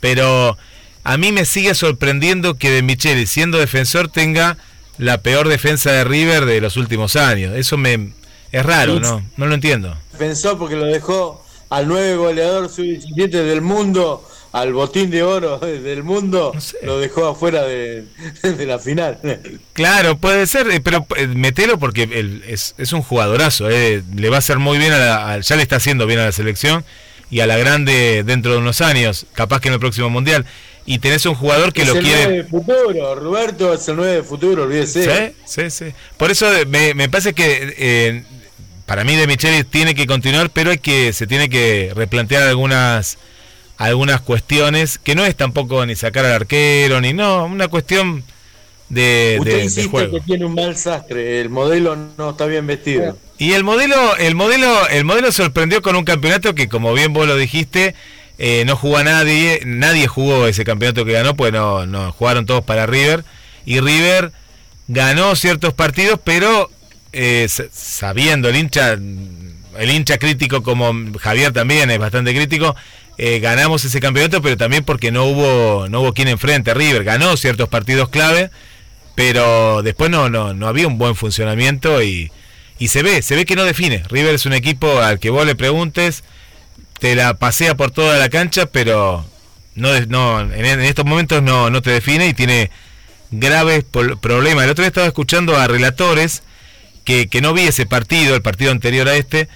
pero 0.00 0.56
a 1.04 1.16
mí 1.16 1.32
me 1.32 1.44
sigue 1.44 1.74
sorprendiendo 1.74 2.54
que 2.54 2.70
De 2.70 2.82
Micheli, 2.82 3.26
siendo 3.26 3.58
defensor, 3.58 4.08
tenga 4.08 4.56
la 4.96 5.18
peor 5.18 5.48
defensa 5.48 5.92
de 5.92 6.04
River 6.04 6.46
de 6.46 6.60
los 6.60 6.76
últimos 6.76 7.16
años. 7.16 7.54
Eso 7.56 7.76
me 7.76 8.12
es 8.52 8.66
raro, 8.66 8.98
¿no? 8.98 9.24
No 9.36 9.46
lo 9.46 9.54
entiendo. 9.54 9.96
Pensó 10.18 10.58
porque 10.58 10.76
lo 10.76 10.84
dejó 10.86 11.44
al 11.68 11.86
nueve 11.86 12.16
goleador 12.16 12.68
sub-17 12.68 13.28
del 13.30 13.60
mundo 13.60 14.28
al 14.52 14.72
botín 14.72 15.10
de 15.10 15.22
oro 15.22 15.58
del 15.60 16.02
mundo 16.02 16.52
lo 16.82 16.98
dejó 16.98 17.26
afuera 17.26 17.62
de, 17.64 18.06
la 18.66 18.78
final. 18.78 19.18
Claro, 19.72 20.18
puede 20.18 20.46
ser, 20.46 20.70
eh, 20.70 20.80
pero 20.80 21.06
eh, 21.16 21.26
metelo 21.26 21.78
porque 21.78 22.04
él 22.04 22.42
es, 22.46 22.74
es, 22.78 22.92
un 22.92 23.02
jugadorazo, 23.02 23.70
eh, 23.70 24.02
le 24.14 24.28
va 24.28 24.36
a 24.36 24.38
hacer 24.40 24.58
muy 24.58 24.78
bien, 24.78 24.92
a, 24.92 24.98
la, 24.98 25.40
ya 25.40 25.56
le 25.56 25.62
está 25.62 25.76
haciendo 25.76 26.06
bien 26.06 26.20
a 26.20 26.24
la 26.26 26.32
selección 26.32 26.84
y 27.30 27.40
a 27.40 27.46
la 27.46 27.56
grande 27.56 28.24
dentro 28.24 28.52
de 28.52 28.58
unos 28.58 28.80
años, 28.80 29.26
capaz 29.34 29.60
que 29.60 29.68
en 29.68 29.74
el 29.74 29.80
próximo 29.80 30.10
mundial. 30.10 30.46
Y 30.86 30.98
tenés 30.98 31.24
un 31.26 31.34
jugador 31.34 31.72
que 31.72 31.84
lo 31.84 31.92
quiere. 31.92 32.08
Es 32.08 32.26
el 32.26 32.26
9 32.26 32.42
de 32.42 32.44
futuro, 32.44 33.14
Roberto 33.14 33.74
es 33.74 33.86
el 33.86 33.96
9 33.96 34.12
de 34.12 34.22
futuro, 34.24 34.62
olvídese. 34.64 35.04
Sí, 35.04 35.34
sí, 35.44 35.70
sí. 35.70 35.94
Por 36.16 36.32
eso 36.32 36.50
me, 36.66 36.94
me 36.94 37.08
parece 37.08 37.32
que 37.32 38.24
para 38.86 39.04
mí 39.04 39.14
de 39.14 39.28
Micheli 39.28 39.62
tiene 39.62 39.94
que 39.94 40.08
continuar, 40.08 40.50
pero 40.50 40.72
hay 40.72 40.78
que 40.78 41.12
se 41.12 41.28
tiene 41.28 41.48
que 41.48 41.92
replantear 41.94 42.42
algunas 42.42 43.18
algunas 43.80 44.20
cuestiones, 44.20 44.98
que 44.98 45.14
no 45.14 45.24
es 45.24 45.34
tampoco 45.34 45.86
ni 45.86 45.96
sacar 45.96 46.26
al 46.26 46.32
arquero, 46.32 47.00
ni 47.00 47.14
no, 47.14 47.46
una 47.46 47.68
cuestión 47.68 48.22
de, 48.90 49.38
Usted 49.40 49.62
insiste 49.62 50.10
que 50.10 50.20
tiene 50.20 50.44
un 50.44 50.54
mal 50.54 50.76
sastre, 50.76 51.40
el 51.40 51.48
modelo 51.48 51.96
no 52.18 52.30
está 52.30 52.44
bien 52.44 52.66
vestido. 52.66 53.16
Y 53.38 53.52
el 53.52 53.64
modelo, 53.64 54.18
el 54.18 54.34
modelo, 54.34 54.86
el 54.88 55.06
modelo 55.06 55.32
sorprendió 55.32 55.80
con 55.80 55.96
un 55.96 56.04
campeonato 56.04 56.54
que, 56.54 56.68
como 56.68 56.92
bien 56.92 57.14
vos 57.14 57.26
lo 57.26 57.38
dijiste, 57.38 57.94
eh, 58.36 58.64
no 58.66 58.76
jugó 58.76 58.98
a 58.98 59.04
nadie, 59.04 59.62
nadie 59.64 60.06
jugó 60.06 60.46
ese 60.46 60.62
campeonato 60.62 61.06
que 61.06 61.12
ganó, 61.12 61.34
pues 61.34 61.50
no, 61.50 61.86
no 61.86 62.12
jugaron 62.12 62.44
todos 62.44 62.62
para 62.62 62.84
River, 62.84 63.24
y 63.64 63.80
River 63.80 64.32
ganó 64.88 65.34
ciertos 65.36 65.72
partidos, 65.72 66.20
pero 66.22 66.70
eh, 67.14 67.48
sabiendo 67.48 68.50
el 68.50 68.56
hincha, 68.56 68.92
el 68.92 69.90
hincha 69.90 70.18
crítico 70.18 70.62
como 70.62 70.92
Javier 71.18 71.54
también 71.54 71.90
es 71.90 71.98
bastante 71.98 72.34
crítico, 72.34 72.76
eh, 73.22 73.38
ganamos 73.38 73.84
ese 73.84 74.00
campeonato, 74.00 74.40
pero 74.40 74.56
también 74.56 74.82
porque 74.82 75.12
no 75.12 75.26
hubo, 75.26 75.86
no 75.90 76.00
hubo 76.00 76.14
quien 76.14 76.26
enfrente. 76.26 76.72
River 76.72 77.04
ganó 77.04 77.36
ciertos 77.36 77.68
partidos 77.68 78.08
clave, 78.08 78.50
pero 79.14 79.82
después 79.82 80.10
no, 80.10 80.30
no, 80.30 80.54
no 80.54 80.66
había 80.66 80.86
un 80.86 80.96
buen 80.96 81.14
funcionamiento 81.14 82.02
y, 82.02 82.32
y 82.78 82.88
se 82.88 83.02
ve, 83.02 83.20
se 83.20 83.36
ve 83.36 83.44
que 83.44 83.56
no 83.56 83.64
define. 83.64 84.04
River 84.08 84.34
es 84.34 84.46
un 84.46 84.54
equipo 84.54 85.02
al 85.02 85.18
que 85.18 85.28
vos 85.28 85.44
le 85.44 85.54
preguntes, 85.54 86.24
te 86.98 87.14
la 87.14 87.34
pasea 87.34 87.74
por 87.74 87.90
toda 87.90 88.16
la 88.16 88.30
cancha, 88.30 88.64
pero 88.64 89.26
no, 89.74 90.00
no 90.06 90.40
en, 90.40 90.80
estos 90.80 91.04
momentos 91.04 91.42
no, 91.42 91.68
no 91.68 91.82
te 91.82 91.90
define 91.90 92.26
y 92.26 92.32
tiene 92.32 92.70
graves 93.30 93.84
problemas. 93.84 94.64
El 94.64 94.70
otro 94.70 94.82
día 94.82 94.88
estaba 94.88 95.06
escuchando 95.06 95.58
a 95.58 95.66
relatores 95.66 96.42
que, 97.04 97.28
que 97.28 97.42
no 97.42 97.52
vi 97.52 97.64
ese 97.64 97.84
partido, 97.84 98.34
el 98.34 98.40
partido 98.40 98.72
anterior 98.72 99.06
a 99.10 99.16
este, 99.16 99.50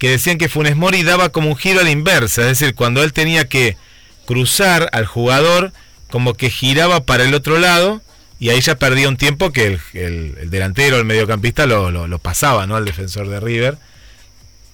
que 0.00 0.08
decían 0.08 0.38
que 0.38 0.48
Funes 0.48 0.76
Mori 0.76 1.02
daba 1.02 1.28
como 1.28 1.50
un 1.50 1.56
giro 1.56 1.80
a 1.80 1.84
la 1.84 1.90
inversa, 1.90 2.40
es 2.40 2.58
decir, 2.58 2.74
cuando 2.74 3.02
él 3.02 3.12
tenía 3.12 3.48
que 3.48 3.76
cruzar 4.24 4.88
al 4.92 5.04
jugador, 5.04 5.74
como 6.10 6.32
que 6.32 6.48
giraba 6.48 7.04
para 7.04 7.24
el 7.24 7.34
otro 7.34 7.58
lado 7.58 8.00
y 8.38 8.48
ahí 8.48 8.62
ya 8.62 8.76
perdía 8.76 9.10
un 9.10 9.18
tiempo 9.18 9.52
que 9.52 9.78
el, 9.92 10.50
delantero, 10.50 10.96
el 10.96 11.04
mediocampista 11.04 11.66
lo, 11.66 11.90
lo, 11.90 12.18
pasaba, 12.18 12.66
¿no? 12.66 12.76
Al 12.76 12.86
defensor 12.86 13.28
de 13.28 13.40
River. 13.40 13.76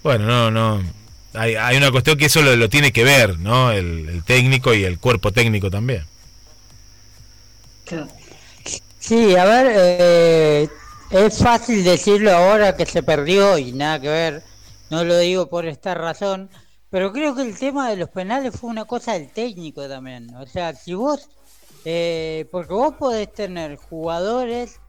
Bueno, 0.04 0.26
no, 0.26 0.52
no. 0.52 0.84
Hay, 1.34 1.76
una 1.76 1.90
cuestión 1.90 2.16
que 2.16 2.26
eso 2.26 2.40
lo, 2.40 2.68
tiene 2.68 2.92
que 2.92 3.02
ver, 3.02 3.40
¿no? 3.40 3.72
El, 3.72 4.22
técnico 4.24 4.74
y 4.74 4.84
el 4.84 5.00
cuerpo 5.00 5.32
técnico 5.32 5.72
también. 5.72 6.04
Sí, 9.00 9.34
a 9.34 9.44
ver, 9.44 9.66
eh, 9.74 10.68
es 11.10 11.38
fácil 11.38 11.82
decirlo 11.82 12.30
ahora 12.30 12.76
que 12.76 12.86
se 12.86 13.02
perdió 13.02 13.58
y 13.58 13.72
nada 13.72 14.00
que 14.00 14.08
ver 14.08 14.55
no 14.90 15.04
lo 15.04 15.18
digo 15.18 15.48
por 15.48 15.66
esta 15.66 15.94
razón, 15.94 16.50
pero 16.90 17.12
creo 17.12 17.34
que 17.34 17.42
el 17.42 17.58
tema 17.58 17.90
de 17.90 17.96
los 17.96 18.08
penales 18.10 18.54
fue 18.58 18.70
una 18.70 18.84
cosa 18.84 19.14
del 19.14 19.30
técnico 19.30 19.88
también. 19.88 20.34
O 20.36 20.46
sea, 20.46 20.74
si 20.74 20.94
vos, 20.94 21.28
eh, 21.84 22.46
porque 22.50 22.72
vos 22.72 22.94
podés 22.94 23.32
tener 23.32 23.76
jugadores 23.76 24.80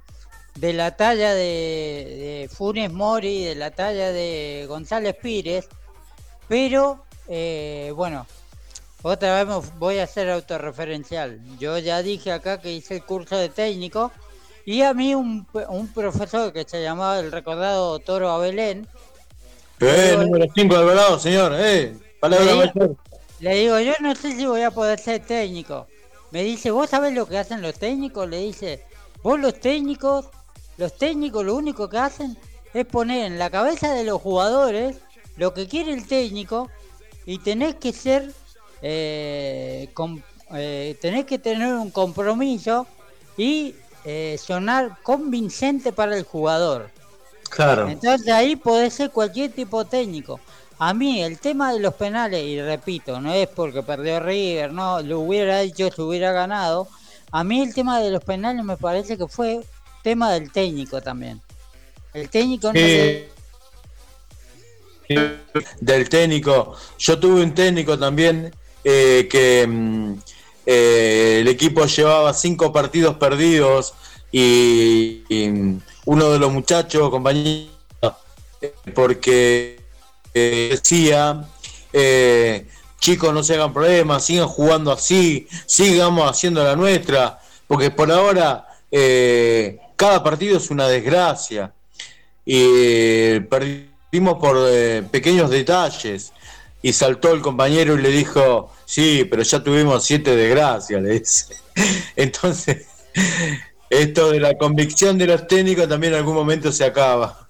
de 0.55 0.73
la 0.73 0.95
talla 0.95 1.33
de, 1.33 2.49
Funes 2.51 2.91
Mori, 2.91 3.45
de 3.45 3.55
la 3.55 3.71
talla 3.71 4.11
de 4.11 4.65
González 4.67 5.15
Pires, 5.21 5.67
pero 6.47 7.03
eh, 7.27 7.91
bueno, 7.95 8.25
otra 9.01 9.43
vez 9.43 9.71
voy 9.77 9.99
a 9.99 10.07
ser 10.07 10.29
autorreferencial. 10.29 11.39
Yo 11.59 11.77
ya 11.77 12.01
dije 12.01 12.31
acá 12.31 12.59
que 12.59 12.73
hice 12.73 12.95
el 12.95 13.05
curso 13.05 13.37
de 13.37 13.49
técnico 13.49 14.11
y 14.65 14.81
a 14.81 14.93
mí 14.93 15.13
un, 15.15 15.47
un 15.69 15.87
profesor 15.93 16.51
que 16.51 16.65
se 16.67 16.81
llamaba 16.81 17.19
el 17.19 17.31
recordado 17.31 17.99
Toro 17.99 18.29
Abelén, 18.29 18.87
eh, 19.79 20.15
número 20.19 20.45
5 20.53 20.77
de 20.79 20.85
velado, 20.85 21.19
señor. 21.19 21.53
Eh, 21.55 21.95
palabra 22.19 22.45
le, 22.45 22.51
digo, 22.71 22.97
le 23.39 23.55
digo, 23.55 23.79
yo 23.79 23.93
no 24.01 24.15
sé 24.15 24.35
si 24.35 24.45
voy 24.45 24.61
a 24.61 24.71
poder 24.71 24.99
ser 24.99 25.21
técnico. 25.25 25.87
me 26.31 26.43
dice, 26.43 26.71
¿vos 26.71 26.89
sabés 26.89 27.13
lo 27.13 27.27
que 27.27 27.37
hacen 27.37 27.61
los 27.61 27.75
técnicos? 27.75 28.27
Le 28.29 28.39
dice, 28.39 28.83
vos 29.23 29.39
los 29.39 29.59
técnicos, 29.59 30.25
los 30.77 30.97
técnicos 30.97 31.45
lo 31.45 31.55
único 31.55 31.89
que 31.89 31.97
hacen 31.97 32.37
es 32.73 32.85
poner 32.85 33.25
en 33.25 33.39
la 33.39 33.49
cabeza 33.49 33.93
de 33.93 34.03
los 34.03 34.21
jugadores 34.21 34.97
lo 35.37 35.53
que 35.53 35.67
quiere 35.67 35.93
el 35.93 36.07
técnico 36.07 36.69
y 37.25 37.37
tenés 37.39 37.75
que 37.75 37.93
ser, 37.93 38.33
eh, 38.81 39.89
com- 39.93 40.21
eh, 40.53 40.97
tenés 41.01 41.25
que 41.25 41.37
tener 41.39 41.73
un 41.73 41.91
compromiso 41.91 42.87
y 43.37 43.75
eh, 44.05 44.37
sonar 44.43 44.97
convincente 45.03 45.91
para 45.91 46.15
el 46.17 46.23
jugador. 46.23 46.89
Claro. 47.49 47.87
Entonces 47.89 48.27
ahí 48.29 48.55
puede 48.55 48.89
ser 48.91 49.11
cualquier 49.11 49.51
tipo 49.51 49.83
de 49.83 49.89
técnico. 49.89 50.39
A 50.79 50.93
mí 50.93 51.21
el 51.23 51.39
tema 51.39 51.73
de 51.73 51.79
los 51.79 51.93
penales, 51.95 52.43
y 52.43 52.61
repito, 52.61 53.19
no 53.19 53.33
es 53.33 53.47
porque 53.47 53.81
perdió 53.81 54.19
River, 54.19 54.71
no, 54.71 55.01
lo 55.01 55.21
hubiera 55.21 55.61
hecho 55.61 55.89
si 55.91 56.01
hubiera 56.01 56.31
ganado. 56.31 56.87
A 57.31 57.43
mí 57.43 57.61
el 57.61 57.73
tema 57.73 57.99
de 57.99 58.11
los 58.11 58.23
penales 58.23 58.63
me 58.63 58.77
parece 58.77 59.17
que 59.17 59.27
fue 59.27 59.61
tema 60.03 60.31
del 60.31 60.51
técnico 60.51 61.01
también. 61.01 61.41
El 62.13 62.29
técnico 62.29 62.67
no 62.67 62.73
Sí. 62.79 62.79
le- 62.79 63.29
del 65.79 66.09
técnico. 66.09 66.75
Yo 66.99 67.19
tuve 67.19 67.41
un 67.41 67.53
técnico 67.53 67.97
también 67.97 68.53
eh, 68.83 69.27
que 69.29 69.65
mm, 69.67 70.13
eh, 70.65 71.37
el 71.41 71.47
equipo 71.47 71.85
llevaba 71.85 72.33
cinco 72.33 72.71
partidos 72.71 73.15
perdidos 73.17 73.93
y, 74.31 75.23
y, 75.29 75.47
mm, 75.47 75.81
uno 76.07 76.31
de 76.31 76.39
los 76.39 76.53
muchachos, 76.53 77.09
compañeros, 77.09 77.69
porque 78.95 79.77
eh, 80.33 80.69
decía, 80.71 81.45
eh, 81.91 82.65
chicos, 82.97 83.33
no 83.33 83.43
se 83.43 83.55
hagan 83.55 83.73
problemas, 83.73 84.23
sigan 84.23 84.47
jugando 84.47 84.93
así, 84.93 85.49
sigamos 85.65 86.31
haciendo 86.31 86.63
la 86.63 86.77
nuestra, 86.77 87.39
porque 87.67 87.91
por 87.91 88.09
ahora 88.09 88.67
eh, 88.89 89.79
cada 89.97 90.23
partido 90.23 90.57
es 90.57 90.71
una 90.71 90.87
desgracia 90.87 91.73
y 92.45 93.41
perdimos 93.41 94.37
por 94.39 94.57
pequeños 95.11 95.49
detalles. 95.49 96.31
Y 96.81 96.93
saltó 96.93 97.33
el 97.33 97.41
compañero 97.41 97.95
y 97.95 98.01
le 98.01 98.11
dijo, 98.11 98.71
sí, 98.85 99.27
pero 99.29 99.41
ya 99.41 99.61
tuvimos 99.61 100.05
siete 100.05 100.35
desgracias, 100.37 101.01
le 101.01 101.19
dice. 101.19 101.57
Entonces, 102.15 102.85
esto 103.89 104.31
de 104.31 104.39
la 104.39 104.57
convicción 104.57 105.17
de 105.17 105.27
los 105.27 105.47
técnicos 105.47 105.87
también 105.87 106.13
en 106.13 106.19
algún 106.19 106.35
momento 106.35 106.71
se 106.71 106.85
acaba. 106.85 107.47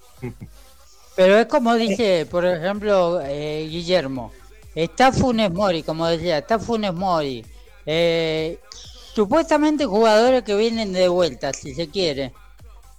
Pero 1.15 1.37
es 1.39 1.47
como 1.47 1.73
dice, 1.73 2.27
por 2.29 2.45
ejemplo, 2.45 3.21
eh, 3.23 3.67
Guillermo. 3.69 4.31
Está 4.75 5.11
Funes 5.11 5.51
Mori, 5.51 5.81
como 5.81 6.05
decía, 6.05 6.37
está 6.37 6.59
Funes 6.59 6.93
Mori. 6.93 7.43
Eh, 7.87 8.59
supuestamente 9.15 9.85
jugadores 9.85 10.43
que 10.43 10.55
vienen 10.55 10.93
de 10.93 11.07
vuelta, 11.07 11.53
si 11.53 11.73
se 11.73 11.89
quiere. 11.89 12.33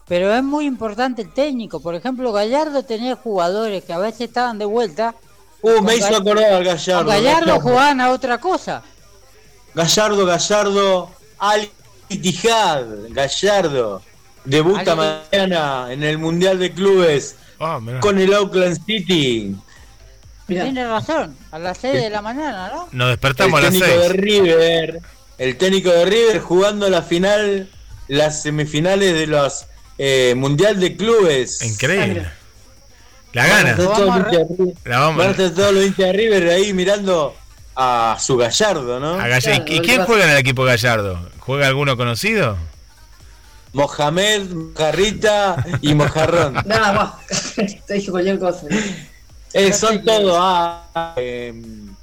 Pero 0.09 0.35
es 0.35 0.43
muy 0.43 0.65
importante 0.65 1.23
el 1.23 1.33
técnico. 1.33 1.79
Por 1.79 1.95
ejemplo, 1.95 2.33
Gallardo 2.33 2.83
tenía 2.83 3.15
jugadores 3.15 3.85
que 3.85 3.93
a 3.93 3.99
veces 3.99 4.23
estaban 4.23 4.59
de 4.59 4.65
vuelta. 4.65 5.15
Uh, 5.63 5.81
me 5.83 5.95
hizo 5.95 6.17
acordar 6.17 6.53
al 6.53 6.65
Con 6.65 6.65
Gallardo. 6.65 7.11
Gallardo 7.11 7.61
jugaban 7.61 8.01
a 8.01 8.11
otra 8.11 8.39
cosa. 8.39 8.83
Gallardo, 9.75 10.27
Gallardo, 10.27 11.11
Al 11.39 11.71
Ittihad, 12.09 12.85
Gallardo. 13.11 14.03
Debuta 14.45 14.95
mañana 14.95 15.89
en 15.93 16.03
el 16.03 16.19
Mundial 16.19 16.59
de 16.59 16.73
Clubes 16.73 17.37
Ah, 17.61 17.81
con 18.01 18.19
el 18.19 18.33
Auckland 18.35 18.79
City. 18.87 19.55
Mirá. 20.47 20.65
Tiene 20.65 20.87
razón, 20.89 21.37
a 21.51 21.59
las 21.59 21.77
6 21.79 21.95
de 21.95 22.09
la 22.11 22.23
mañana, 22.23 22.71
¿no? 22.73 22.89
Nos 22.93 23.09
despertamos 23.09 23.63
a 23.63 23.67
el 23.67 23.73
las 23.79 23.83
técnico 23.83 24.01
de 24.01 24.09
6. 24.09 24.21
River, 24.21 25.01
el 25.39 25.57
técnico 25.59 25.91
de 25.91 26.05
River 26.07 26.39
jugando 26.41 26.89
la 26.89 27.03
final, 27.03 27.69
las 28.07 28.43
semifinales 28.43 29.13
de 29.13 29.27
los 29.27 29.67
eh, 29.99 30.35
Mundial 30.37 30.81
de 30.81 30.97
Clubes. 30.97 31.61
Increíble. 31.63 32.31
La 33.35 33.43
a 33.45 33.47
gana. 33.49 33.71
a 33.73 33.77
La 34.89 34.99
vamos- 35.01 35.19
van 35.19 35.29
a 35.29 35.31
estar 35.33 35.51
todos 35.51 35.75
los 35.75 35.85
hinchas 35.85 36.07
de 36.07 36.13
River 36.15 36.49
ahí 36.49 36.73
mirando 36.73 37.35
a 37.77 38.17
su 38.19 38.37
Gallardo, 38.39 38.99
¿no? 39.01 39.15
a 39.21 39.29
Gall- 39.29 39.43
Claro, 39.43 39.65
¿Y 39.67 39.81
quién 39.81 40.05
juega 40.05 40.25
en 40.25 40.31
el 40.31 40.39
equipo 40.39 40.65
Gallardo? 40.65 41.29
¿Juega 41.49 41.67
alguno 41.69 41.97
conocido? 41.97 42.59
Mohamed, 43.73 44.43
Carrita 44.77 45.65
y 45.81 45.95
Mojarrón. 45.95 46.53
Nada 46.67 46.93
más. 46.93 47.55
Te 47.87 47.95
dije 47.95 48.11
cualquier 48.11 48.39
cosa. 48.39 48.67
Eh, 49.55 49.71
No 49.71 49.75
son 49.75 50.05
todos. 50.05 50.37
Ah, 50.39 51.15
eh, 51.17 51.55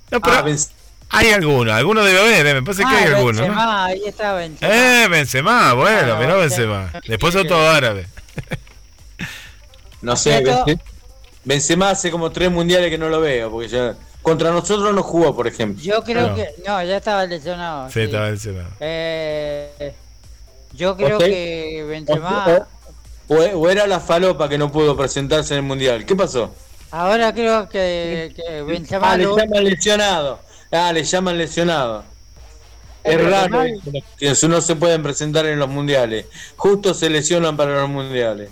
No, 0.10 0.20
pero- 0.20 0.36
ah, 0.38 0.46
Hay 1.12 1.30
alguno, 1.30 1.72
alguno 1.72 2.04
debe 2.04 2.22
haber, 2.22 2.48
eh, 2.48 2.54
me 2.56 2.64
parece 2.64 2.82
que 2.82 2.88
Ah, 2.90 2.98
hay 2.98 3.06
alguno. 3.14 3.34
¿no? 3.34 3.42
Benzema, 3.50 3.86
ahí 3.86 4.02
está 4.08 4.34
Benzema. 4.34 4.74
Eh, 5.04 5.08
Benzema, 5.10 5.74
bueno, 5.74 6.14
Ah, 6.16 6.20
mirá. 6.20 6.36
Benzema. 6.38 6.92
Después 7.08 7.32
son 7.36 7.46
todos 7.48 7.70
árabes. 7.76 8.08
no 10.02 10.16
sé, 10.16 10.44
Benzema 11.44 11.92
hace 11.92 12.10
como 12.10 12.32
tres 12.32 12.50
mundiales 12.50 12.90
que 12.90 12.98
no 12.98 13.10
lo 13.10 13.22
veo, 13.22 13.52
porque 13.52 13.68
ya 13.68 13.94
contra 14.26 14.50
nosotros 14.52 14.92
no 14.96 15.04
jugó, 15.04 15.36
por 15.36 15.46
ejemplo. 15.46 15.84
Yo 15.84 16.04
creo 16.04 16.30
No. 16.30 16.36
que. 16.36 16.50
No, 16.66 16.84
ya 16.84 16.98
estaba 16.98 17.28
lesionado. 17.28 17.90
Sí, 17.90 17.94
sí. 17.94 18.02
estaba 18.02 18.26
Benzema. 18.26 18.70
Eh, 18.80 19.94
yo 20.74 20.98
creo 20.98 21.20
que 21.20 21.86
Benzema. 21.88 22.66
O, 23.28 23.36
o 23.36 23.70
era 23.70 23.86
la 23.86 24.00
falopa 24.00 24.50
que 24.50 24.58
no 24.58 24.72
pudo 24.72 24.98
presentarse 24.98 25.54
en 25.54 25.60
el 25.60 25.66
mundial. 25.66 26.06
¿Qué 26.08 26.16
pasó? 26.16 26.56
Ahora 26.90 27.34
creo 27.36 27.70
que, 27.70 28.34
que 28.36 28.64
Benzema. 28.64 29.12
Ah, 29.12 29.18
le 29.18 29.26
llaman 29.26 29.64
lesionado. 29.64 30.40
Ah, 30.72 30.92
le 30.92 31.04
llaman 31.04 31.38
lesionado. 31.38 32.04
Es 33.04 33.16
Pero 33.18 33.30
raro 33.30 33.64
que 34.18 34.34
no 34.48 34.60
se 34.62 34.76
pueden 34.76 35.04
presentar 35.04 35.46
en 35.46 35.60
los 35.60 35.70
mundiales. 35.70 36.26
Justo 36.56 36.96
se 36.96 37.12
lesionan 37.12 37.56
para 37.56 37.82
los 37.82 37.90
mundiales. 37.90 38.50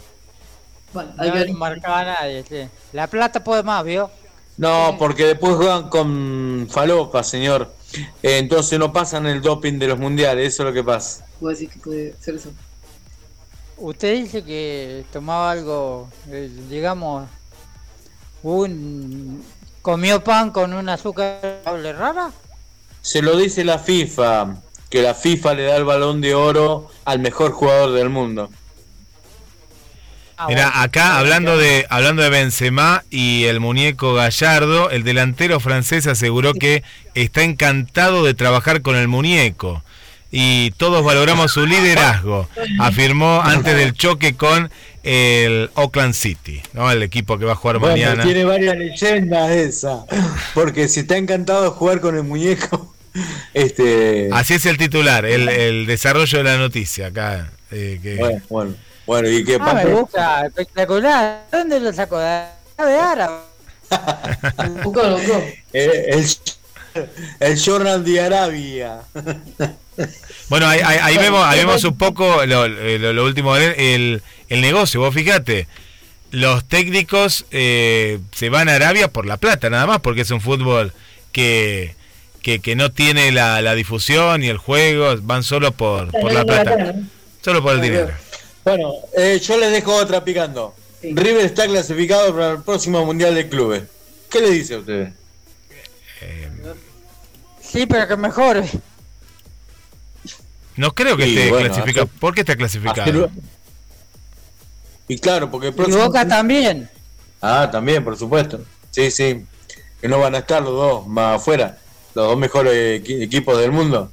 Bueno, 0.94 1.12
hay 1.18 1.32
no 1.32 1.46
que 1.46 1.54
marcaba 1.54 2.02
a 2.02 2.06
nadie, 2.06 2.44
sí. 2.48 2.70
La 2.92 3.08
plata 3.08 3.44
puede 3.44 3.64
más, 3.64 3.84
¿vio? 3.84 4.12
No, 4.58 4.96
porque 5.00 5.26
después 5.26 5.56
juegan 5.56 5.90
con 5.90 6.68
falopa, 6.70 7.24
señor. 7.24 7.74
Eh, 8.22 8.38
entonces 8.38 8.78
no 8.80 8.92
pasan 8.94 9.26
el 9.28 9.42
doping 9.42 9.80
de 9.80 9.88
los 9.88 10.00
mundiales, 10.00 10.54
eso 10.54 10.64
es 10.64 10.68
lo 10.68 10.74
que 10.74 10.84
pasa. 10.84 11.26
puedo 11.40 11.54
decir 11.54 11.70
que 11.70 11.80
puede 11.80 12.16
ser 12.20 12.36
eso. 12.36 12.52
Usted 13.78 14.14
dice 14.16 14.44
que 14.44 15.04
tomaba 15.12 15.52
algo, 15.52 16.10
eh, 16.30 16.50
digamos, 16.70 17.28
un. 18.44 19.44
comió 19.82 20.24
pan 20.24 20.52
con 20.52 20.74
un 20.74 20.90
azúcar 20.90 21.62
rara. 21.66 22.32
Se 23.02 23.22
lo 23.22 23.36
dice 23.36 23.64
la 23.64 23.80
FIFA, 23.80 24.56
que 24.90 25.02
la 25.02 25.14
FIFA 25.14 25.54
le 25.56 25.64
da 25.64 25.76
el 25.76 25.84
balón 25.84 26.22
de 26.22 26.36
oro 26.36 26.90
al 27.04 27.20
mejor 27.20 27.52
jugador 27.52 27.92
del 27.92 28.10
mundo. 28.10 28.50
Ah, 30.44 30.48
Mira, 30.50 30.82
acá 30.82 31.18
hablando 31.20 31.58
de 31.58 31.86
hablando 31.90 32.22
de 32.22 32.30
Benzema 32.30 33.04
y 33.10 33.46
el 33.46 33.60
muñeco 33.60 34.14
Gallardo, 34.14 34.90
el 34.92 35.04
delantero 35.04 35.60
francés 35.60 36.08
aseguró 36.08 36.54
que 36.54 36.84
está 37.16 37.44
encantado 37.44 38.24
de 38.24 38.34
trabajar 38.34 38.82
con 38.82 38.96
el 38.96 39.08
muñeco 39.08 39.84
y 40.32 40.72
todos 40.78 41.04
valoramos 41.06 41.52
su 41.52 41.66
liderazgo, 41.66 42.50
afirmó 42.80 43.42
antes 43.44 43.76
del 43.76 43.94
choque 43.94 44.36
con 44.36 44.72
el 45.04 45.70
Auckland 45.76 46.14
City, 46.14 46.62
¿no? 46.74 46.90
El 46.92 47.04
equipo 47.04 47.38
que 47.38 47.46
va 47.46 47.52
a 47.52 47.56
jugar 47.56 47.78
Bueno, 47.80 47.96
mañana. 47.96 48.24
tiene 48.24 48.44
varias 48.46 48.76
leyendas 48.78 49.52
esa, 49.52 50.06
porque 50.54 50.88
si 50.88 51.02
está 51.02 51.18
encantado 51.18 51.64
de 51.64 51.70
jugar 51.70 52.00
con 52.02 52.16
el 52.16 52.24
muñeco, 52.24 52.96
este, 53.54 54.30
Así 54.32 54.56
es 54.56 54.66
el 54.66 54.78
titular, 54.78 55.26
el, 55.26 55.48
el 55.50 55.86
desarrollo 55.86 56.38
de 56.40 56.44
la 56.46 56.58
noticia 56.58 57.08
acá. 57.08 57.52
eh, 57.72 58.00
que- 58.02 58.16
bueno, 58.16 58.42
bueno, 58.50 58.76
bueno, 59.06 59.30
y 59.30 59.44
que 59.44 59.58
Ah, 59.60 59.74
me 59.74 59.86
gusta, 59.86 60.46
espectacular. 60.46 61.44
¿Dónde 61.52 61.80
lo 61.80 61.92
sacó? 61.94 62.20
¿De 62.20 62.46
árabe? 62.78 63.36
Eh, 65.74 66.06
el, 66.10 66.26
el 67.40 67.58
Journal 67.58 68.04
de 68.04 68.22
Arabia. 68.22 69.00
Bueno, 70.50 70.68
ahí, 70.68 70.80
ahí- 70.84 71.00
ahí 71.02 71.18
vemos, 71.18 71.44
ahí 71.46 71.60
vemos 71.60 71.84
un 71.84 71.98
poco 71.98 72.46
lo, 72.46 72.68
lo- 72.68 73.14
lo 73.14 73.24
último, 73.26 73.56
el, 73.56 74.22
el 74.50 74.62
negocio. 74.62 75.00
Vos 75.00 75.14
fíjate, 75.14 75.68
los 76.32 76.66
técnicos 76.66 77.46
eh, 77.52 78.20
se 78.34 78.50
van 78.50 78.70
a 78.70 78.76
Arabia 78.76 79.08
por 79.10 79.26
la 79.26 79.38
plata, 79.38 79.70
nada 79.70 79.86
más, 79.86 80.00
porque 80.00 80.22
es 80.22 80.32
un 80.32 80.42
fútbol 80.42 80.94
que, 81.32 81.96
que, 82.42 82.60
que 82.60 82.76
no 82.76 82.92
tiene 82.92 83.32
la, 83.32 83.62
la 83.62 83.76
difusión 83.76 84.44
y 84.44 84.48
el 84.48 84.58
juego, 84.58 85.16
van 85.22 85.44
solo 85.44 85.72
por, 85.72 86.12
por 86.12 86.32
la 86.34 86.44
plata, 86.46 86.96
solo 87.42 87.62
por 87.62 87.74
el 87.76 87.82
dinero. 87.82 88.12
Bueno, 88.64 88.94
eh, 89.18 89.40
yo 89.44 89.58
les 89.58 89.72
dejo 89.72 89.94
otra 89.96 90.24
picando. 90.24 90.74
Sí. 91.02 91.14
River 91.14 91.46
está 91.46 91.66
clasificado 91.68 92.34
para 92.34 92.52
el 92.52 92.62
próximo 92.64 93.06
Mundial 93.06 93.36
de 93.36 93.50
Clubes. 93.50 93.84
¿Qué 94.30 94.40
le 94.42 94.52
dice 94.52 94.76
a 94.76 94.80
ustedes? 94.80 95.14
Sí, 97.62 97.86
pero 97.88 98.08
que 98.08 98.16
mejor. 98.18 98.64
No 100.76 100.94
creo 100.96 101.18
que 101.18 101.28
Y 101.28 101.36
esté 101.38 101.50
bueno, 101.50 101.68
clasificado. 101.68 102.06
hacer- 102.06 102.20
¿Por 102.20 102.34
qué 102.34 102.42
está 102.42 102.56
clasificado? 102.56 103.02
Hacer- 103.26 103.30
Y 105.08 105.18
claro, 105.20 105.52
porque 105.52 105.68
el 105.68 105.74
Y 105.74 105.76
próximo... 105.76 106.06
Boca 106.06 106.28
también. 106.28 106.90
Ah, 107.42 107.70
también, 107.72 108.04
por 108.04 108.18
supuesto. 108.18 108.62
Sí, 108.92 109.12
sí. 109.12 109.46
Que 110.02 110.08
no 110.08 110.20
van 110.20 110.36
a 110.36 110.40
estar 110.40 110.62
los 110.62 110.72
dos 110.74 111.08
más 111.08 111.38
afuera. 111.42 111.78
Los 112.16 112.28
dos 112.28 112.38
mejores 112.38 113.04
equi- 113.04 113.22
equipos 113.22 113.58
del 113.60 113.72
mundo. 113.72 114.12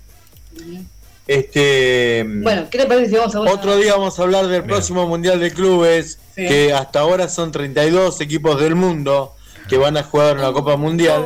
Este, 1.30 2.24
Bueno, 2.26 2.66
¿qué 2.68 2.78
le 2.78 2.86
parece 2.86 3.10
si 3.10 3.14
vamos 3.16 3.36
a 3.36 3.40
Otro 3.42 3.76
día 3.76 3.92
vamos 3.92 4.18
a 4.18 4.22
hablar 4.22 4.48
del 4.48 4.64
próximo 4.64 5.06
Mundial 5.06 5.38
de 5.38 5.52
Clubes, 5.52 6.18
Sí. 6.34 6.44
que 6.48 6.72
hasta 6.72 6.98
ahora 6.98 7.28
son 7.28 7.52
32 7.52 8.20
equipos 8.20 8.60
del 8.60 8.74
mundo 8.74 9.36
que 9.68 9.78
van 9.78 9.96
a 9.96 10.02
jugar 10.02 10.38
en 10.38 10.42
la 10.42 10.52
Copa 10.52 10.76
Mundial, 10.76 11.24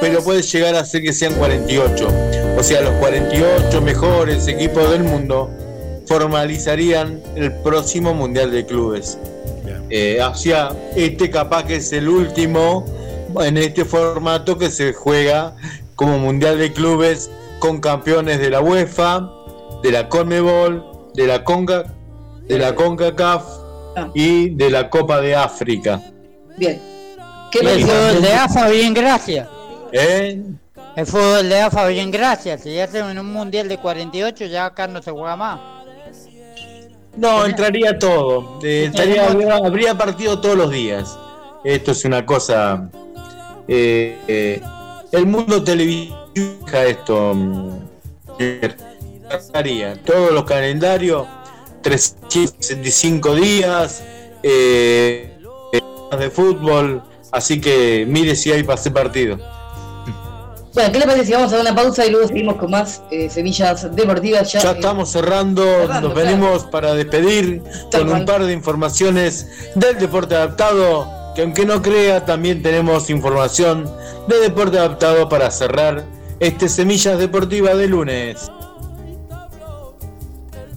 pero 0.00 0.24
puede 0.24 0.42
llegar 0.42 0.74
a 0.74 0.84
ser 0.84 1.02
que 1.02 1.12
sean 1.12 1.34
48. 1.34 2.08
O 2.58 2.62
sea, 2.64 2.80
los 2.80 2.94
48 2.94 3.80
mejores 3.82 4.48
equipos 4.48 4.90
del 4.90 5.04
mundo 5.04 5.48
formalizarían 6.08 7.22
el 7.36 7.52
próximo 7.52 8.14
Mundial 8.14 8.50
de 8.50 8.66
Clubes. 8.66 9.16
Eh, 9.90 10.20
o 10.20 10.34
sea, 10.34 10.70
este 10.96 11.30
capaz 11.30 11.66
que 11.66 11.76
es 11.76 11.92
el 11.92 12.08
último 12.08 12.84
en 13.40 13.58
este 13.58 13.84
formato 13.84 14.58
que 14.58 14.70
se 14.70 14.92
juega 14.92 15.54
como 15.94 16.18
Mundial 16.18 16.58
de 16.58 16.72
Clubes 16.72 17.30
con 17.60 17.80
campeones 17.80 18.40
de 18.40 18.50
la 18.50 18.60
UEFA, 18.60 19.30
de 19.82 19.92
la 19.92 20.08
CONMEBOL, 20.08 20.84
de 21.14 21.26
la 21.26 21.44
CONCA, 21.44 21.84
de 22.48 22.58
la 22.58 22.74
CONCACAF 22.74 23.44
Ah. 23.96 24.08
y 24.14 24.50
de 24.50 24.70
la 24.70 24.88
Copa 24.90 25.20
de 25.20 25.34
África. 25.36 26.00
Bien. 26.56 26.80
¿Qué 27.50 27.58
el 27.60 27.80
fútbol 27.82 28.22
de 28.22 28.32
AFA, 28.32 28.68
bien, 28.68 28.94
gracias. 28.94 29.48
¿Eh? 29.92 30.42
El 30.94 31.06
fútbol 31.06 31.48
de 31.48 31.60
AFA, 31.60 31.86
bien, 31.88 32.10
gracias. 32.12 32.62
Si 32.62 32.72
ya 32.74 32.84
hacen 32.84 33.18
un 33.18 33.32
mundial 33.32 33.68
de 33.68 33.78
48, 33.78 34.46
ya 34.46 34.66
acá 34.66 34.86
no 34.86 35.02
se 35.02 35.10
juega 35.10 35.34
más. 35.34 35.58
No, 37.16 37.44
entraría 37.44 37.98
todo. 37.98 38.60
Eh, 38.62 38.84
estaría- 38.86 39.26
habría, 39.26 39.56
habría 39.56 39.98
partido 39.98 40.40
todos 40.40 40.56
los 40.56 40.70
días. 40.70 41.18
Esto 41.64 41.90
es 41.92 42.04
una 42.04 42.24
cosa. 42.24 42.88
eh, 43.72 44.18
eh, 44.26 44.60
el 45.12 45.26
mundo 45.26 45.62
televisivo 45.62 46.16
esto. 46.34 47.34
mm, 47.34 47.78
todos 50.04 50.32
los 50.32 50.44
calendarios, 50.44 51.26
365 51.82 53.34
días 53.34 54.02
eh, 54.42 55.36
de 56.18 56.30
fútbol. 56.30 57.02
Así 57.32 57.60
que 57.60 58.04
mire 58.08 58.34
si 58.34 58.50
hay 58.50 58.62
para 58.64 58.80
ese 58.80 58.90
partido. 58.90 59.38
Bueno, 60.72 60.92
¿qué 60.92 60.98
le 61.00 61.06
parece 61.06 61.26
si 61.26 61.32
vamos 61.32 61.52
a 61.52 61.56
dar 61.56 61.66
una 61.66 61.74
pausa 61.74 62.06
y 62.06 62.10
luego 62.10 62.28
seguimos 62.28 62.56
con 62.56 62.70
más 62.70 63.02
eh, 63.10 63.28
semillas 63.28 63.94
deportivas? 63.94 64.52
Ya, 64.52 64.60
Ya 64.60 64.70
eh, 64.70 64.74
estamos 64.76 65.10
cerrando, 65.10 65.64
cerrando, 65.64 66.08
nos 66.08 66.12
claro. 66.12 66.28
venimos 66.28 66.64
para 66.64 66.94
despedir 66.94 67.62
Tal 67.90 68.06
con 68.06 68.20
un 68.20 68.24
par 68.24 68.44
de 68.44 68.52
informaciones 68.52 69.48
del 69.74 69.98
deporte 69.98 70.36
adaptado, 70.36 71.08
que 71.34 71.42
aunque 71.42 71.66
no 71.66 71.82
crea, 71.82 72.24
también 72.24 72.62
tenemos 72.62 73.10
información 73.10 73.90
de 74.28 74.38
deporte 74.38 74.78
adaptado 74.78 75.28
para 75.28 75.50
cerrar 75.50 76.04
este 76.40 76.70
Semillas 76.70 77.18
Deportivas 77.18 77.76
de 77.76 77.86
lunes. 77.86 78.50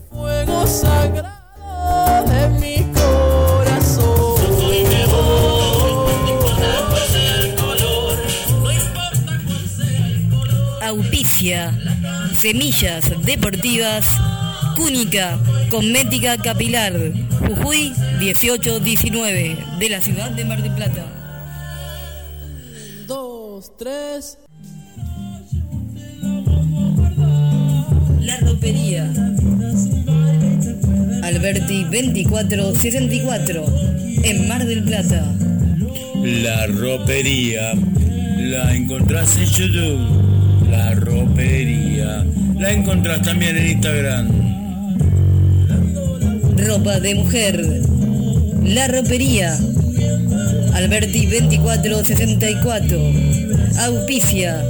fuego 0.09 0.67
sagrado 0.67 2.25
de 2.29 2.49
mi 2.59 2.85
corazón. 2.93 4.13
Auspicia. 10.81 11.73
Semillas 12.35 13.25
Deportivas. 13.25 14.05
Cúnica. 14.75 15.39
Cosmética 15.71 16.37
Capilar. 16.37 16.93
Jujuy 17.39 17.93
1819. 18.19 19.57
De 19.79 19.89
la 19.89 20.01
ciudad 20.01 20.29
de 20.31 20.43
Mar 20.43 20.61
del 20.61 20.75
Plata. 20.75 21.05
Dos, 23.07 23.71
tres. 23.77 24.42
La 28.33 28.47
ropería. 28.47 29.11
Alberti 31.21 31.83
2464. 31.83 33.65
En 34.23 34.47
Mar 34.47 34.65
del 34.65 34.83
Plata. 34.83 35.23
La 36.23 36.65
ropería 36.67 37.73
la 38.37 38.73
encontrás 38.73 39.37
en 39.37 39.45
YouTube. 39.45 39.99
La 40.71 40.95
ropería 40.95 42.25
la 42.57 42.71
encontrás 42.71 43.21
también 43.21 43.55
en 43.55 43.67
Instagram. 43.67 44.29
Ropa 46.57 46.99
de 46.99 47.13
mujer. 47.15 47.63
La 48.63 48.87
ropería. 48.87 49.55
Alberti 50.73 51.27
2464. 51.27 52.99
Auspicia. 53.77 54.63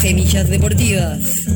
Semillas 0.00 0.50
Deportivas. 0.50 1.55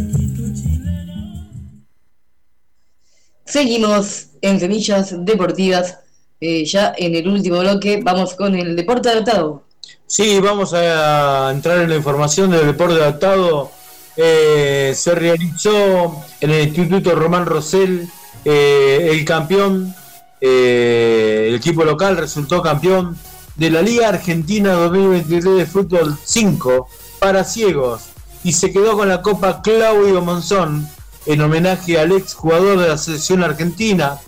Seguimos 3.51 4.29
en 4.41 4.61
semillas 4.61 5.15
deportivas. 5.25 5.99
eh, 6.43 6.65
ya 6.65 6.95
en 6.97 7.15
el 7.15 7.29
último 7.29 7.59
bloque 7.59 8.01
vamos 8.03 8.35
con 8.35 8.55
el 8.55 8.75
deporte 8.75 9.11
adaptado. 9.11 9.63
Sí, 10.07 10.41
vamos 10.41 10.73
a 10.73 11.51
entrar 11.53 11.79
en 11.79 11.91
la 11.91 11.97
información 11.97 12.51
del 12.51 12.67
deporte 12.67 12.95
adaptado. 12.95 13.71
Eh, 14.17 14.93
se 14.97 15.15
realizó 15.15 16.25
en 16.41 16.51
el 16.51 16.69
Instituto 16.69 17.15
Román 17.15 17.47
Rosell 17.47 18.09
eh, 18.45 19.09
el 19.13 19.25
campeón, 19.25 19.95
eh, 20.41 21.47
el 21.49 21.55
equipo 21.57 21.85
local 21.85 22.17
resultó 22.17 22.63
campeón 22.63 23.17
de 23.57 23.71
la 23.71 23.83
Liga 23.83 24.09
Argentina 24.09 24.73
2023 24.73 25.57
de 25.57 25.67
Fútbol 25.67 26.17
5 26.25 26.89
para 27.19 27.45
ciegos 27.45 28.03
y 28.43 28.53
se 28.53 28.73
quedó 28.73 28.97
con 28.97 29.09
la 29.09 29.23
Copa 29.23 29.61
Claudio 29.63 30.23
Monzón 30.23 30.89
en 31.27 31.41
homenaje 31.41 31.99
al 31.99 32.13
ex 32.13 32.35
jugador 32.35 32.79
de 32.79 32.89
la 32.89 32.99
selección 32.99 33.43
argentina 33.43 34.19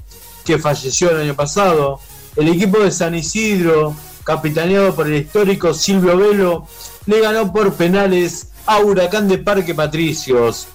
que 0.44 0.58
falleció 0.58 1.10
el 1.10 1.22
año 1.22 1.34
pasado. 1.34 2.00
El 2.36 2.48
equipo 2.48 2.78
de 2.80 2.90
San 2.90 3.14
Isidro, 3.14 3.94
capitaneado 4.24 4.94
por 4.94 5.06
el 5.06 5.14
histórico 5.22 5.74
Silvio 5.74 6.16
Velo, 6.16 6.66
le 7.06 7.20
ganó 7.20 7.52
por 7.52 7.74
penales 7.74 8.48
a 8.66 8.78
Huracán 8.80 9.28
de 9.28 9.38
Parque 9.38 9.74
Patricios. 9.74 10.66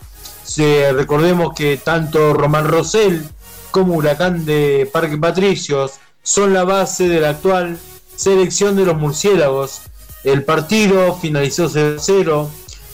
Se- 0.43 0.91
recordemos 0.93 1.53
que 1.53 1.77
tanto 1.77 2.33
Román 2.33 2.67
Rosell 2.67 3.23
como 3.71 3.95
Huracán 3.95 4.45
de 4.45 4.89
Parque 4.91 5.17
Patricios 5.17 5.93
son 6.23 6.53
la 6.53 6.63
base 6.63 7.07
de 7.07 7.21
la 7.21 7.29
actual 7.31 7.77
selección 8.15 8.75
de 8.75 8.85
los 8.85 8.97
murciélagos. 8.97 9.81
El 10.23 10.43
partido 10.43 11.15
finalizó 11.15 11.69
0-0 11.69 12.47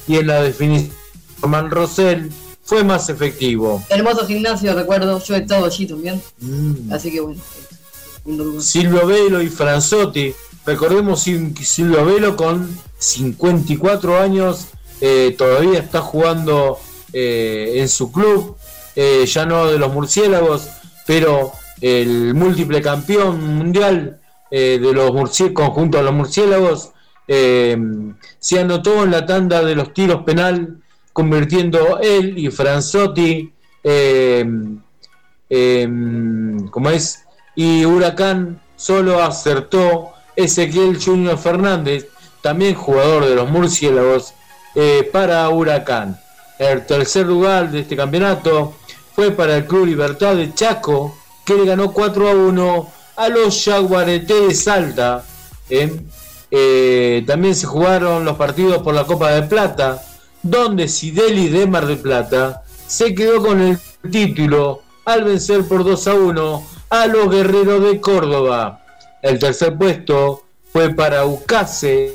y 0.08 0.18
en 0.18 0.28
la 0.28 0.42
definición 0.42 0.96
Román 1.42 1.72
Rosell 1.72 2.32
fue 2.64 2.84
más 2.84 3.10
efectivo. 3.10 3.84
Hermoso 3.90 4.26
gimnasio, 4.26 4.74
recuerdo, 4.74 5.22
yo 5.24 5.36
he 5.36 5.40
estado 5.40 5.66
allí 5.66 5.86
también. 5.86 6.22
Mm. 6.40 6.92
Así 6.92 7.12
que 7.12 7.20
bueno. 7.22 7.42
Silvio 8.62 9.06
Velo 9.06 9.42
y 9.42 9.50
Franzotti. 9.50 10.34
Recordemos 10.66 11.28
Sil- 11.28 11.52
Silvio 11.62 12.06
Velo 12.06 12.38
con 12.38 12.70
54 12.98 14.18
años, 14.20 14.68
eh, 15.02 15.36
todavía 15.38 15.80
está 15.80 16.00
jugando 16.02 16.80
eh, 17.12 17.74
en 17.76 17.90
su 17.90 18.12
club, 18.14 18.56
eh, 18.96 19.26
ya 19.26 19.46
no 19.46 19.68
de 19.68 19.78
los 19.78 19.92
murciélagos, 19.92 20.68
pero 21.06 21.52
el 21.82 22.34
múltiple 22.34 22.82
campeón 22.82 23.44
mundial 23.58 24.22
eh, 24.52 24.80
de 24.82 24.94
los 24.94 25.12
murci- 25.12 25.52
conjunto 25.52 25.98
de 25.98 26.04
los 26.06 26.14
murciélagos 26.14 26.92
se 27.28 28.60
anotó 28.60 29.04
en 29.04 29.12
la 29.12 29.26
tanda 29.26 29.64
de 29.64 29.76
los 29.76 29.94
tiros 29.94 30.24
penal, 30.24 30.83
convirtiendo 31.14 32.00
él 32.00 32.38
y 32.38 32.50
Franzotti 32.50 33.54
eh, 33.84 34.46
eh, 35.50 35.88
como 36.72 36.90
es, 36.90 37.26
y 37.56 37.86
Huracán 37.86 38.60
solo 38.76 39.22
acertó 39.22 40.14
Ezequiel 40.36 41.00
Junior 41.00 41.38
Fernández, 41.38 42.08
también 42.42 42.74
jugador 42.74 43.26
de 43.26 43.36
los 43.36 43.50
murciélagos, 43.50 44.34
eh, 44.76 45.08
para 45.12 45.48
Huracán. 45.50 46.20
El 46.58 46.86
tercer 46.86 47.26
lugar 47.28 47.72
de 47.72 47.82
este 47.82 47.96
campeonato 47.96 48.74
fue 49.16 49.32
para 49.32 49.58
el 49.58 49.66
Club 49.66 49.86
Libertad 49.86 50.36
de 50.36 50.54
Chaco, 50.54 51.16
que 51.46 51.56
le 51.56 51.66
ganó 51.66 51.92
4 51.92 52.30
a 52.30 52.34
1 52.34 52.92
a 53.16 53.30
los 53.30 53.64
Jaguareté 53.64 54.48
de 54.48 54.56
Salta. 54.56 55.24
¿eh? 55.70 55.92
Eh, 56.50 57.24
también 57.28 57.56
se 57.56 57.68
jugaron 57.68 58.26
los 58.26 58.38
partidos 58.38 58.82
por 58.82 58.94
la 58.94 59.06
Copa 59.06 59.32
de 59.32 59.44
Plata, 59.44 60.02
donde 60.44 60.88
Sideli 60.88 61.48
de 61.48 61.66
Mar 61.66 61.88
del 61.88 61.98
Plata 61.98 62.64
se 62.86 63.16
quedó 63.16 63.42
con 63.42 63.62
el 63.62 63.80
título 64.12 64.82
al 65.06 65.24
vencer 65.24 65.66
por 65.68 65.84
2 65.84 66.08
a 66.08 66.14
1 66.14 66.68
a 66.90 67.08
los 67.08 67.30
Guerreros 67.30 67.84
de 67.84 68.00
Córdoba. 68.00 68.86
El 69.22 69.40
tercer 69.40 69.78
puesto 69.78 70.44
fue 70.72 70.94
para 70.94 71.26
Ucase 71.26 72.14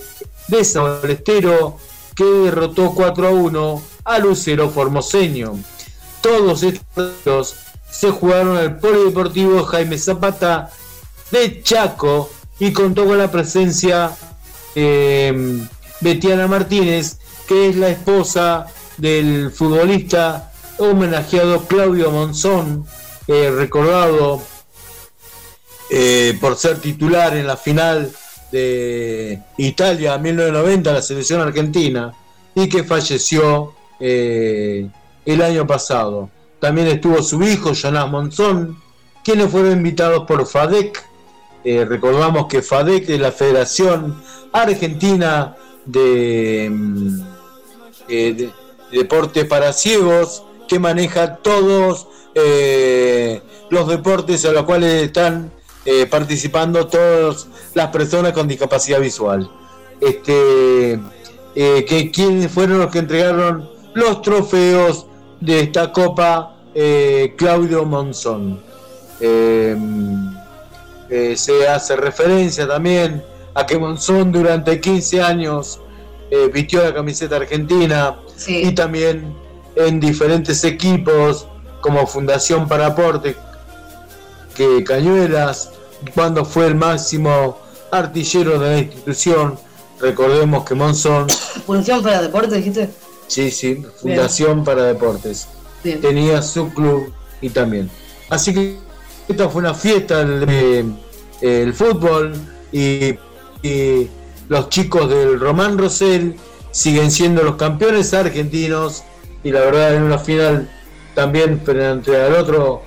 de 0.49 0.65
San 0.65 1.01
Balestero, 1.01 1.79
que 2.15 2.25
derrotó 2.25 2.93
4 2.95 3.29
a 3.29 3.31
1 3.31 3.83
a 4.05 4.19
Lucero 4.19 4.71
Formoseño. 4.71 5.59
Todos 6.21 6.63
estos 6.63 7.57
se 7.91 8.11
jugaron 8.11 8.59
el 8.59 8.77
Polideportivo 8.77 9.65
Jaime 9.65 9.99
Zapata 9.99 10.71
de 11.31 11.63
Chaco 11.63 12.31
y 12.59 12.73
contó 12.73 13.07
con 13.07 13.19
la 13.19 13.31
presencia 13.31 14.11
eh, 14.75 15.67
Betiana 16.01 16.47
Martínez, 16.47 17.19
que 17.49 17.71
es 17.71 17.77
la 17.77 17.89
esposa 17.89 18.67
del 18.99 19.51
futbolista 19.51 20.53
homenajeado 20.77 21.67
Claudio 21.67 22.11
Monzón, 22.11 22.85
eh, 23.27 23.51
recordado 23.51 24.43
eh, 25.91 26.37
por 26.41 26.57
ser 26.57 26.79
titular 26.79 27.35
en 27.35 27.47
la 27.47 27.57
final 27.57 28.13
de 28.53 29.41
Italia 29.57 30.19
1990, 30.19 30.93
la 30.93 31.03
selección 31.03 31.41
argentina, 31.41 32.13
y 32.55 32.69
que 32.69 32.85
falleció 32.85 33.73
eh, 33.99 34.87
el 35.25 35.43
año 35.43 35.67
pasado. 35.67 36.29
También 36.61 36.89
estuvo 36.89 37.23
su 37.23 37.43
hijo, 37.43 37.73
Jonás 37.75 38.11
Monzón, 38.11 38.79
quienes 39.25 39.51
fueron 39.51 39.73
invitados 39.73 40.25
por 40.27 40.47
FADEC. 40.47 41.03
recordamos 41.65 42.47
que 42.47 42.63
FADEC 42.63 43.09
es 43.09 43.21
la 43.21 43.33
Federación 43.33 44.23
Argentina 44.53 45.57
de, 45.87 46.71
de 48.09 48.51
Deportes 48.91 49.45
para 49.45 49.73
Ciegos, 49.73 50.43
que 50.67 50.79
maneja 50.79 51.37
todos 51.37 52.07
eh, 52.35 53.41
los 53.71 53.89
deportes 53.89 54.45
a 54.45 54.53
los 54.53 54.65
cuales 54.65 55.03
están 55.03 55.51
eh, 55.85 56.07
participando 56.07 56.87
todas 56.87 57.49
las 57.75 57.89
personas 57.89 58.33
con 58.33 58.49
discapacidad 58.49 59.01
visual. 59.01 59.51
Este, 60.01 61.01
eh, 61.55 61.85
que 61.87 62.11
quienes 62.11 62.53
fueron 62.53 62.79
los 62.79 62.91
que 62.91 63.01
entregaron 63.01 63.69
los 63.95 64.23
trofeos 64.23 65.07
de 65.41 65.61
esta 65.61 65.93
copa, 65.93 66.55
Claudio 67.37 67.85
Monzón. 67.85 68.63
se 71.09 71.69
hace 71.69 71.97
referencia 71.97 72.69
también 72.69 73.25
a 73.55 73.67
que 73.67 73.77
Monzón 73.77 74.31
durante 74.31 74.81
15 74.81 75.21
años 75.21 75.81
vistió 76.53 76.83
la 76.83 76.95
camiseta 76.95 77.37
argentina 77.37 78.19
y 78.47 78.73
también 78.73 79.35
en 79.77 80.01
diferentes 80.01 80.65
equipos 80.65 81.47
como 81.81 82.07
Fundación 82.07 82.67
para 82.69 82.87
Aporte, 82.87 83.37
que 84.55 84.83
Cañuelas, 84.85 85.71
cuando 86.15 86.45
fue 86.45 86.67
el 86.67 86.75
máximo 86.75 87.59
artillero 87.91 88.59
de 88.59 88.71
la 88.71 88.79
institución, 88.79 89.59
recordemos 90.01 90.65
que 90.65 90.75
Monzón... 90.75 91.29
¿Fundación 91.65 92.03
para 92.03 92.23
Deportes 92.23 92.53
dijiste? 92.53 92.91
Sí, 93.29 93.51
sí, 93.51 93.83
Fundación 94.01 94.65
para 94.65 94.85
Deportes. 94.85 95.49
Tenía 95.83 96.43
su 96.43 96.73
club 96.73 97.13
y 97.41 97.51
también. 97.51 97.89
Así 98.29 98.53
que 98.53 98.77
esta 99.29 99.49
fue 99.49 99.61
una 99.61 99.75
fiesta 99.75 100.25
del 100.25 100.95
el 101.41 101.73
fútbol 101.73 102.35
y, 102.73 103.15
y 103.63 104.09
los 104.49 104.69
chicos 104.69 105.09
del 105.09 105.39
Román 105.39 105.79
Rosell 105.79 106.37
siguen 106.71 107.11
siendo 107.11 107.43
los 107.43 107.57
campeones 107.57 108.15
argentinos 108.15 109.05
y 109.43 109.51
la 109.53 109.61
verdad 109.61 109.95
en 109.95 110.03
una 110.03 110.19
final 110.19 110.71
también 111.15 111.61
frente 111.61 112.17
al 112.17 112.35
otro 112.35 112.83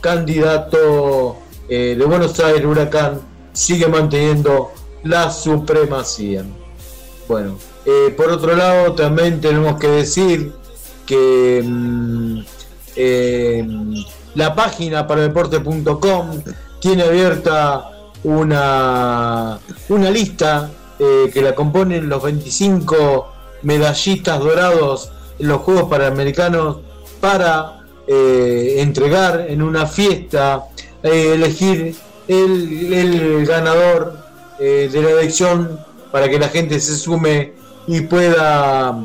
candidato 0.00 1.38
eh, 1.68 1.94
de 1.98 2.04
Buenos 2.04 2.38
Aires, 2.40 2.64
Huracán, 2.64 3.20
sigue 3.52 3.86
manteniendo 3.88 4.72
la 5.02 5.30
supremacía. 5.30 6.44
Bueno, 7.28 7.58
eh, 7.84 8.14
por 8.16 8.30
otro 8.30 8.56
lado 8.56 8.94
también 8.94 9.40
tenemos 9.40 9.78
que 9.78 9.88
decir 9.88 10.52
que 11.06 11.62
mm, 11.64 12.40
eh, 12.96 13.66
la 14.34 14.54
página 14.54 15.06
para 15.06 15.22
deporte.com 15.22 16.42
tiene 16.80 17.02
abierta 17.02 17.97
una, 18.24 19.58
una 19.88 20.10
lista 20.10 20.70
que 20.98 21.42
la 21.42 21.54
componen 21.54 22.08
los 22.08 22.22
25 22.22 23.28
medallistas 23.62 24.40
dorados 24.40 25.12
en 25.38 25.48
los 25.48 25.60
Juegos 25.62 25.88
Panamericanos 25.88 26.78
para 27.20 27.78
eh, 28.06 28.76
entregar 28.78 29.46
en 29.48 29.62
una 29.62 29.86
fiesta, 29.86 30.64
eh, 31.02 31.32
elegir 31.34 31.94
el, 32.26 33.46
ganador 33.46 34.18
eh, 34.58 34.88
de 34.90 35.02
la 35.02 35.10
elección 35.10 35.78
para 36.10 36.28
que 36.28 36.38
la 36.38 36.48
gente 36.48 36.80
se 36.80 36.96
sume 36.96 37.52
y 37.86 38.02
pueda 38.02 38.98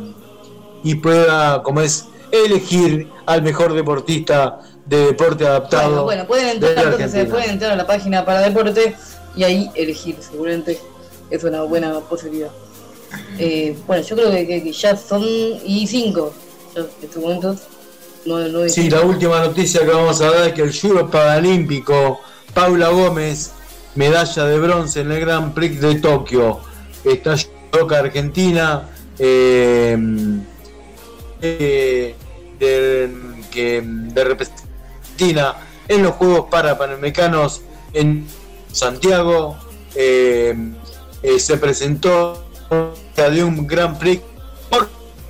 y 0.83 0.95
pueda, 0.95 1.63
como 1.63 1.81
es, 1.81 2.07
elegir 2.31 3.09
al 3.25 3.41
mejor 3.41 3.73
deportista 3.73 4.59
de 4.85 5.07
deporte 5.07 5.45
adaptado. 5.45 6.03
Bueno, 6.03 6.25
pueden 6.27 6.49
entrar, 6.49 6.95
pueden 7.29 7.49
entrar 7.49 7.71
a 7.71 7.75
la 7.75 7.87
página 7.87 8.25
para 8.25 8.41
deporte 8.41 8.95
y 9.35 9.43
ahí 9.43 9.71
elegir, 9.75 10.17
seguramente 10.19 10.79
es 11.29 11.43
una 11.43 11.63
buena 11.63 11.99
posibilidad. 12.01 12.51
Eh, 13.37 13.75
bueno, 13.87 14.03
yo 14.03 14.15
creo 14.15 14.31
que, 14.31 14.71
ya 14.71 14.95
son 14.95 15.23
y 15.23 15.85
cinco 15.87 16.33
en 16.75 16.87
estos 17.01 17.21
momentos. 17.21 17.59
sí, 18.71 18.89
la 18.89 19.01
última 19.01 19.39
noticia 19.39 19.81
que 19.81 19.91
vamos 19.91 20.21
a 20.21 20.31
dar 20.31 20.47
es 20.47 20.53
que 20.53 20.61
el 20.61 20.77
judo 20.77 21.09
paralímpico 21.09 22.19
Paula 22.53 22.89
Gómez, 22.89 23.51
medalla 23.95 24.45
de 24.45 24.59
bronce 24.59 25.01
en 25.01 25.11
el 25.11 25.19
Grand 25.19 25.53
Prix 25.53 25.81
de 25.81 25.95
Tokio, 25.95 26.59
está 27.03 27.35
toca 27.71 27.99
Argentina, 27.99 28.89
eh, 29.17 29.97
eh, 31.41 32.15
de, 32.59 33.09
que 33.51 33.81
de 33.83 34.23
en 35.87 36.03
los 36.03 36.13
Juegos 36.13 36.47
Parapanamericanos 36.49 37.61
en 37.93 38.27
Santiago. 38.71 39.57
se 39.93 41.57
presentó 41.59 42.43
de 43.15 43.43
un 43.43 43.67
Grand 43.67 43.97
Prix 43.97 44.21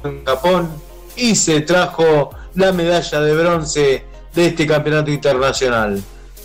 en 0.04 0.26
Japón 0.26 0.70
y 1.16 1.36
se 1.36 1.62
trajo 1.62 2.32
la 2.56 2.72
medalla 2.72 3.22
de 3.22 3.36
bronce 3.36 4.06
de 4.34 4.48
este 4.48 4.66
campeonato 4.66 5.12
internacional. 5.12 6.02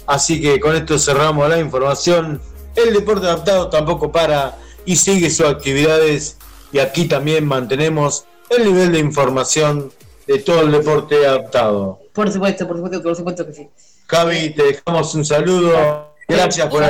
Así 0.06 0.40
que 0.40 0.58
con 0.60 0.74
esto 0.74 0.98
cerramos 0.98 1.48
la 1.48 1.58
información. 1.58 2.40
El 2.74 2.94
deporte 2.94 3.26
adaptado 3.26 3.68
tampoco 3.68 4.10
para 4.12 4.58
y 4.84 4.96
sigue 4.96 5.30
sus 5.30 5.46
actividades 5.46 6.38
y 6.72 6.78
aquí 6.78 7.06
también 7.06 7.46
mantenemos 7.46 8.24
el 8.50 8.64
nivel 8.64 8.92
de 8.92 8.98
información 8.98 9.92
de 10.26 10.38
todo 10.38 10.62
el 10.62 10.72
deporte 10.72 11.26
adaptado. 11.26 12.00
Por 12.18 12.32
supuesto, 12.32 12.66
por 12.66 12.76
supuesto, 12.78 13.00
por 13.00 13.14
supuesto 13.14 13.46
que 13.46 13.52
sí. 13.52 13.68
Javi, 14.08 14.50
te 14.50 14.64
dejamos 14.64 15.14
un 15.14 15.24
saludo. 15.24 16.12
Gracias 16.26 16.66
por 16.66 16.82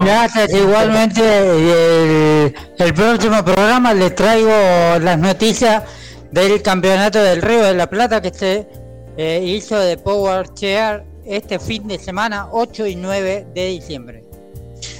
Gracias, 0.00 0.52
igualmente 0.52 1.22
el, 2.78 2.92
próximo 2.92 3.44
programa 3.44 3.94
les 3.94 4.16
traigo 4.16 4.50
las 5.00 5.16
noticias 5.16 5.84
del 6.32 6.60
campeonato 6.60 7.22
del 7.22 7.40
Río 7.40 7.62
de 7.62 7.74
la 7.74 7.88
Plata 7.88 8.20
que 8.20 8.34
se 8.34 8.66
eh, 9.16 9.44
hizo 9.44 9.78
de 9.78 9.96
Power 9.96 10.52
Chair 10.54 11.04
este 11.24 11.60
fin 11.60 11.86
de 11.86 12.00
semana 12.00 12.48
8 12.50 12.84
y 12.88 12.96
9 12.96 13.46
de 13.54 13.66
diciembre. 13.66 14.24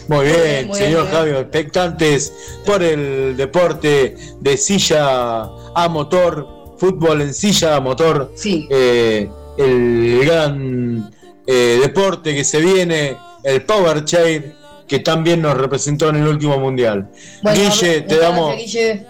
Muy 0.06 0.26
bien, 0.26 0.72
señor 0.72 1.10
Javier, 1.10 1.36
expectantes 1.38 2.32
por 2.64 2.80
el 2.80 3.36
deporte 3.36 4.14
de 4.38 4.56
silla 4.56 5.48
a 5.74 5.88
motor, 5.90 6.76
fútbol 6.78 7.22
en 7.22 7.34
silla 7.34 7.74
a 7.74 7.80
motor, 7.80 8.32
sí. 8.36 8.68
Eh, 8.70 9.28
el 9.58 10.20
gran 10.24 11.10
eh, 11.46 11.78
deporte 11.82 12.34
que 12.34 12.44
se 12.44 12.60
viene, 12.60 13.16
el 13.42 13.62
Power 13.62 14.04
Chair 14.04 14.58
que 14.88 15.00
también 15.00 15.42
nos 15.42 15.54
representó 15.56 16.08
en 16.08 16.16
el 16.16 16.26
último 16.26 16.58
mundial. 16.58 17.10
Guille, 17.42 18.00
te 18.00 18.18
damos, 18.18 18.54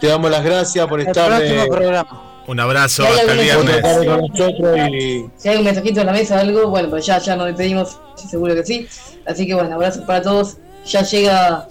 te 0.00 0.06
damos 0.06 0.30
las 0.30 0.44
gracias 0.44 0.86
por 0.88 1.00
estar. 1.00 1.40
Un 2.48 2.60
abrazo, 2.60 3.04
hasta 3.04 3.32
el 3.32 3.38
viernes. 3.40 3.82
Si 5.36 5.48
hay 5.48 5.58
un 5.58 5.64
mensajito 5.64 6.00
en 6.00 6.06
la 6.06 6.12
mesa, 6.12 6.40
algo, 6.40 6.68
bueno, 6.68 6.90
pues 6.90 7.06
ya, 7.06 7.18
ya 7.18 7.36
nos 7.36 7.46
despedimos, 7.46 7.98
seguro 8.16 8.54
que 8.54 8.64
sí. 8.64 8.88
Así 9.26 9.46
que 9.46 9.54
bueno, 9.54 9.74
abrazos 9.74 10.04
para 10.04 10.22
todos. 10.22 10.56
Ya 10.86 11.02
llega 11.02 11.68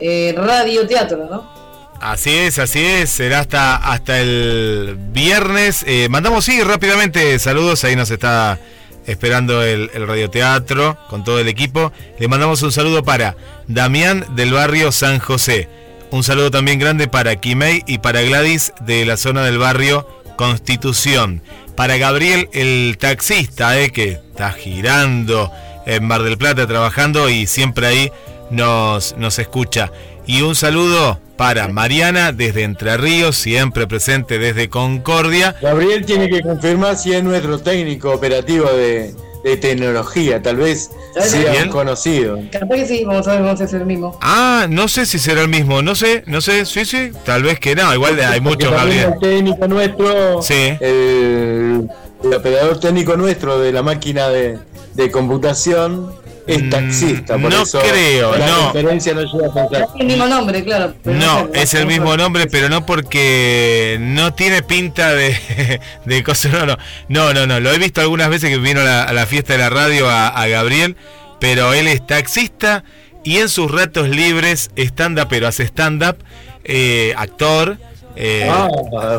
eh, 0.00 0.34
Radio 0.36 0.86
Teatro, 0.86 1.28
¿no? 1.30 1.55
Así 2.00 2.34
es, 2.36 2.58
así 2.58 2.84
es, 2.84 3.10
será 3.10 3.40
hasta, 3.40 3.76
hasta 3.76 4.20
el 4.20 4.96
viernes. 5.12 5.84
Eh, 5.86 6.08
mandamos, 6.10 6.44
sí, 6.44 6.62
rápidamente 6.62 7.38
saludos, 7.38 7.84
ahí 7.84 7.96
nos 7.96 8.10
está 8.10 8.58
esperando 9.06 9.62
el, 9.62 9.88
radioteatro 10.06 10.98
con 11.08 11.24
todo 11.24 11.38
el 11.38 11.48
equipo. 11.48 11.92
Le 12.18 12.28
mandamos 12.28 12.62
un 12.62 12.72
saludo 12.72 13.02
para 13.02 13.36
Damián 13.66 14.26
del 14.34 14.52
barrio 14.52 14.92
San 14.92 15.18
José. 15.18 15.68
Un 16.10 16.22
saludo 16.22 16.50
también 16.50 16.78
grande 16.78 17.08
para 17.08 17.36
Kimei 17.36 17.82
y 17.86 17.98
para 17.98 18.22
Gladys 18.22 18.72
de 18.80 19.04
la 19.04 19.16
zona 19.16 19.44
del 19.44 19.58
barrio 19.58 20.06
Constitución. 20.36 21.42
Para 21.76 21.96
Gabriel 21.96 22.48
el 22.52 22.96
taxista, 22.98 23.78
eh, 23.78 23.90
que 23.90 24.12
está 24.12 24.52
girando 24.52 25.50
en 25.86 26.06
Mar 26.06 26.22
del 26.22 26.38
Plata 26.38 26.66
trabajando 26.66 27.28
y 27.28 27.46
siempre 27.46 27.86
ahí 27.86 28.12
nos, 28.50 29.16
nos 29.16 29.38
escucha. 29.38 29.90
Y 30.26 30.42
un 30.42 30.54
saludo 30.54 31.18
para 31.36 31.68
Mariana 31.68 32.32
desde 32.32 32.62
Entre 32.64 32.96
Ríos, 32.96 33.36
siempre 33.36 33.86
presente 33.86 34.38
desde 34.38 34.68
Concordia. 34.68 35.54
Gabriel 35.62 36.04
tiene 36.04 36.28
que 36.28 36.40
confirmar 36.42 36.96
si 36.96 37.12
es 37.12 37.22
nuestro 37.22 37.58
técnico 37.58 38.10
operativo 38.12 38.68
de, 38.72 39.14
de 39.44 39.56
tecnología, 39.58 40.42
tal 40.42 40.56
vez 40.56 40.90
sea 41.20 41.52
Bien. 41.52 41.64
un 41.64 41.68
conocido. 41.70 42.40
Capaz 42.50 42.74
que 42.76 42.86
sí, 42.86 43.04
vamos 43.04 43.28
a 43.28 43.32
ver, 43.34 43.42
vamos 43.42 43.60
a 43.60 43.64
hacer 43.64 43.80
el 43.82 43.86
mismo. 43.86 44.18
Ah, 44.22 44.66
no 44.68 44.88
sé 44.88 45.06
si 45.06 45.18
será 45.18 45.42
el 45.42 45.48
mismo, 45.48 45.82
no 45.82 45.94
sé, 45.94 46.24
no 46.26 46.40
sé, 46.40 46.64
sí, 46.64 46.84
sí, 46.84 47.12
tal 47.24 47.42
vez 47.44 47.60
que 47.60 47.74
no, 47.76 47.92
igual 47.94 48.18
hay 48.18 48.40
muchos, 48.40 48.70
Gabriel. 48.72 49.12
El 49.14 49.20
técnico 49.20 49.68
nuestro, 49.68 50.42
Sí. 50.42 50.76
el, 50.80 51.88
el 52.24 52.34
operador 52.34 52.80
técnico 52.80 53.16
nuestro 53.16 53.60
de 53.60 53.70
la 53.72 53.82
máquina 53.82 54.28
de, 54.28 54.58
de 54.94 55.10
computación 55.10 56.12
es 56.46 56.62
Mm, 56.62 56.70
taxista, 56.70 57.38
por 57.38 57.50
no 57.50 57.62
eso 57.62 57.80
creo, 57.80 58.36
la 58.36 58.46
no. 58.46 58.72
referencia 58.72 59.14
no 59.14 59.22
llega 59.22 59.46
a 59.48 59.54
pensar. 59.54 59.82
Es 59.82 60.00
el 60.00 60.06
mismo 60.06 60.26
nombre, 60.26 60.64
claro. 60.64 60.94
pero 61.02 61.16
No, 61.18 61.48
es 61.52 61.74
el 61.74 61.86
mismo 61.86 62.16
nombre, 62.16 62.46
pero 62.46 62.68
no 62.68 62.86
porque 62.86 63.96
no 64.00 64.32
tiene 64.34 64.62
pinta 64.62 65.12
de, 65.14 65.80
de 66.04 66.22
cosa. 66.22 66.48
No, 66.48 66.66
no, 66.66 66.76
no, 67.08 67.34
no, 67.34 67.46
no. 67.46 67.60
Lo 67.60 67.72
he 67.72 67.78
visto 67.78 68.00
algunas 68.00 68.28
veces 68.28 68.50
que 68.50 68.58
vino 68.58 68.80
a 68.80 68.84
la, 68.84 69.02
a 69.04 69.12
la 69.12 69.26
fiesta 69.26 69.54
de 69.54 69.58
la 69.58 69.70
radio 69.70 70.08
a, 70.08 70.28
a 70.28 70.46
Gabriel, 70.46 70.96
pero 71.40 71.74
él 71.74 71.88
es 71.88 72.06
taxista 72.06 72.84
y 73.24 73.38
en 73.38 73.48
sus 73.48 73.70
ratos 73.70 74.08
libres 74.08 74.70
stand-up, 74.76 75.26
pero 75.28 75.48
hace 75.48 75.64
stand-up, 75.64 76.16
eh, 76.64 77.12
actor. 77.16 77.76
eh, 78.14 78.48
Ah, 78.48 78.68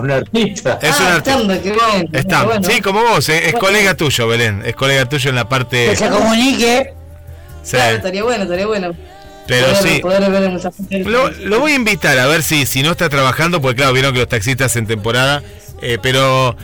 un 0.02 0.10
artista. 0.12 0.80
es 0.82 0.98
un 0.98 1.06
ah, 1.08 1.16
artista. 1.16 1.62
qué 1.62 1.72
bueno. 1.74 2.10
Stand, 2.14 2.46
bueno. 2.46 2.68
sí, 2.70 2.80
como 2.82 3.02
vos, 3.04 3.28
eh, 3.30 3.50
es 3.50 3.54
colega 3.56 3.96
tuyo, 3.96 4.28
Belén, 4.30 4.64
es 4.66 4.76
colega 4.76 5.08
tuyo 5.10 5.30
en 5.30 5.36
la 5.36 5.50
parte. 5.50 5.88
Que 5.90 5.96
se 5.98 6.10
comunique. 6.10 6.94
Sí, 7.68 7.76
Claro, 7.78 7.96
estaría 7.98 8.24
bueno, 8.24 8.44
estaría 8.44 8.68
bueno. 8.68 8.96
pero 9.48 9.68
poder, 9.68 9.84
sí. 9.94 10.00
Poder 10.00 10.32
ver 10.32 10.50
mucha 10.50 10.72
gente. 10.72 11.04
Lo, 11.10 11.30
lo 11.30 11.60
voy 11.60 11.72
a 11.74 11.76
invitar 11.76 12.18
a 12.20 12.26
ver 12.28 12.44
si, 12.44 12.66
si 12.66 12.82
no 12.84 12.92
está 12.92 13.10
trabajando, 13.10 13.62
porque 13.62 13.78
claro, 13.78 13.94
vieron 13.94 14.14
que 14.14 14.20
los 14.20 14.28
taxistas 14.30 14.76
en 14.76 14.88
temporada, 14.88 15.42
eh, 15.82 15.98
pero 16.02 16.56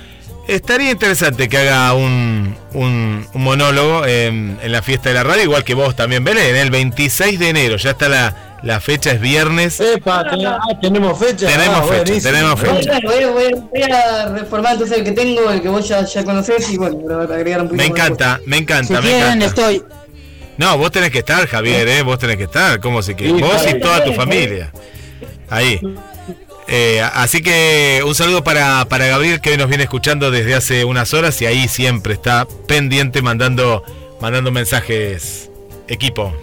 estaría 0.48 0.92
interesante 0.92 1.48
que 1.48 1.58
haga 1.58 1.94
un, 1.94 2.56
un, 2.74 3.26
un 3.34 3.44
monólogo 3.44 4.06
en, 4.06 4.58
en 4.62 4.72
la 4.72 4.82
fiesta 4.82 5.10
de 5.10 5.16
la 5.16 5.24
radio, 5.24 5.44
igual 5.44 5.64
que 5.64 5.74
vos 5.74 5.96
también, 5.96 6.24
Belén, 6.24 6.56
el 6.56 6.72
26 6.72 7.40
de 7.40 7.50
enero, 7.50 7.78
ya 7.78 7.92
está 7.92 8.10
la, 8.10 8.60
la 8.64 8.80
fecha, 8.82 9.12
es 9.12 9.22
viernes. 9.22 9.80
Epa, 9.80 10.26
ten- 10.30 10.46
ah, 10.46 10.60
tenemos 10.82 11.18
fecha. 11.18 11.48
Tenemos 11.48 11.78
Ah, 11.80 11.84
fecha, 11.84 12.04
buenísimo. 12.04 12.34
tenemos 12.34 12.60
fecha. 12.60 13.00
voy, 13.06 13.24
a- 13.24 13.28
voy 13.28 13.54
voy 13.72 13.82
a 13.84 14.26
reformar 14.30 14.74
entonces 14.74 14.98
el 14.98 15.04
que 15.06 15.12
tengo, 15.14 15.50
el 15.50 15.62
que 15.62 15.70
vos 15.70 15.88
ya, 15.88 16.04
ya 16.04 16.24
conocés 16.26 16.70
y 16.72 16.78
bueno, 16.78 16.98
agregar 17.22 17.62
un 17.62 17.68
poquito 17.70 17.82
Me 17.84 17.90
encanta, 17.90 18.40
me 18.46 18.58
Si 18.58 18.62
encanta, 18.64 18.94
me 18.96 19.00
quieren, 19.02 19.24
encanta. 19.42 19.46
estoy. 19.46 19.84
No, 20.58 20.78
vos 20.78 20.92
tenés 20.92 21.12
que 21.12 21.20
estar, 21.20 21.48
Javier, 21.48 21.88
¿eh? 21.88 22.02
Vos 22.04 22.20
tenés 22.20 22.38
que 22.38 22.44
estar, 22.44 22.80
¿cómo 22.80 23.02
se 23.02 23.16
que 23.16 23.26
Sí, 23.26 23.32
Vos 23.34 23.66
y 23.70 23.80
toda 23.80 24.04
tu 24.04 24.14
familia. 24.14 24.72
Ahí. 25.50 25.80
Eh, 26.68 27.02
así 27.14 27.42
que 27.42 28.02
un 28.06 28.16
saludo 28.16 28.44
para, 28.44 28.86
para 28.86 29.06
Gabriel 29.08 29.42
que 29.42 29.50
hoy 29.52 29.58
nos 29.58 29.68
viene 29.68 29.84
escuchando 29.84 30.32
desde 30.32 30.56
hace 30.56 30.86
unas 30.86 31.14
horas 31.14 31.42
y 31.42 31.46
ahí 31.46 31.68
siempre 31.68 32.14
está 32.14 32.48
pendiente 32.68 33.22
mandando, 33.22 33.84
mandando 34.22 34.52
mensajes. 34.52 35.50
Equipo. 35.88 36.34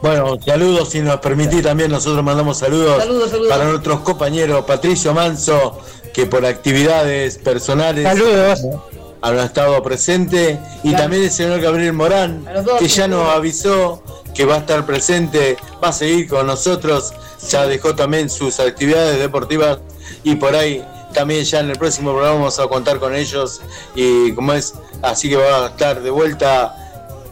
Bueno, 0.00 0.38
saludos, 0.44 0.90
si 0.90 1.00
nos 1.00 1.20
permitís 1.20 1.62
también 1.62 1.90
nosotros 1.90 2.22
mandamos 2.24 2.58
saludos, 2.58 3.02
Saludos, 3.02 3.30
saludos. 3.30 3.48
para 3.50 3.64
nuestros 3.64 4.00
compañeros 4.00 4.64
Patricio 4.66 5.12
Manso, 5.14 5.78
que 6.12 6.26
por 6.26 6.44
actividades 6.46 7.38
personales 7.38 8.04
Saludos. 8.04 8.60
Han 9.24 9.38
estado 9.38 9.82
presente, 9.82 10.58
y 10.82 10.90
Claro. 10.90 11.04
también 11.04 11.22
el 11.24 11.30
señor 11.30 11.60
Gabriel 11.60 11.92
Morán, 11.94 12.44
dos, 12.64 12.78
que 12.78 12.88
ya 12.88 13.08
nos 13.08 13.28
avisó 13.34 14.02
que 14.34 14.44
va 14.44 14.56
a 14.56 14.58
estar 14.58 14.84
presente, 14.84 15.56
va 15.82 15.88
a 15.88 15.92
seguir 15.92 16.28
con 16.28 16.46
nosotros, 16.46 17.12
ya 17.48 17.66
dejó 17.66 17.94
también 17.94 18.28
sus 18.28 18.60
actividades 18.60 19.18
deportivas 19.18 19.78
y 20.24 20.34
por 20.34 20.54
ahí 20.54 20.84
también 21.14 21.44
ya 21.44 21.60
en 21.60 21.70
el 21.70 21.78
próximo 21.78 22.10
programa 22.12 22.36
vamos 22.36 22.58
a 22.58 22.66
contar 22.66 22.98
con 22.98 23.14
ellos 23.14 23.62
y 23.94 24.32
como 24.32 24.52
es, 24.52 24.74
así 25.02 25.30
que 25.30 25.36
va 25.36 25.64
a 25.64 25.68
estar 25.68 26.02
de 26.02 26.10
vuelta 26.10 26.74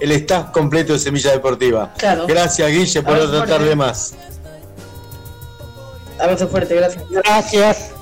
el 0.01 0.12
staff 0.12 0.51
completo 0.51 0.93
de 0.95 0.99
Semilla 0.99 1.32
Deportiva. 1.32 1.93
Claro. 1.99 2.26
Gracias 2.26 2.70
Guille 2.70 3.03
por 3.03 3.18
otra 3.18 3.45
tarde 3.45 3.76
más. 3.76 4.14
Abrazo 6.18 6.49
fuerte, 6.49 6.74
gracias. 6.76 7.05
Gracias. 7.11 8.01